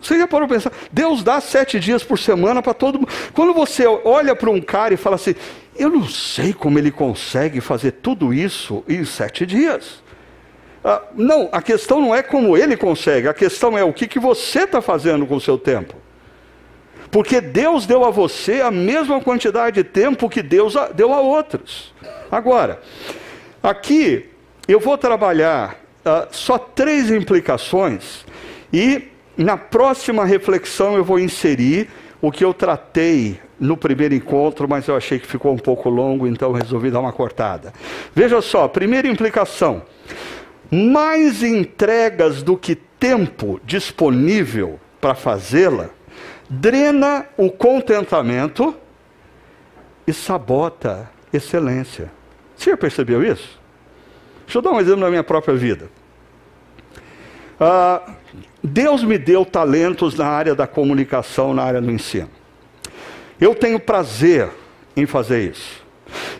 Você 0.00 0.18
já 0.18 0.26
parou 0.26 0.48
para 0.48 0.56
pensar? 0.56 0.72
Deus 0.90 1.22
dá 1.22 1.40
sete 1.40 1.78
dias 1.78 2.02
por 2.02 2.18
semana 2.18 2.60
para 2.60 2.74
todo 2.74 2.98
mundo. 2.98 3.08
Quando 3.32 3.54
você 3.54 3.86
olha 3.86 4.34
para 4.34 4.50
um 4.50 4.60
cara 4.60 4.92
e 4.92 4.96
fala 4.96 5.14
assim, 5.14 5.36
eu 5.76 5.90
não 5.90 6.06
sei 6.06 6.52
como 6.52 6.78
ele 6.78 6.90
consegue 6.90 7.60
fazer 7.60 7.92
tudo 7.92 8.32
isso 8.32 8.84
em 8.88 9.04
sete 9.04 9.46
dias. 9.46 10.02
Ah, 10.84 11.02
não, 11.14 11.48
a 11.52 11.62
questão 11.62 12.00
não 12.00 12.14
é 12.14 12.22
como 12.22 12.56
ele 12.56 12.76
consegue, 12.76 13.28
a 13.28 13.34
questão 13.34 13.78
é 13.78 13.84
o 13.84 13.92
que, 13.92 14.06
que 14.06 14.18
você 14.18 14.64
está 14.64 14.82
fazendo 14.82 15.26
com 15.26 15.36
o 15.36 15.40
seu 15.40 15.56
tempo. 15.56 15.94
Porque 17.10 17.40
Deus 17.40 17.86
deu 17.86 18.04
a 18.04 18.10
você 18.10 18.62
a 18.62 18.70
mesma 18.70 19.20
quantidade 19.20 19.76
de 19.76 19.84
tempo 19.84 20.30
que 20.30 20.42
Deus 20.42 20.74
deu 20.94 21.12
a 21.12 21.20
outros. 21.20 21.94
Agora, 22.30 22.80
aqui 23.62 24.30
eu 24.66 24.80
vou 24.80 24.96
trabalhar 24.96 25.78
ah, 26.04 26.26
só 26.30 26.58
três 26.58 27.10
implicações 27.10 28.24
e 28.72 29.08
na 29.36 29.56
próxima 29.56 30.24
reflexão 30.24 30.96
eu 30.96 31.04
vou 31.04 31.18
inserir 31.18 31.88
o 32.20 32.32
que 32.32 32.44
eu 32.44 32.54
tratei 32.54 33.40
no 33.62 33.76
primeiro 33.76 34.12
encontro, 34.12 34.68
mas 34.68 34.88
eu 34.88 34.96
achei 34.96 35.20
que 35.20 35.26
ficou 35.26 35.52
um 35.52 35.58
pouco 35.58 35.88
longo, 35.88 36.26
então 36.26 36.50
resolvi 36.50 36.90
dar 36.90 36.98
uma 36.98 37.12
cortada. 37.12 37.72
Veja 38.12 38.42
só, 38.42 38.66
primeira 38.66 39.06
implicação: 39.06 39.82
mais 40.70 41.42
entregas 41.44 42.42
do 42.42 42.56
que 42.56 42.74
tempo 42.74 43.60
disponível 43.64 44.80
para 45.00 45.14
fazê-la 45.14 45.90
drena 46.50 47.26
o 47.36 47.50
contentamento 47.50 48.74
e 50.06 50.12
sabota 50.12 51.08
excelência. 51.32 52.10
Você 52.56 52.70
já 52.70 52.76
percebeu 52.76 53.24
isso? 53.24 53.58
Deixa 54.44 54.58
eu 54.58 54.62
dar 54.62 54.72
um 54.72 54.80
exemplo 54.80 55.00
da 55.00 55.08
minha 55.08 55.24
própria 55.24 55.54
vida. 55.54 55.88
Ah, 57.58 58.02
Deus 58.62 59.02
me 59.02 59.16
deu 59.16 59.46
talentos 59.46 60.14
na 60.16 60.26
área 60.26 60.54
da 60.54 60.66
comunicação, 60.66 61.54
na 61.54 61.62
área 61.62 61.80
do 61.80 61.90
ensino. 61.90 62.41
Eu 63.42 63.56
tenho 63.56 63.80
prazer 63.80 64.48
em 64.96 65.04
fazer 65.04 65.50
isso. 65.50 65.82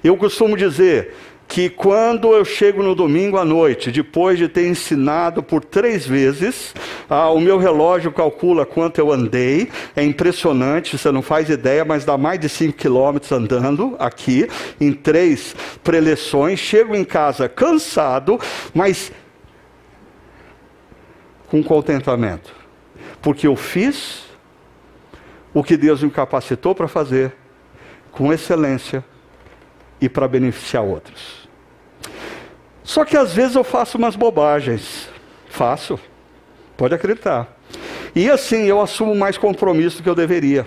Eu 0.05 0.17
costumo 0.17 0.57
dizer 0.57 1.13
que 1.49 1.69
quando 1.69 2.33
eu 2.33 2.45
chego 2.45 2.81
no 2.81 2.95
domingo 2.95 3.37
à 3.37 3.45
noite, 3.45 3.91
depois 3.91 4.39
de 4.39 4.47
ter 4.47 4.69
ensinado 4.69 5.43
por 5.43 5.65
três 5.65 6.07
vezes, 6.07 6.73
ah, 7.11 7.29
o 7.31 7.41
meu 7.41 7.59
relógio 7.59 8.13
calcula 8.13 8.65
quanto 8.65 9.01
eu 9.01 9.11
andei. 9.11 9.69
É 9.97 10.05
impressionante, 10.05 10.97
você 10.97 11.11
não 11.11 11.23
faz 11.23 11.51
ideia, 11.51 11.85
mas 11.85 12.05
dá 12.05 12.17
mais 12.17 12.39
de 12.39 12.49
5 12.49 12.79
quilômetros 12.79 13.33
andando 13.33 13.97
aqui, 13.99 14.49
em 14.81 14.93
três 14.93 15.57
preleções. 15.83 16.61
Chego 16.61 16.95
em 16.95 17.03
casa 17.03 17.49
cansado, 17.49 18.39
mas 18.73 19.11
com 21.49 21.65
contentamento. 21.65 22.55
Porque 23.21 23.49
eu 23.49 23.57
fiz 23.57 24.31
o 25.55 25.63
que 25.63 25.77
Deus 25.77 26.03
me 26.03 26.11
capacitou 26.11 26.75
para 26.75 26.89
fazer 26.89 27.33
com 28.11 28.33
excelência 28.33 29.05
e 30.01 30.09
para 30.09 30.27
beneficiar 30.29 30.83
outros. 30.83 31.49
Só 32.83 33.05
que 33.05 33.17
às 33.17 33.33
vezes 33.33 33.57
eu 33.57 33.65
faço 33.65 33.97
umas 33.97 34.17
bobagens. 34.17 35.09
Faço. 35.49 35.99
Pode 36.77 36.95
acreditar. 36.95 37.57
E 38.15 38.31
assim, 38.31 38.65
eu 38.65 38.81
assumo 38.81 39.15
mais 39.15 39.39
compromisso 39.39 39.99
do 39.99 40.03
que 40.03 40.09
eu 40.09 40.15
deveria. 40.15 40.67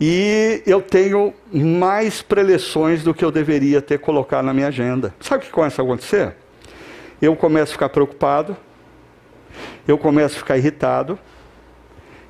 E 0.00 0.62
eu 0.66 0.80
tenho 0.80 1.32
mais 1.52 2.22
preleções 2.22 3.04
do 3.04 3.14
que 3.14 3.24
eu 3.24 3.30
deveria 3.30 3.80
ter 3.80 3.98
colocado 3.98 4.44
na 4.44 4.54
minha 4.54 4.68
agenda. 4.68 5.14
Sabe 5.20 5.44
o 5.44 5.46
que 5.46 5.52
começa 5.52 5.80
a 5.80 5.84
acontecer? 5.84 6.34
Eu 7.20 7.36
começo 7.36 7.70
a 7.70 7.74
ficar 7.74 7.88
preocupado, 7.88 8.56
eu 9.86 9.96
começo 9.96 10.34
a 10.34 10.38
ficar 10.38 10.58
irritado, 10.58 11.16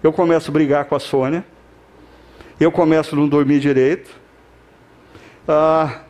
eu 0.03 0.13
começo 0.13 0.51
a 0.51 0.53
brigar 0.53 0.85
com 0.87 0.95
a 0.95 1.01
Sônia, 1.01 1.45
eu 2.59 2.71
começo 2.73 3.15
a 3.15 3.19
não 3.19 3.29
dormir 3.29 3.61
direito, 3.61 4.11
ah, 5.49 6.01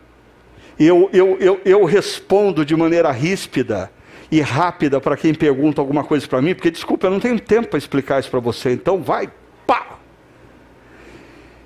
eu, 0.78 1.08
eu, 1.12 1.36
eu, 1.38 1.60
eu 1.64 1.84
respondo 1.84 2.64
de 2.64 2.74
maneira 2.74 3.10
ríspida 3.10 3.90
e 4.30 4.40
rápida 4.40 5.00
para 5.00 5.16
quem 5.16 5.34
pergunta 5.34 5.80
alguma 5.80 6.04
coisa 6.04 6.26
para 6.26 6.40
mim, 6.40 6.54
porque 6.54 6.70
desculpa, 6.70 7.06
eu 7.06 7.10
não 7.10 7.20
tenho 7.20 7.38
tempo 7.38 7.68
para 7.68 7.78
explicar 7.78 8.20
isso 8.20 8.30
para 8.30 8.40
você, 8.40 8.72
então 8.72 9.02
vai, 9.02 9.30
pá! 9.66 9.98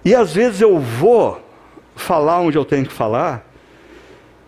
E 0.05 0.15
às 0.15 0.35
vezes 0.35 0.61
eu 0.61 0.79
vou 0.79 1.41
falar 1.95 2.41
onde 2.41 2.59
eu 2.59 2.65
tenho 2.65 2.87
que 2.87 2.93
falar, 2.93 3.47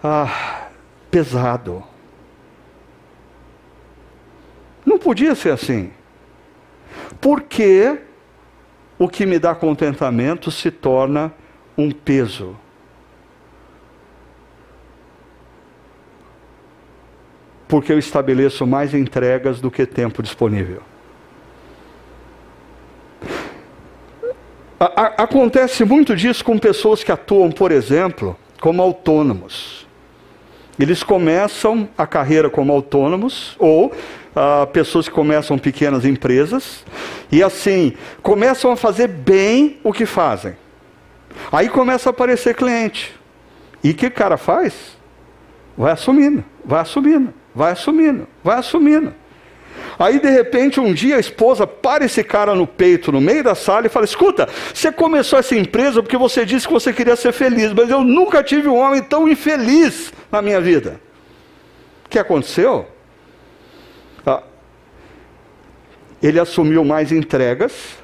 ah, 0.03 0.69
pesado. 1.11 1.83
Não 4.85 4.99
podia 4.99 5.35
ser 5.35 5.51
assim. 5.51 5.91
Porque 7.21 7.99
o 8.99 9.09
que 9.09 9.25
me 9.25 9.39
dá 9.39 9.55
contentamento 9.55 10.51
se 10.51 10.71
torna 10.71 11.33
um 11.77 11.91
peso. 11.91 12.57
Porque 17.67 17.93
eu 17.93 17.99
estabeleço 17.99 18.67
mais 18.67 18.95
entregas 18.95 19.61
do 19.61 19.71
que 19.71 19.87
tempo 19.87 20.23
disponível. 20.23 20.83
A, 24.81 25.23
acontece 25.25 25.85
muito 25.85 26.15
disso 26.15 26.45
com 26.45 26.57
pessoas 26.57 27.03
que 27.03 27.11
atuam, 27.11 27.51
por 27.51 27.73
exemplo, 27.73 28.37
como 28.61 28.81
autônomos. 28.81 29.88
Eles 30.79 31.03
começam 31.03 31.89
a 31.99 32.07
carreira 32.07 32.49
como 32.49 32.73
autônomos 32.73 33.57
ou 33.59 33.87
uh, 33.87 34.67
pessoas 34.69 35.09
que 35.09 35.15
começam 35.15 35.59
pequenas 35.59 36.05
empresas 36.05 36.85
e 37.33 37.43
assim 37.43 37.95
começam 38.23 38.71
a 38.71 38.77
fazer 38.77 39.09
bem 39.09 39.79
o 39.83 39.93
que 39.93 40.07
fazem. 40.07 40.57
Aí 41.51 41.69
começa 41.69 42.09
a 42.09 42.11
aparecer 42.11 42.55
cliente. 42.55 43.15
E 43.83 43.91
o 43.91 43.95
que 43.95 44.07
o 44.07 44.11
cara 44.11 44.37
faz? 44.37 44.97
Vai 45.77 45.93
assumindo, 45.93 46.45
vai 46.65 46.81
assumindo, 46.81 47.35
vai 47.55 47.73
assumindo, 47.73 48.27
vai 48.43 48.59
assumindo. 48.59 49.15
Aí, 49.99 50.21
de 50.21 50.31
repente, 50.31 50.79
um 50.81 50.93
dia 50.93 51.17
a 51.17 51.21
esposa 51.21 51.67
para 51.67 52.05
esse 52.05 52.23
cara 52.23 52.55
no 52.55 52.67
peito, 52.67 53.11
no 53.11 53.21
meio 53.21 53.43
da 53.43 53.55
sala, 53.55 53.87
e 53.87 53.89
fala: 53.91 54.05
Escuta, 54.05 54.49
você 54.73 54.93
começou 54.93 55.39
essa 55.39 55.57
empresa 55.57 56.03
porque 56.03 56.17
você 56.17 56.45
disse 56.45 56.67
que 56.67 56.73
você 56.73 56.93
queria 56.93 57.17
ser 57.17 57.33
feliz, 57.33 57.73
mas 57.73 57.91
eu 57.91 58.03
nunca 58.03 58.43
tive 58.43 58.69
um 58.69 58.77
homem 58.77 59.03
tão 59.03 59.29
infeliz 59.29 60.13
na 60.31 60.41
minha 60.41 60.61
vida. 60.61 61.01
O 62.07 62.09
que 62.09 62.19
aconteceu? 62.19 62.87
Ah, 64.25 64.43
ele 66.23 66.41
assumiu 66.41 66.85
mais 66.85 67.13
entregas 67.13 67.99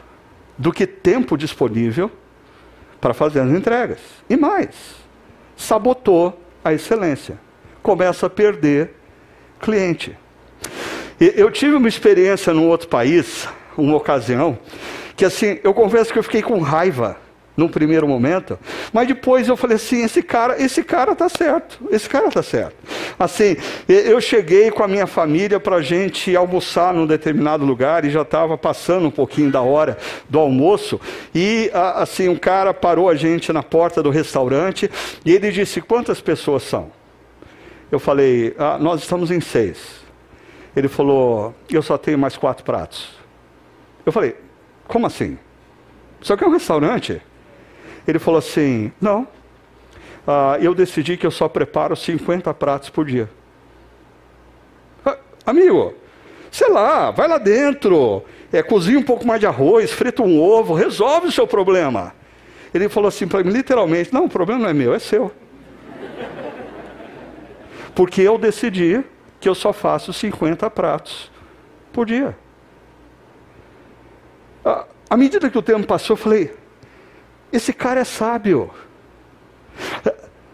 do 0.58 0.72
que 0.72 0.86
tempo 0.86 1.36
disponível 1.36 2.10
para 3.00 3.12
fazer 3.12 3.40
as 3.40 3.50
entregas. 3.50 3.98
E 4.28 4.36
mais, 4.36 4.96
sabotou 5.56 6.40
a 6.64 6.72
excelência. 6.72 7.38
Começa 7.82 8.26
a 8.26 8.30
perder 8.30 8.94
cliente. 9.60 10.16
Eu 11.20 11.50
tive 11.50 11.74
uma 11.74 11.88
experiência 11.88 12.52
num 12.52 12.68
outro 12.68 12.88
país, 12.88 13.48
uma 13.76 13.96
ocasião, 13.96 14.58
que 15.16 15.24
assim, 15.24 15.58
eu 15.62 15.72
confesso 15.72 16.12
que 16.12 16.18
eu 16.18 16.22
fiquei 16.22 16.42
com 16.42 16.58
raiva 16.60 17.16
num 17.56 17.68
primeiro 17.68 18.08
momento, 18.08 18.58
mas 18.92 19.06
depois 19.06 19.46
eu 19.46 19.56
falei 19.56 19.76
assim, 19.76 20.02
esse 20.02 20.22
cara, 20.22 20.60
esse 20.60 20.82
cara 20.82 21.14
tá 21.14 21.28
certo, 21.28 21.78
esse 21.90 22.08
cara 22.08 22.28
tá 22.28 22.42
certo. 22.42 22.74
Assim, 23.16 23.56
eu 23.88 24.20
cheguei 24.20 24.70
com 24.72 24.82
a 24.82 24.88
minha 24.88 25.06
família 25.06 25.60
para 25.60 25.76
a 25.76 25.82
gente 25.82 26.34
almoçar 26.34 26.92
num 26.92 27.06
determinado 27.06 27.64
lugar 27.64 28.04
e 28.04 28.10
já 28.10 28.22
estava 28.22 28.58
passando 28.58 29.06
um 29.06 29.10
pouquinho 29.10 29.52
da 29.52 29.60
hora 29.60 29.96
do 30.28 30.38
almoço 30.40 31.00
e 31.32 31.70
assim 31.72 32.28
um 32.28 32.36
cara 32.36 32.74
parou 32.74 33.08
a 33.08 33.14
gente 33.14 33.52
na 33.52 33.62
porta 33.62 34.02
do 34.02 34.10
restaurante 34.10 34.90
e 35.24 35.32
ele 35.32 35.52
disse 35.52 35.80
quantas 35.80 36.20
pessoas 36.20 36.64
são? 36.64 36.90
Eu 37.92 38.00
falei, 38.00 38.52
ah, 38.58 38.78
nós 38.80 39.02
estamos 39.02 39.30
em 39.30 39.40
seis. 39.40 40.03
Ele 40.76 40.88
falou: 40.88 41.54
Eu 41.70 41.82
só 41.82 41.96
tenho 41.96 42.18
mais 42.18 42.36
quatro 42.36 42.64
pratos. 42.64 43.10
Eu 44.04 44.12
falei: 44.12 44.36
Como 44.86 45.06
assim? 45.06 45.38
Só 46.20 46.36
que 46.36 46.44
é 46.44 46.46
um 46.46 46.52
restaurante. 46.52 47.20
Ele 48.06 48.18
falou 48.18 48.38
assim: 48.38 48.92
Não. 49.00 49.26
Ah, 50.26 50.56
eu 50.60 50.74
decidi 50.74 51.16
que 51.16 51.26
eu 51.26 51.30
só 51.30 51.48
preparo 51.48 51.94
50 51.94 52.52
pratos 52.54 52.88
por 52.88 53.04
dia. 53.04 53.28
Ah, 55.04 55.18
amigo, 55.46 55.94
sei 56.50 56.70
lá, 56.70 57.10
vai 57.10 57.28
lá 57.28 57.36
dentro, 57.36 58.24
é, 58.50 58.62
cozinha 58.62 58.98
um 58.98 59.02
pouco 59.02 59.26
mais 59.26 59.38
de 59.38 59.46
arroz, 59.46 59.92
frita 59.92 60.22
um 60.22 60.40
ovo, 60.40 60.72
resolve 60.74 61.28
o 61.28 61.32
seu 61.32 61.46
problema. 61.46 62.14
Ele 62.72 62.88
falou 62.88 63.08
assim 63.08 63.28
para 63.28 63.44
mim, 63.44 63.50
literalmente: 63.50 64.12
Não, 64.12 64.24
o 64.24 64.28
problema 64.28 64.62
não 64.62 64.68
é 64.68 64.74
meu, 64.74 64.94
é 64.94 64.98
seu. 64.98 65.30
Porque 67.94 68.22
eu 68.22 68.36
decidi 68.36 69.04
que 69.44 69.48
eu 69.48 69.54
só 69.54 69.74
faço 69.74 70.10
50 70.10 70.70
pratos 70.70 71.30
por 71.92 72.06
dia. 72.06 72.34
À 75.10 75.18
medida 75.18 75.50
que 75.50 75.58
o 75.58 75.62
tempo 75.62 75.86
passou, 75.86 76.14
eu 76.14 76.18
falei: 76.18 76.56
esse 77.52 77.70
cara 77.70 78.00
é 78.00 78.04
sábio. 78.04 78.70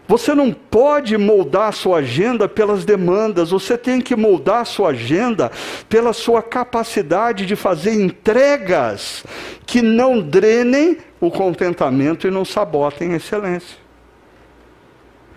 Você 0.09 0.35
não 0.35 0.51
pode 0.51 1.17
moldar 1.17 1.69
a 1.69 1.71
sua 1.71 1.99
agenda 1.99 2.49
pelas 2.49 2.83
demandas, 2.83 3.51
você 3.51 3.77
tem 3.77 4.01
que 4.01 4.13
moldar 4.13 4.59
a 4.59 4.65
sua 4.65 4.89
agenda 4.89 5.49
pela 5.87 6.11
sua 6.11 6.43
capacidade 6.43 7.45
de 7.45 7.55
fazer 7.55 7.93
entregas 7.93 9.23
que 9.65 9.81
não 9.81 10.19
drenem 10.19 10.97
o 11.21 11.31
contentamento 11.31 12.27
e 12.27 12.31
não 12.31 12.43
sabotem 12.43 13.13
a 13.13 13.15
excelência. 13.15 13.77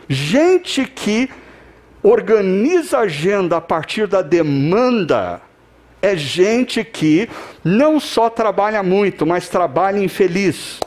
Gente 0.08 0.84
que 0.86 1.30
organiza 2.04 2.98
a 2.98 3.02
agenda 3.02 3.56
a 3.56 3.60
partir 3.62 4.06
da 4.06 4.20
demanda 4.20 5.40
é 6.02 6.14
gente 6.14 6.84
que 6.84 7.30
não 7.64 7.98
só 7.98 8.28
trabalha 8.28 8.82
muito, 8.82 9.24
mas 9.24 9.48
trabalha 9.48 9.98
infeliz. 9.98 10.78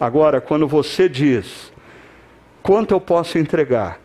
Agora, 0.00 0.40
quando 0.40 0.66
você 0.66 1.08
diz, 1.08 1.72
quanto 2.64 2.92
eu 2.92 3.00
posso 3.00 3.38
entregar? 3.38 4.00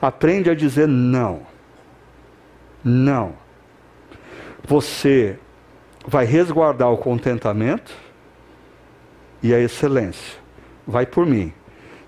Aprende 0.00 0.48
a 0.48 0.54
dizer 0.54 0.88
não. 0.88 1.42
Não. 2.82 3.34
Você 4.66 5.38
vai 6.06 6.24
resguardar 6.24 6.90
o 6.90 6.96
contentamento 6.96 7.92
e 9.42 9.52
a 9.52 9.60
excelência. 9.60 10.38
Vai 10.86 11.04
por 11.04 11.26
mim. 11.26 11.52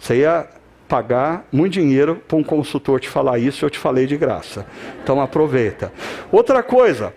Isso 0.00 0.14
aí 0.14 0.22
é 0.22 0.48
pagar 0.92 1.46
muito 1.50 1.72
dinheiro 1.72 2.20
para 2.28 2.36
um 2.36 2.42
consultor 2.42 3.00
te 3.00 3.08
falar 3.08 3.38
isso, 3.38 3.64
eu 3.64 3.70
te 3.70 3.78
falei 3.78 4.06
de 4.06 4.14
graça. 4.14 4.66
Então 5.02 5.22
aproveita. 5.22 5.90
Outra 6.30 6.62
coisa, 6.62 7.14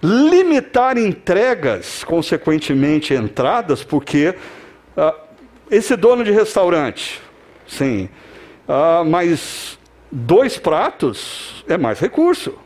limitar 0.00 0.96
entregas, 0.96 2.04
consequentemente 2.04 3.12
entradas, 3.12 3.82
porque 3.82 4.36
uh, 4.96 5.12
esse 5.68 5.96
dono 5.96 6.22
de 6.22 6.30
restaurante, 6.30 7.20
sim, 7.66 8.08
uh, 8.68 9.04
mas 9.04 9.76
dois 10.08 10.56
pratos 10.56 11.64
é 11.66 11.76
mais 11.76 11.98
recurso. 11.98 12.56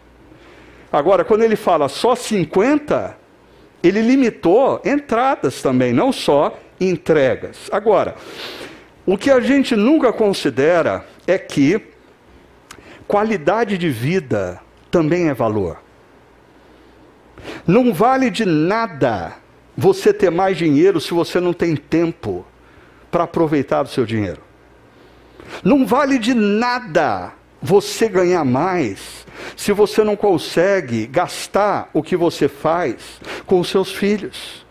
Agora, 0.92 1.24
quando 1.24 1.44
ele 1.44 1.56
fala 1.56 1.88
só 1.88 2.14
50, 2.14 3.16
ele 3.82 4.02
limitou 4.02 4.82
entradas 4.84 5.62
também, 5.62 5.94
não 5.94 6.12
só 6.12 6.58
entregas. 6.78 7.70
Agora, 7.72 8.16
o 9.06 9.16
que 9.16 9.30
a 9.30 9.40
gente 9.40 9.74
nunca 9.74 10.12
considera 10.12 11.04
é 11.26 11.38
que 11.38 11.80
qualidade 13.06 13.76
de 13.76 13.88
vida 13.88 14.60
também 14.90 15.28
é 15.28 15.34
valor. 15.34 15.78
Não 17.66 17.92
vale 17.92 18.30
de 18.30 18.44
nada 18.44 19.34
você 19.76 20.12
ter 20.12 20.30
mais 20.30 20.56
dinheiro 20.56 21.00
se 21.00 21.12
você 21.12 21.40
não 21.40 21.52
tem 21.52 21.74
tempo 21.74 22.44
para 23.10 23.24
aproveitar 23.24 23.84
o 23.84 23.88
seu 23.88 24.04
dinheiro. 24.04 24.42
Não 25.64 25.86
vale 25.86 26.18
de 26.18 26.34
nada 26.34 27.32
você 27.60 28.08
ganhar 28.08 28.44
mais 28.44 29.26
se 29.56 29.72
você 29.72 30.04
não 30.04 30.16
consegue 30.16 31.06
gastar 31.06 31.90
o 31.92 32.02
que 32.02 32.16
você 32.16 32.48
faz 32.48 33.20
com 33.46 33.60
os 33.60 33.68
seus 33.68 33.92
filhos. 33.92 34.64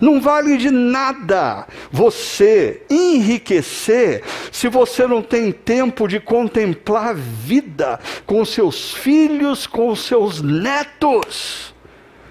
Não 0.00 0.20
vale 0.20 0.56
de 0.56 0.70
nada 0.70 1.66
você 1.90 2.82
enriquecer 2.90 4.22
se 4.50 4.68
você 4.68 5.06
não 5.06 5.22
tem 5.22 5.52
tempo 5.52 6.08
de 6.08 6.20
contemplar 6.20 7.08
a 7.08 7.12
vida 7.12 8.00
com 8.26 8.44
seus 8.44 8.94
filhos, 8.94 9.66
com 9.66 9.94
seus 9.94 10.40
netos. 10.42 11.74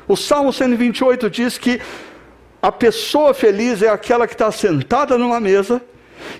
O 0.07 0.15
Salmo 0.15 0.51
128 0.51 1.29
diz 1.29 1.57
que 1.57 1.79
a 2.61 2.71
pessoa 2.71 3.33
feliz 3.33 3.81
é 3.81 3.89
aquela 3.89 4.27
que 4.27 4.33
está 4.33 4.51
sentada 4.51 5.17
numa 5.17 5.39
mesa 5.39 5.81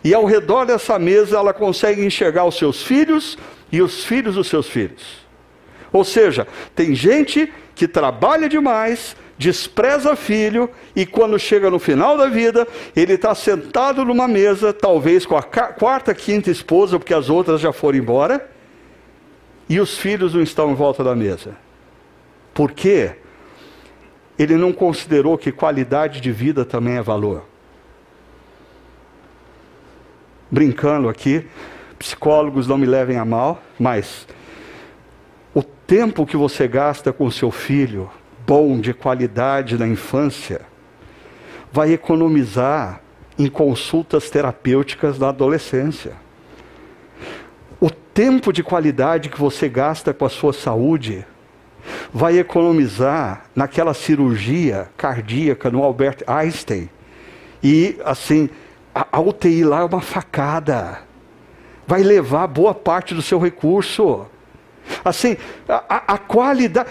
e 0.03 0.13
ao 0.13 0.25
redor 0.25 0.65
dessa 0.65 0.99
mesa 0.99 1.37
ela 1.37 1.53
consegue 1.53 2.05
enxergar 2.05 2.45
os 2.45 2.57
seus 2.57 2.83
filhos 2.83 3.37
e 3.71 3.81
os 3.81 4.03
filhos 4.03 4.35
dos 4.35 4.47
seus 4.47 4.67
filhos. 4.67 5.21
Ou 5.91 6.03
seja, 6.03 6.47
tem 6.75 6.95
gente 6.95 7.51
que 7.75 7.87
trabalha 7.87 8.47
demais, 8.47 9.15
despreza 9.41 10.15
filho 10.15 10.69
e 10.95 11.03
quando 11.03 11.39
chega 11.39 11.67
no 11.71 11.79
final 11.79 12.15
da 12.15 12.27
vida, 12.27 12.67
ele 12.95 13.13
está 13.13 13.33
sentado 13.33 14.05
numa 14.05 14.27
mesa, 14.27 14.71
talvez 14.71 15.25
com 15.25 15.35
a 15.35 15.41
quarta, 15.41 16.13
quinta 16.13 16.51
esposa, 16.51 16.99
porque 16.99 17.13
as 17.13 17.27
outras 17.27 17.59
já 17.59 17.73
foram 17.73 17.97
embora, 17.97 18.47
e 19.67 19.79
os 19.79 19.97
filhos 19.97 20.35
não 20.35 20.43
estão 20.43 20.69
em 20.69 20.75
volta 20.75 21.03
da 21.03 21.15
mesa. 21.15 21.57
Por 22.53 22.71
quê? 22.71 23.15
Ele 24.37 24.55
não 24.55 24.71
considerou 24.71 25.39
que 25.39 25.51
qualidade 25.51 26.21
de 26.21 26.31
vida 26.31 26.63
também 26.63 26.97
é 26.97 27.01
valor. 27.01 27.43
Brincando 30.51 31.09
aqui, 31.09 31.47
psicólogos 31.97 32.67
não 32.67 32.77
me 32.77 32.85
levem 32.85 33.17
a 33.17 33.25
mal, 33.25 33.59
mas 33.79 34.27
o 35.51 35.63
tempo 35.63 36.27
que 36.27 36.37
você 36.37 36.67
gasta 36.67 37.11
com 37.11 37.31
seu 37.31 37.49
filho, 37.49 38.11
bom, 38.51 38.81
de 38.81 38.93
qualidade 38.93 39.77
na 39.77 39.87
infância, 39.87 40.59
vai 41.71 41.93
economizar 41.93 42.99
em 43.39 43.47
consultas 43.47 44.29
terapêuticas 44.29 45.17
na 45.17 45.29
adolescência. 45.29 46.15
O 47.79 47.89
tempo 47.89 48.51
de 48.51 48.61
qualidade 48.61 49.29
que 49.29 49.39
você 49.39 49.69
gasta 49.69 50.13
com 50.13 50.25
a 50.25 50.29
sua 50.29 50.51
saúde 50.51 51.25
vai 52.13 52.39
economizar 52.39 53.45
naquela 53.55 53.93
cirurgia 53.93 54.89
cardíaca 54.97 55.71
no 55.71 55.81
Albert 55.81 56.21
Einstein. 56.27 56.89
E 57.63 57.97
assim, 58.03 58.49
a, 58.93 59.07
a 59.13 59.21
UTI 59.21 59.63
lá 59.63 59.79
é 59.79 59.85
uma 59.85 60.01
facada. 60.01 60.99
Vai 61.87 62.03
levar 62.03 62.47
boa 62.47 62.73
parte 62.73 63.13
do 63.13 63.21
seu 63.21 63.39
recurso. 63.39 64.25
Assim, 65.05 65.37
a, 65.69 66.15
a 66.15 66.17
qualidade. 66.17 66.89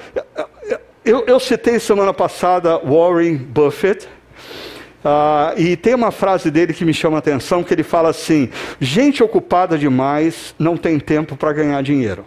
Eu, 1.03 1.25
eu, 1.27 1.41
citei 1.41 1.81
semana 1.81 2.13
passada 2.13 2.79
Warren 2.79 3.37
Buffett, 3.37 4.07
uh, 5.03 5.59
e 5.59 5.75
tem 5.75 5.95
uma 5.95 6.11
frase 6.11 6.51
dele 6.51 6.75
que 6.75 6.85
me 6.85 6.93
chama 6.93 7.17
a 7.17 7.21
atenção, 7.21 7.65
que 7.65 7.73
ele 7.73 7.83
fala 7.83 8.11
assim: 8.11 8.51
gente 8.79 9.23
ocupada 9.23 9.79
demais 9.79 10.55
não 10.59 10.77
tem 10.77 11.01
tempo 11.01 11.37
para 11.37 11.55
ganhar 11.55 11.83
dinheiro. 11.83 12.27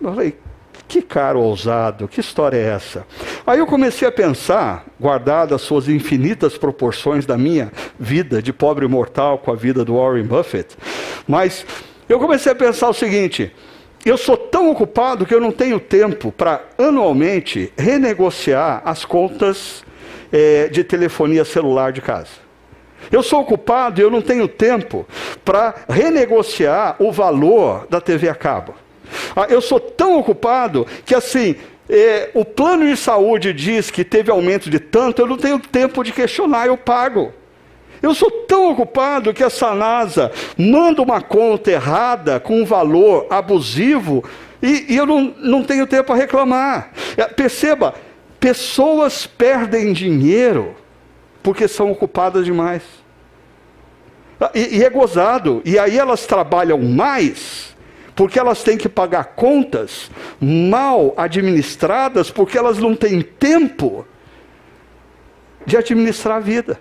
Eu 0.00 0.10
falei, 0.10 0.38
que 0.86 1.02
cara 1.02 1.36
ousado, 1.36 2.06
que 2.06 2.20
história 2.20 2.56
é 2.56 2.68
essa? 2.68 3.04
Aí 3.44 3.58
eu 3.58 3.66
comecei 3.66 4.06
a 4.06 4.12
pensar, 4.12 4.84
guardado 5.00 5.56
as 5.56 5.62
suas 5.62 5.88
infinitas 5.88 6.56
proporções 6.56 7.26
da 7.26 7.36
minha 7.36 7.72
vida 7.98 8.40
de 8.40 8.52
pobre 8.52 8.86
mortal 8.86 9.38
com 9.38 9.50
a 9.50 9.56
vida 9.56 9.84
do 9.84 9.96
Warren 9.96 10.24
Buffett, 10.24 10.76
mas 11.26 11.66
eu 12.08 12.20
comecei 12.20 12.52
a 12.52 12.54
pensar 12.54 12.88
o 12.88 12.94
seguinte: 12.94 13.52
eu 14.04 14.16
sou 14.16 14.36
tão 14.36 14.70
ocupado 14.70 15.24
que 15.24 15.34
eu 15.34 15.40
não 15.40 15.52
tenho 15.52 15.78
tempo 15.78 16.32
para 16.32 16.62
anualmente 16.76 17.72
renegociar 17.76 18.82
as 18.84 19.04
contas 19.04 19.84
é, 20.32 20.68
de 20.68 20.82
telefonia 20.82 21.44
celular 21.44 21.92
de 21.92 22.00
casa. 22.00 22.42
Eu 23.10 23.22
sou 23.22 23.40
ocupado 23.40 24.00
e 24.00 24.04
eu 24.04 24.10
não 24.10 24.22
tenho 24.22 24.48
tempo 24.48 25.06
para 25.44 25.74
renegociar 25.88 26.96
o 26.98 27.12
valor 27.12 27.86
da 27.88 28.00
TV 28.00 28.28
a 28.28 28.34
cabo. 28.34 28.74
Ah, 29.36 29.46
eu 29.48 29.60
sou 29.60 29.78
tão 29.78 30.18
ocupado 30.18 30.86
que 31.04 31.14
assim, 31.14 31.56
é, 31.88 32.30
o 32.32 32.44
plano 32.44 32.86
de 32.86 32.96
saúde 32.96 33.52
diz 33.52 33.90
que 33.90 34.04
teve 34.04 34.30
aumento 34.30 34.70
de 34.70 34.78
tanto, 34.78 35.20
eu 35.20 35.26
não 35.26 35.36
tenho 35.36 35.58
tempo 35.58 36.02
de 36.02 36.12
questionar, 36.12 36.66
eu 36.66 36.76
pago. 36.76 37.32
Eu 38.02 38.14
sou 38.14 38.30
tão 38.30 38.72
ocupado 38.72 39.32
que 39.32 39.44
a 39.44 39.48
Sanasa 39.48 40.32
manda 40.58 41.00
uma 41.00 41.22
conta 41.22 41.70
errada 41.70 42.40
com 42.40 42.60
um 42.60 42.64
valor 42.64 43.28
abusivo 43.30 44.24
e, 44.60 44.92
e 44.92 44.96
eu 44.96 45.06
não, 45.06 45.34
não 45.38 45.62
tenho 45.62 45.86
tempo 45.86 46.08
para 46.08 46.16
reclamar. 46.16 46.90
É, 47.16 47.24
perceba, 47.24 47.94
pessoas 48.40 49.24
perdem 49.24 49.92
dinheiro 49.92 50.74
porque 51.44 51.68
são 51.68 51.92
ocupadas 51.92 52.44
demais. 52.44 52.82
Ah, 54.40 54.50
e, 54.52 54.78
e 54.78 54.84
é 54.84 54.90
gozado. 54.90 55.62
E 55.64 55.78
aí 55.78 55.96
elas 55.96 56.26
trabalham 56.26 56.78
mais 56.78 57.72
porque 58.14 58.38
elas 58.38 58.62
têm 58.62 58.76
que 58.76 58.88
pagar 58.88 59.24
contas 59.36 60.10
mal 60.40 61.14
administradas, 61.16 62.30
porque 62.30 62.58
elas 62.58 62.78
não 62.78 62.94
têm 62.94 63.22
tempo 63.22 64.06
de 65.64 65.76
administrar 65.76 66.36
a 66.36 66.40
vida. 66.40 66.78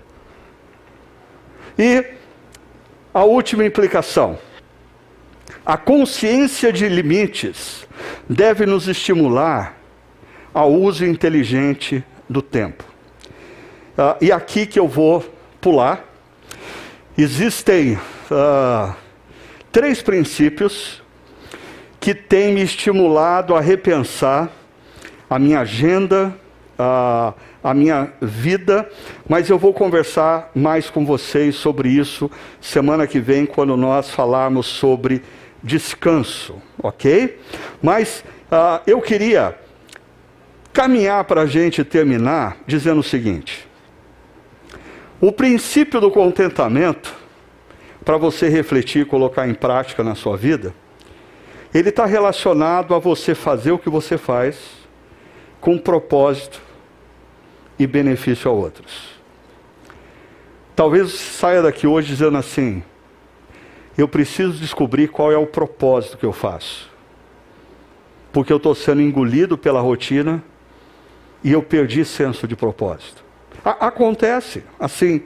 E 1.77 2.05
a 3.13 3.23
última 3.23 3.65
implicação: 3.65 4.37
a 5.65 5.77
consciência 5.77 6.71
de 6.71 6.87
limites 6.87 7.87
deve 8.29 8.65
nos 8.65 8.87
estimular 8.87 9.77
ao 10.53 10.71
uso 10.71 11.05
inteligente 11.05 12.03
do 12.29 12.41
tempo. 12.41 12.83
Uh, 13.97 14.17
e 14.21 14.31
aqui 14.31 14.65
que 14.65 14.79
eu 14.79 14.87
vou 14.87 15.23
pular. 15.59 16.05
Existem 17.17 17.93
uh, 17.95 18.95
três 19.71 20.01
princípios 20.01 21.01
que 21.99 22.15
tem 22.15 22.53
me 22.53 22.61
estimulado 22.61 23.55
a 23.55 23.61
repensar 23.61 24.49
a 25.29 25.37
minha 25.37 25.59
agenda, 25.59 26.35
a, 26.77 27.33
a 27.63 27.73
minha 27.73 28.11
vida, 28.21 28.89
mas 29.27 29.49
eu 29.49 29.57
vou 29.57 29.73
conversar 29.73 30.51
mais 30.55 30.89
com 30.89 31.05
vocês 31.05 31.55
sobre 31.55 31.89
isso 31.89 32.29
semana 32.59 33.05
que 33.05 33.19
vem, 33.19 33.45
quando 33.45 33.77
nós 33.77 34.09
falarmos 34.09 34.65
sobre 34.65 35.21
descanso, 35.61 36.55
ok? 36.81 37.39
Mas 37.81 38.23
uh, 38.51 38.81
eu 38.87 38.99
queria 38.99 39.55
caminhar 40.73 41.23
para 41.25 41.41
a 41.41 41.45
gente 41.45 41.83
terminar 41.83 42.57
dizendo 42.65 42.99
o 42.99 43.03
seguinte: 43.03 43.67
o 45.19 45.31
princípio 45.31 46.01
do 46.01 46.09
contentamento, 46.09 47.13
para 48.03 48.17
você 48.17 48.49
refletir 48.49 49.03
e 49.03 49.05
colocar 49.05 49.47
em 49.47 49.53
prática 49.53 50.03
na 50.03 50.15
sua 50.15 50.35
vida, 50.35 50.73
ele 51.71 51.89
está 51.89 52.07
relacionado 52.07 52.95
a 52.95 52.99
você 52.99 53.35
fazer 53.35 53.71
o 53.71 53.77
que 53.77 53.89
você 53.89 54.17
faz 54.17 54.57
com 55.59 55.77
propósito 55.77 56.59
e 57.83 57.87
benefício 57.87 58.49
a 58.49 58.53
outros. 58.53 59.19
Talvez 60.75 61.11
saia 61.11 61.61
daqui 61.63 61.87
hoje 61.87 62.09
dizendo 62.09 62.37
assim: 62.37 62.83
eu 63.97 64.07
preciso 64.07 64.53
descobrir 64.53 65.07
qual 65.07 65.31
é 65.31 65.37
o 65.37 65.47
propósito 65.47 66.17
que 66.17 66.25
eu 66.25 66.31
faço. 66.31 66.89
Porque 68.31 68.53
eu 68.53 68.57
estou 68.57 68.75
sendo 68.75 69.01
engolido 69.01 69.57
pela 69.57 69.81
rotina 69.81 70.43
e 71.43 71.51
eu 71.51 71.63
perdi 71.63 72.05
senso 72.05 72.47
de 72.47 72.55
propósito. 72.55 73.23
A 73.65 73.87
acontece, 73.87 74.63
assim, 74.79 75.23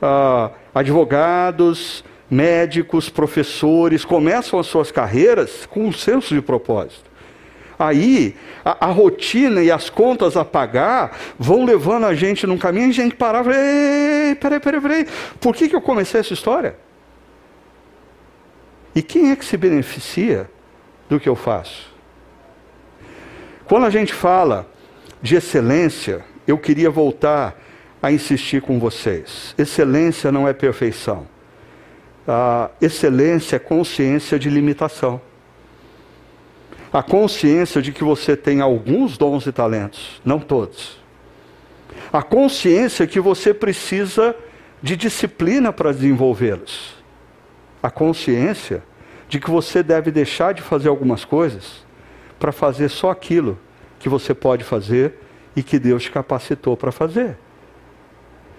uh, 0.00 0.50
advogados, 0.74 2.04
médicos, 2.30 3.08
professores, 3.10 4.04
começam 4.04 4.58
as 4.58 4.66
suas 4.66 4.92
carreiras 4.92 5.66
com 5.66 5.86
um 5.86 5.92
senso 5.92 6.34
de 6.34 6.40
propósito. 6.40 7.09
Aí, 7.82 8.36
a, 8.64 8.88
a, 8.88 8.90
rotina 8.90 9.62
e 9.62 9.70
as 9.70 9.88
contas 9.88 10.36
a 10.36 10.44
pagar 10.44 11.16
vão 11.38 11.64
levando 11.64 12.04
a 12.04 12.14
gente 12.14 12.46
num 12.46 12.58
caminho 12.58 12.88
e 12.88 12.90
a 12.90 12.92
gente 12.92 13.14
parava 13.14 13.50
ei, 13.54 14.34
peraí, 14.34 14.60
peraí, 14.60 14.80
peraí, 14.80 15.06
por 15.40 15.54
que, 15.54 15.68
que 15.68 15.74
eu 15.74 15.80
comecei 15.80 16.20
essa 16.20 16.34
história? 16.34 16.76
E 18.94 19.02
quem 19.02 19.30
é 19.30 19.36
que 19.36 19.44
se 19.44 19.56
beneficia 19.56 20.50
do 21.08 21.18
que 21.18 21.28
eu 21.28 21.34
faço? 21.34 21.90
Quando 23.64 23.86
a 23.86 23.90
gente 23.90 24.12
fala 24.12 24.68
de 25.22 25.36
excelência, 25.36 26.24
eu 26.46 26.58
queria 26.58 26.90
voltar 26.90 27.58
a 28.02 28.12
insistir 28.12 28.60
com 28.60 28.78
vocês. 28.78 29.54
Excelência 29.56 30.30
não 30.30 30.46
é 30.46 30.52
perfeição 30.52 31.26
excelência 32.80 33.56
é 33.56 33.58
consciência 33.58 34.38
de 34.38 34.48
limitação. 34.48 35.20
A 36.92 37.02
consciência 37.02 37.80
de 37.80 37.92
que 37.92 38.02
você 38.02 38.36
tem 38.36 38.60
alguns 38.60 39.16
dons 39.16 39.46
e 39.46 39.52
talentos, 39.52 40.20
não 40.24 40.40
todos. 40.40 40.98
A 42.12 42.22
consciência 42.22 43.06
que 43.06 43.20
você 43.20 43.54
precisa 43.54 44.34
de 44.82 44.96
disciplina 44.96 45.72
para 45.72 45.92
desenvolvê-los. 45.92 46.94
A 47.82 47.90
consciência 47.90 48.82
de 49.28 49.38
que 49.38 49.50
você 49.50 49.82
deve 49.82 50.10
deixar 50.10 50.52
de 50.52 50.62
fazer 50.62 50.88
algumas 50.88 51.24
coisas 51.24 51.84
para 52.38 52.50
fazer 52.50 52.88
só 52.88 53.10
aquilo 53.10 53.58
que 54.00 54.08
você 54.08 54.34
pode 54.34 54.64
fazer 54.64 55.14
e 55.54 55.62
que 55.62 55.78
Deus 55.78 56.02
te 56.02 56.10
capacitou 56.10 56.76
para 56.76 56.90
fazer. 56.90 57.36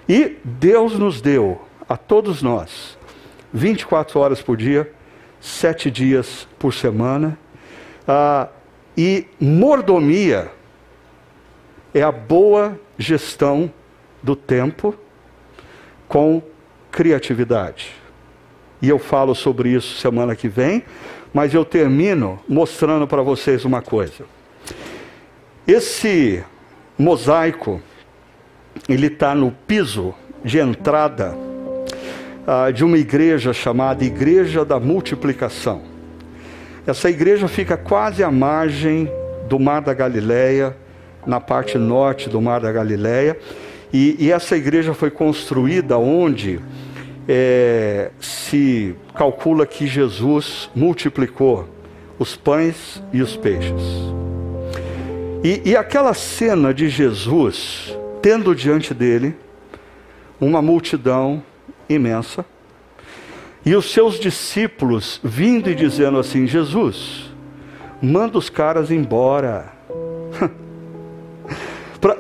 E 0.08 0.38
Deus 0.44 0.98
nos 0.98 1.20
deu, 1.22 1.62
a 1.88 1.98
todos 1.98 2.42
nós, 2.42 2.98
24 3.54 4.20
horas 4.20 4.42
por 4.42 4.56
dia, 4.56 4.92
sete 5.40 5.92
dias 5.92 6.48
por 6.58 6.74
semana. 6.74 7.38
Ah, 8.08 8.48
e 8.98 9.26
mordomia 9.40 10.52
é 11.94 12.02
a 12.02 12.12
boa 12.12 12.80
gestão 12.98 13.72
do 14.22 14.36
tempo 14.36 14.96
com 16.08 16.42
criatividade. 16.92 17.94
E 18.82 18.90
eu 18.90 19.00
falo 19.00 19.36
sobre 19.36 19.70
isso 19.70 19.98
semana 19.98 20.36
que 20.36 20.48
vem, 20.48 20.84
mas 21.34 21.54
eu 21.54 21.64
termino 21.64 22.40
mostrando 22.48 23.08
para 23.08 23.22
vocês 23.22 23.64
uma 23.64 23.82
coisa. 23.82 24.26
Esse 25.68 26.44
mosaico, 26.98 27.82
ele 28.90 29.08
está 29.08 29.34
no 29.34 29.52
piso 29.52 30.14
de 30.44 30.60
entrada 30.60 31.38
ah, 32.46 32.72
de 32.72 32.84
uma 32.84 32.98
igreja 32.98 33.54
chamada 33.54 34.04
Igreja 34.04 34.66
da 34.66 34.80
Multiplicação. 34.80 35.91
Essa 36.86 37.10
igreja 37.10 37.48
fica 37.48 37.78
quase 37.78 38.24
à 38.24 38.32
margem 38.32 39.10
do 39.48 39.60
Mar 39.60 39.82
da 39.82 39.94
Galileia, 39.94 40.76
na 41.26 41.40
parte 41.40 41.78
norte 41.78 42.30
do 42.30 42.42
Mar 42.42 42.60
da 42.60 42.72
Galileia, 42.72 43.38
e, 43.94 44.16
e 44.20 44.32
essa 44.32 44.56
igreja 44.56 44.94
foi 44.94 45.12
construída 45.12 45.98
onde 45.98 46.60
é, 47.28 48.12
se 48.20 48.96
calcula 49.14 49.66
que 49.66 49.86
Jesus 49.86 50.70
multiplicou 50.76 51.68
os 52.18 52.36
pães 52.36 53.02
e 53.14 53.22
os 53.22 53.36
peixes. 53.36 53.82
E, 55.44 55.62
e 55.66 55.76
aquela 55.76 56.14
cena 56.14 56.74
de 56.74 56.88
Jesus 56.88 57.98
tendo 58.22 58.56
diante 58.56 58.94
dele 58.94 59.36
uma 60.40 60.62
multidão 60.62 61.44
imensa. 61.90 62.46
E 63.66 63.76
os 63.76 63.92
seus 63.92 64.20
discípulos 64.20 65.20
vindo 65.24 65.70
e 65.70 65.76
dizendo 65.76 66.18
assim: 66.18 66.48
Jesus, 66.48 67.32
manda 68.02 68.38
os 68.38 68.50
caras 68.50 68.90
embora. 68.92 69.72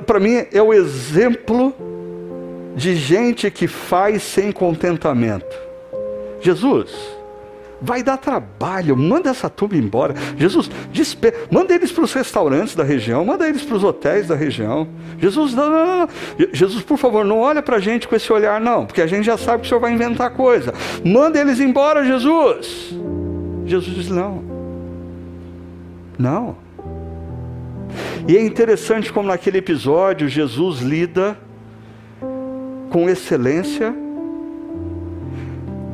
Para 0.06 0.20
mim 0.20 0.46
é 0.52 0.62
o 0.62 0.74
exemplo 0.74 1.74
de 2.76 2.96
gente 2.96 3.50
que 3.50 3.68
faz 3.68 4.22
sem 4.22 4.52
contentamento. 4.52 5.58
Jesus, 6.40 6.92
vai 7.82 8.04
dar 8.04 8.18
trabalho, 8.18 8.96
manda 8.96 9.30
essa 9.30 9.50
turma 9.50 9.76
embora. 9.76 10.14
Jesus, 10.38 10.70
despe... 10.92 11.34
manda 11.50 11.74
eles 11.74 11.92
para 11.92 12.04
os 12.04 12.14
restaurantes 12.14 12.76
da 12.76 12.84
região, 12.84 13.26
manda 13.26 13.48
eles 13.48 13.64
para 13.64 13.76
os 13.76 13.84
hotéis 13.84 14.28
da 14.28 14.36
região. 14.36 14.88
Jesus, 15.20 15.54
não, 15.54 15.70
não, 15.70 15.86
não. 15.86 16.08
Jesus, 16.54 16.84
por 16.84 16.98
favor, 16.98 17.26
não 17.26 17.40
olha 17.40 17.62
para 17.62 17.78
a 17.78 17.80
gente 17.80 18.08
com 18.08 18.16
esse 18.16 18.32
olhar, 18.32 18.62
não, 18.62 18.86
porque 18.86 19.02
a 19.02 19.08
gente 19.08 19.26
já 19.26 19.38
sabe 19.38 19.62
que 19.62 19.66
o 19.66 19.70
Senhor 19.70 19.82
vai 19.82 19.92
inventar 19.92 20.32
coisa. 20.32 20.74
Manda 21.04 21.40
eles 21.40 21.60
embora, 21.60 22.06
Jesus. 22.06 22.94
Jesus 23.66 23.96
diz: 23.96 24.10
não. 24.10 24.44
Não. 26.18 26.56
E 28.28 28.38
é 28.38 28.46
interessante 28.46 29.12
como 29.12 29.28
naquele 29.28 29.58
episódio 29.58 30.30
Jesus 30.30 30.80
lida 30.80 31.38
com 32.90 33.10
excelência 33.10 33.94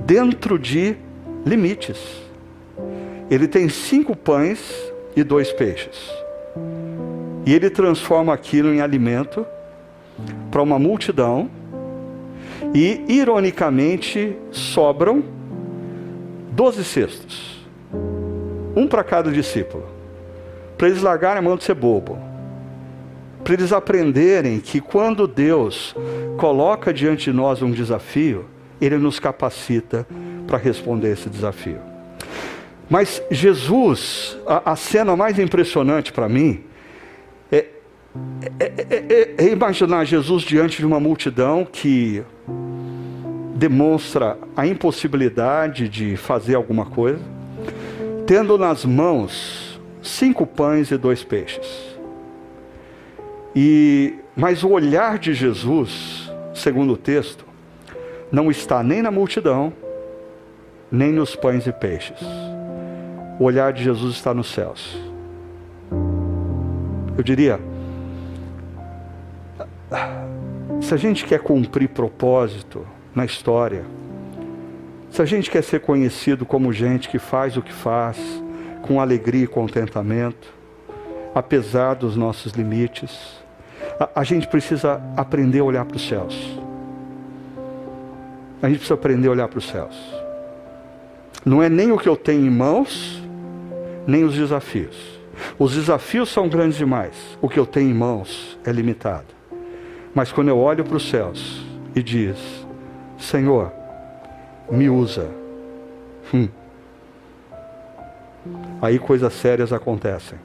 dentro 0.06 0.60
de 0.60 0.96
limites. 1.48 1.98
Ele 3.30 3.48
tem 3.48 3.70
cinco 3.70 4.16
pães 4.16 4.60
e 5.16 5.24
dois 5.24 5.52
peixes. 5.52 6.12
E 7.46 7.54
ele 7.54 7.70
transforma 7.70 8.34
aquilo 8.34 8.74
em 8.74 8.82
alimento 8.82 9.46
para 10.52 10.62
uma 10.62 10.78
multidão. 10.78 11.50
E, 12.74 13.04
ironicamente, 13.08 14.36
sobram 14.52 15.24
doze 16.52 16.84
cestos. 16.84 17.66
Um 18.76 18.88
para 18.88 19.04
cada 19.04 19.32
discípulo. 19.32 19.86
Para 20.78 20.90
eles 20.90 21.02
largarem 21.02 21.40
a 21.40 21.42
mão 21.42 21.56
de 21.56 21.64
ser 21.64 21.74
bobo. 21.74 22.18
Para 23.44 23.54
eles 23.54 23.72
aprenderem 23.72 24.60
que 24.60 24.82
quando 24.82 25.28
Deus 25.28 25.96
coloca 26.38 26.94
diante 26.94 27.32
de 27.32 27.34
nós 27.34 27.62
um 27.62 27.72
desafio, 27.72 28.46
Ele 28.82 28.98
nos 28.98 29.20
capacita 29.20 30.06
para 30.48 30.58
responder 30.58 31.12
esse 31.12 31.30
desafio. 31.30 31.80
Mas 32.90 33.22
Jesus, 33.30 34.38
a, 34.48 34.72
a 34.72 34.76
cena 34.76 35.16
mais 35.16 35.38
impressionante 35.38 36.12
para 36.12 36.30
mim 36.30 36.64
é, 37.52 37.66
é, 38.60 39.36
é, 39.40 39.46
é, 39.46 39.52
imaginar 39.52 40.06
Jesus 40.06 40.44
diante 40.44 40.78
de 40.78 40.86
uma 40.86 41.00
multidão 41.00 41.66
que 41.70 42.24
demonstra 43.56 44.38
a 44.56 44.66
impossibilidade 44.66 45.90
de 45.90 46.16
fazer 46.16 46.56
alguma 46.56 46.86
coisa, 46.86 47.22
tendo 48.26 48.58
nas 48.58 48.86
mãos 48.86 49.80
cinco 50.02 50.46
pães 50.46 50.92
e 50.92 50.98
dois 50.98 51.24
peixes. 51.24 51.98
E 53.56 54.16
mas 54.36 54.64
o 54.64 54.70
olhar 54.70 55.18
de 55.18 55.34
Jesus, 55.34 56.32
segundo 56.54 56.94
o 56.94 56.98
texto, 56.98 57.44
não 58.32 58.52
está 58.52 58.84
nem 58.84 59.02
na 59.02 59.10
multidão, 59.10 59.74
nem 60.92 61.12
nos 61.12 61.36
pães 61.36 61.68
e 61.68 61.72
peixes. 61.72 62.20
O 63.40 63.44
olhar 63.44 63.72
de 63.74 63.84
Jesus 63.84 64.16
está 64.16 64.34
nos 64.34 64.52
céus. 64.52 64.98
Eu 67.18 67.24
diria, 67.24 67.60
se 70.82 70.94
a 70.94 70.98
gente 70.98 71.26
quer 71.26 71.40
cumprir 71.40 71.90
propósito 71.90 72.86
na 73.14 73.26
história, 73.26 73.84
se 75.10 75.22
a 75.22 75.26
gente 75.26 75.50
quer 75.50 75.64
ser 75.64 75.80
conhecido 75.82 76.46
como 76.46 76.72
gente 76.72 77.10
que 77.10 77.20
faz 77.20 77.58
o 77.58 77.62
que 77.62 77.74
faz, 77.74 78.18
com 78.84 79.02
alegria 79.02 79.46
e 79.46 79.48
contentamento, 79.48 80.54
apesar 81.34 81.96
dos 81.96 82.16
nossos 82.16 82.54
limites, 82.54 83.38
a, 84.00 84.22
a 84.22 84.24
gente 84.24 84.48
precisa 84.48 85.02
aprender 85.16 85.60
a 85.60 85.64
olhar 85.64 85.86
para 85.86 85.98
os 85.98 86.08
céus. 86.08 86.60
A 88.62 88.68
gente 88.68 88.78
precisa 88.78 88.94
aprender 88.96 89.28
a 89.28 89.32
olhar 89.32 89.48
para 89.48 89.60
os 89.60 89.68
céus. 89.68 90.17
Não 91.48 91.64
é 91.64 91.70
nem 91.70 91.94
o 91.94 91.98
que 91.98 92.10
eu 92.10 92.18
tenho 92.18 92.46
em 92.46 92.50
mãos, 92.50 93.24
nem 94.06 94.26
os 94.26 94.36
desafios. 94.36 95.18
Os 95.58 95.74
desafios 95.74 96.28
são 96.28 96.50
grandes 96.50 96.78
demais. 96.78 97.38
O 97.42 97.48
que 97.48 97.58
eu 97.58 97.66
tenho 97.66 97.90
em 97.90 97.94
mãos 97.94 98.60
é 98.66 98.72
limitado. 98.74 99.28
Mas 100.14 100.30
quando 100.30 100.50
eu 100.50 100.58
olho 100.58 100.84
para 100.84 100.98
os 100.98 101.10
céus 101.10 101.66
e 101.96 102.04
diz: 102.04 102.38
Senhor, 103.18 103.72
me 104.70 104.90
usa. 104.90 105.30
Hum. 106.34 106.50
Aí 108.82 109.00
coisas 109.00 109.32
sérias 109.32 109.72
acontecem. 109.72 110.38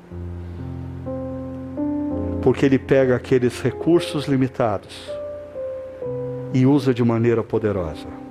Porque 2.43 2.65
ele 2.65 2.79
pega 2.79 3.17
aqueles 3.17 3.61
recursos 3.61 4.27
limitados 4.27 5.11
e 6.55 6.65
usa 6.65 6.95
de 6.95 7.03
maneira 7.03 7.43
poderosa. 7.43 8.22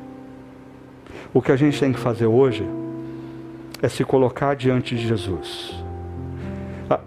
O 1.33 1.41
que 1.41 1.51
a 1.51 1.55
gente 1.55 1.79
tem 1.79 1.91
que 1.91 1.99
fazer 1.99 2.25
hoje 2.25 2.67
é 3.81 3.87
se 3.87 4.03
colocar 4.03 4.55
diante 4.55 4.95
de 4.95 5.07
Jesus, 5.07 5.73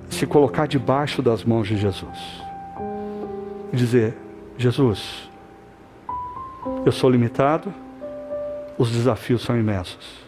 se 0.09 0.27
colocar 0.27 0.67
debaixo 0.67 1.23
das 1.23 1.45
mãos 1.45 1.69
de 1.69 1.77
Jesus 1.77 2.43
e 3.73 3.77
dizer: 3.77 4.17
Jesus, 4.57 5.29
eu 6.85 6.93
sou 6.93 7.11
limitado, 7.11 7.73
os 8.79 8.91
desafios 8.91 9.43
são 9.43 9.59
imensos, 9.59 10.25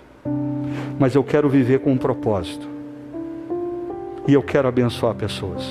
mas 0.99 1.15
eu 1.15 1.25
quero 1.25 1.49
viver 1.49 1.81
com 1.81 1.93
um 1.93 1.99
propósito 1.99 2.69
e 4.29 4.35
eu 4.35 4.43
quero 4.43 4.69
abençoar 4.69 5.15
pessoas. 5.15 5.65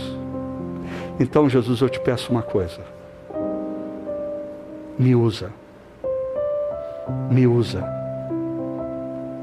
Então, 1.19 1.47
Jesus, 1.47 1.79
eu 1.79 1.89
te 1.89 1.99
peço 1.99 2.31
uma 2.31 2.41
coisa 2.41 2.95
me 4.97 5.15
usa. 5.15 5.51
Me 7.29 7.45
usa. 7.45 8.04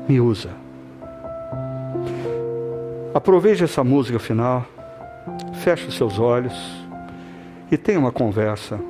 Me 0.09 0.21
usa. 0.21 0.51
Aproveite 3.15 3.63
essa 3.63 3.85
música 3.85 4.19
final, 4.19 4.65
feche 5.63 5.87
os 5.87 5.97
seus 5.97 6.19
olhos 6.19 6.55
e 7.71 7.77
tenha 7.77 7.99
uma 7.99 8.11
conversa 8.13 8.81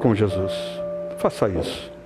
com 0.00 0.14
Jesus. 0.14 0.52
Faça 1.18 1.48
isso. 1.48 1.99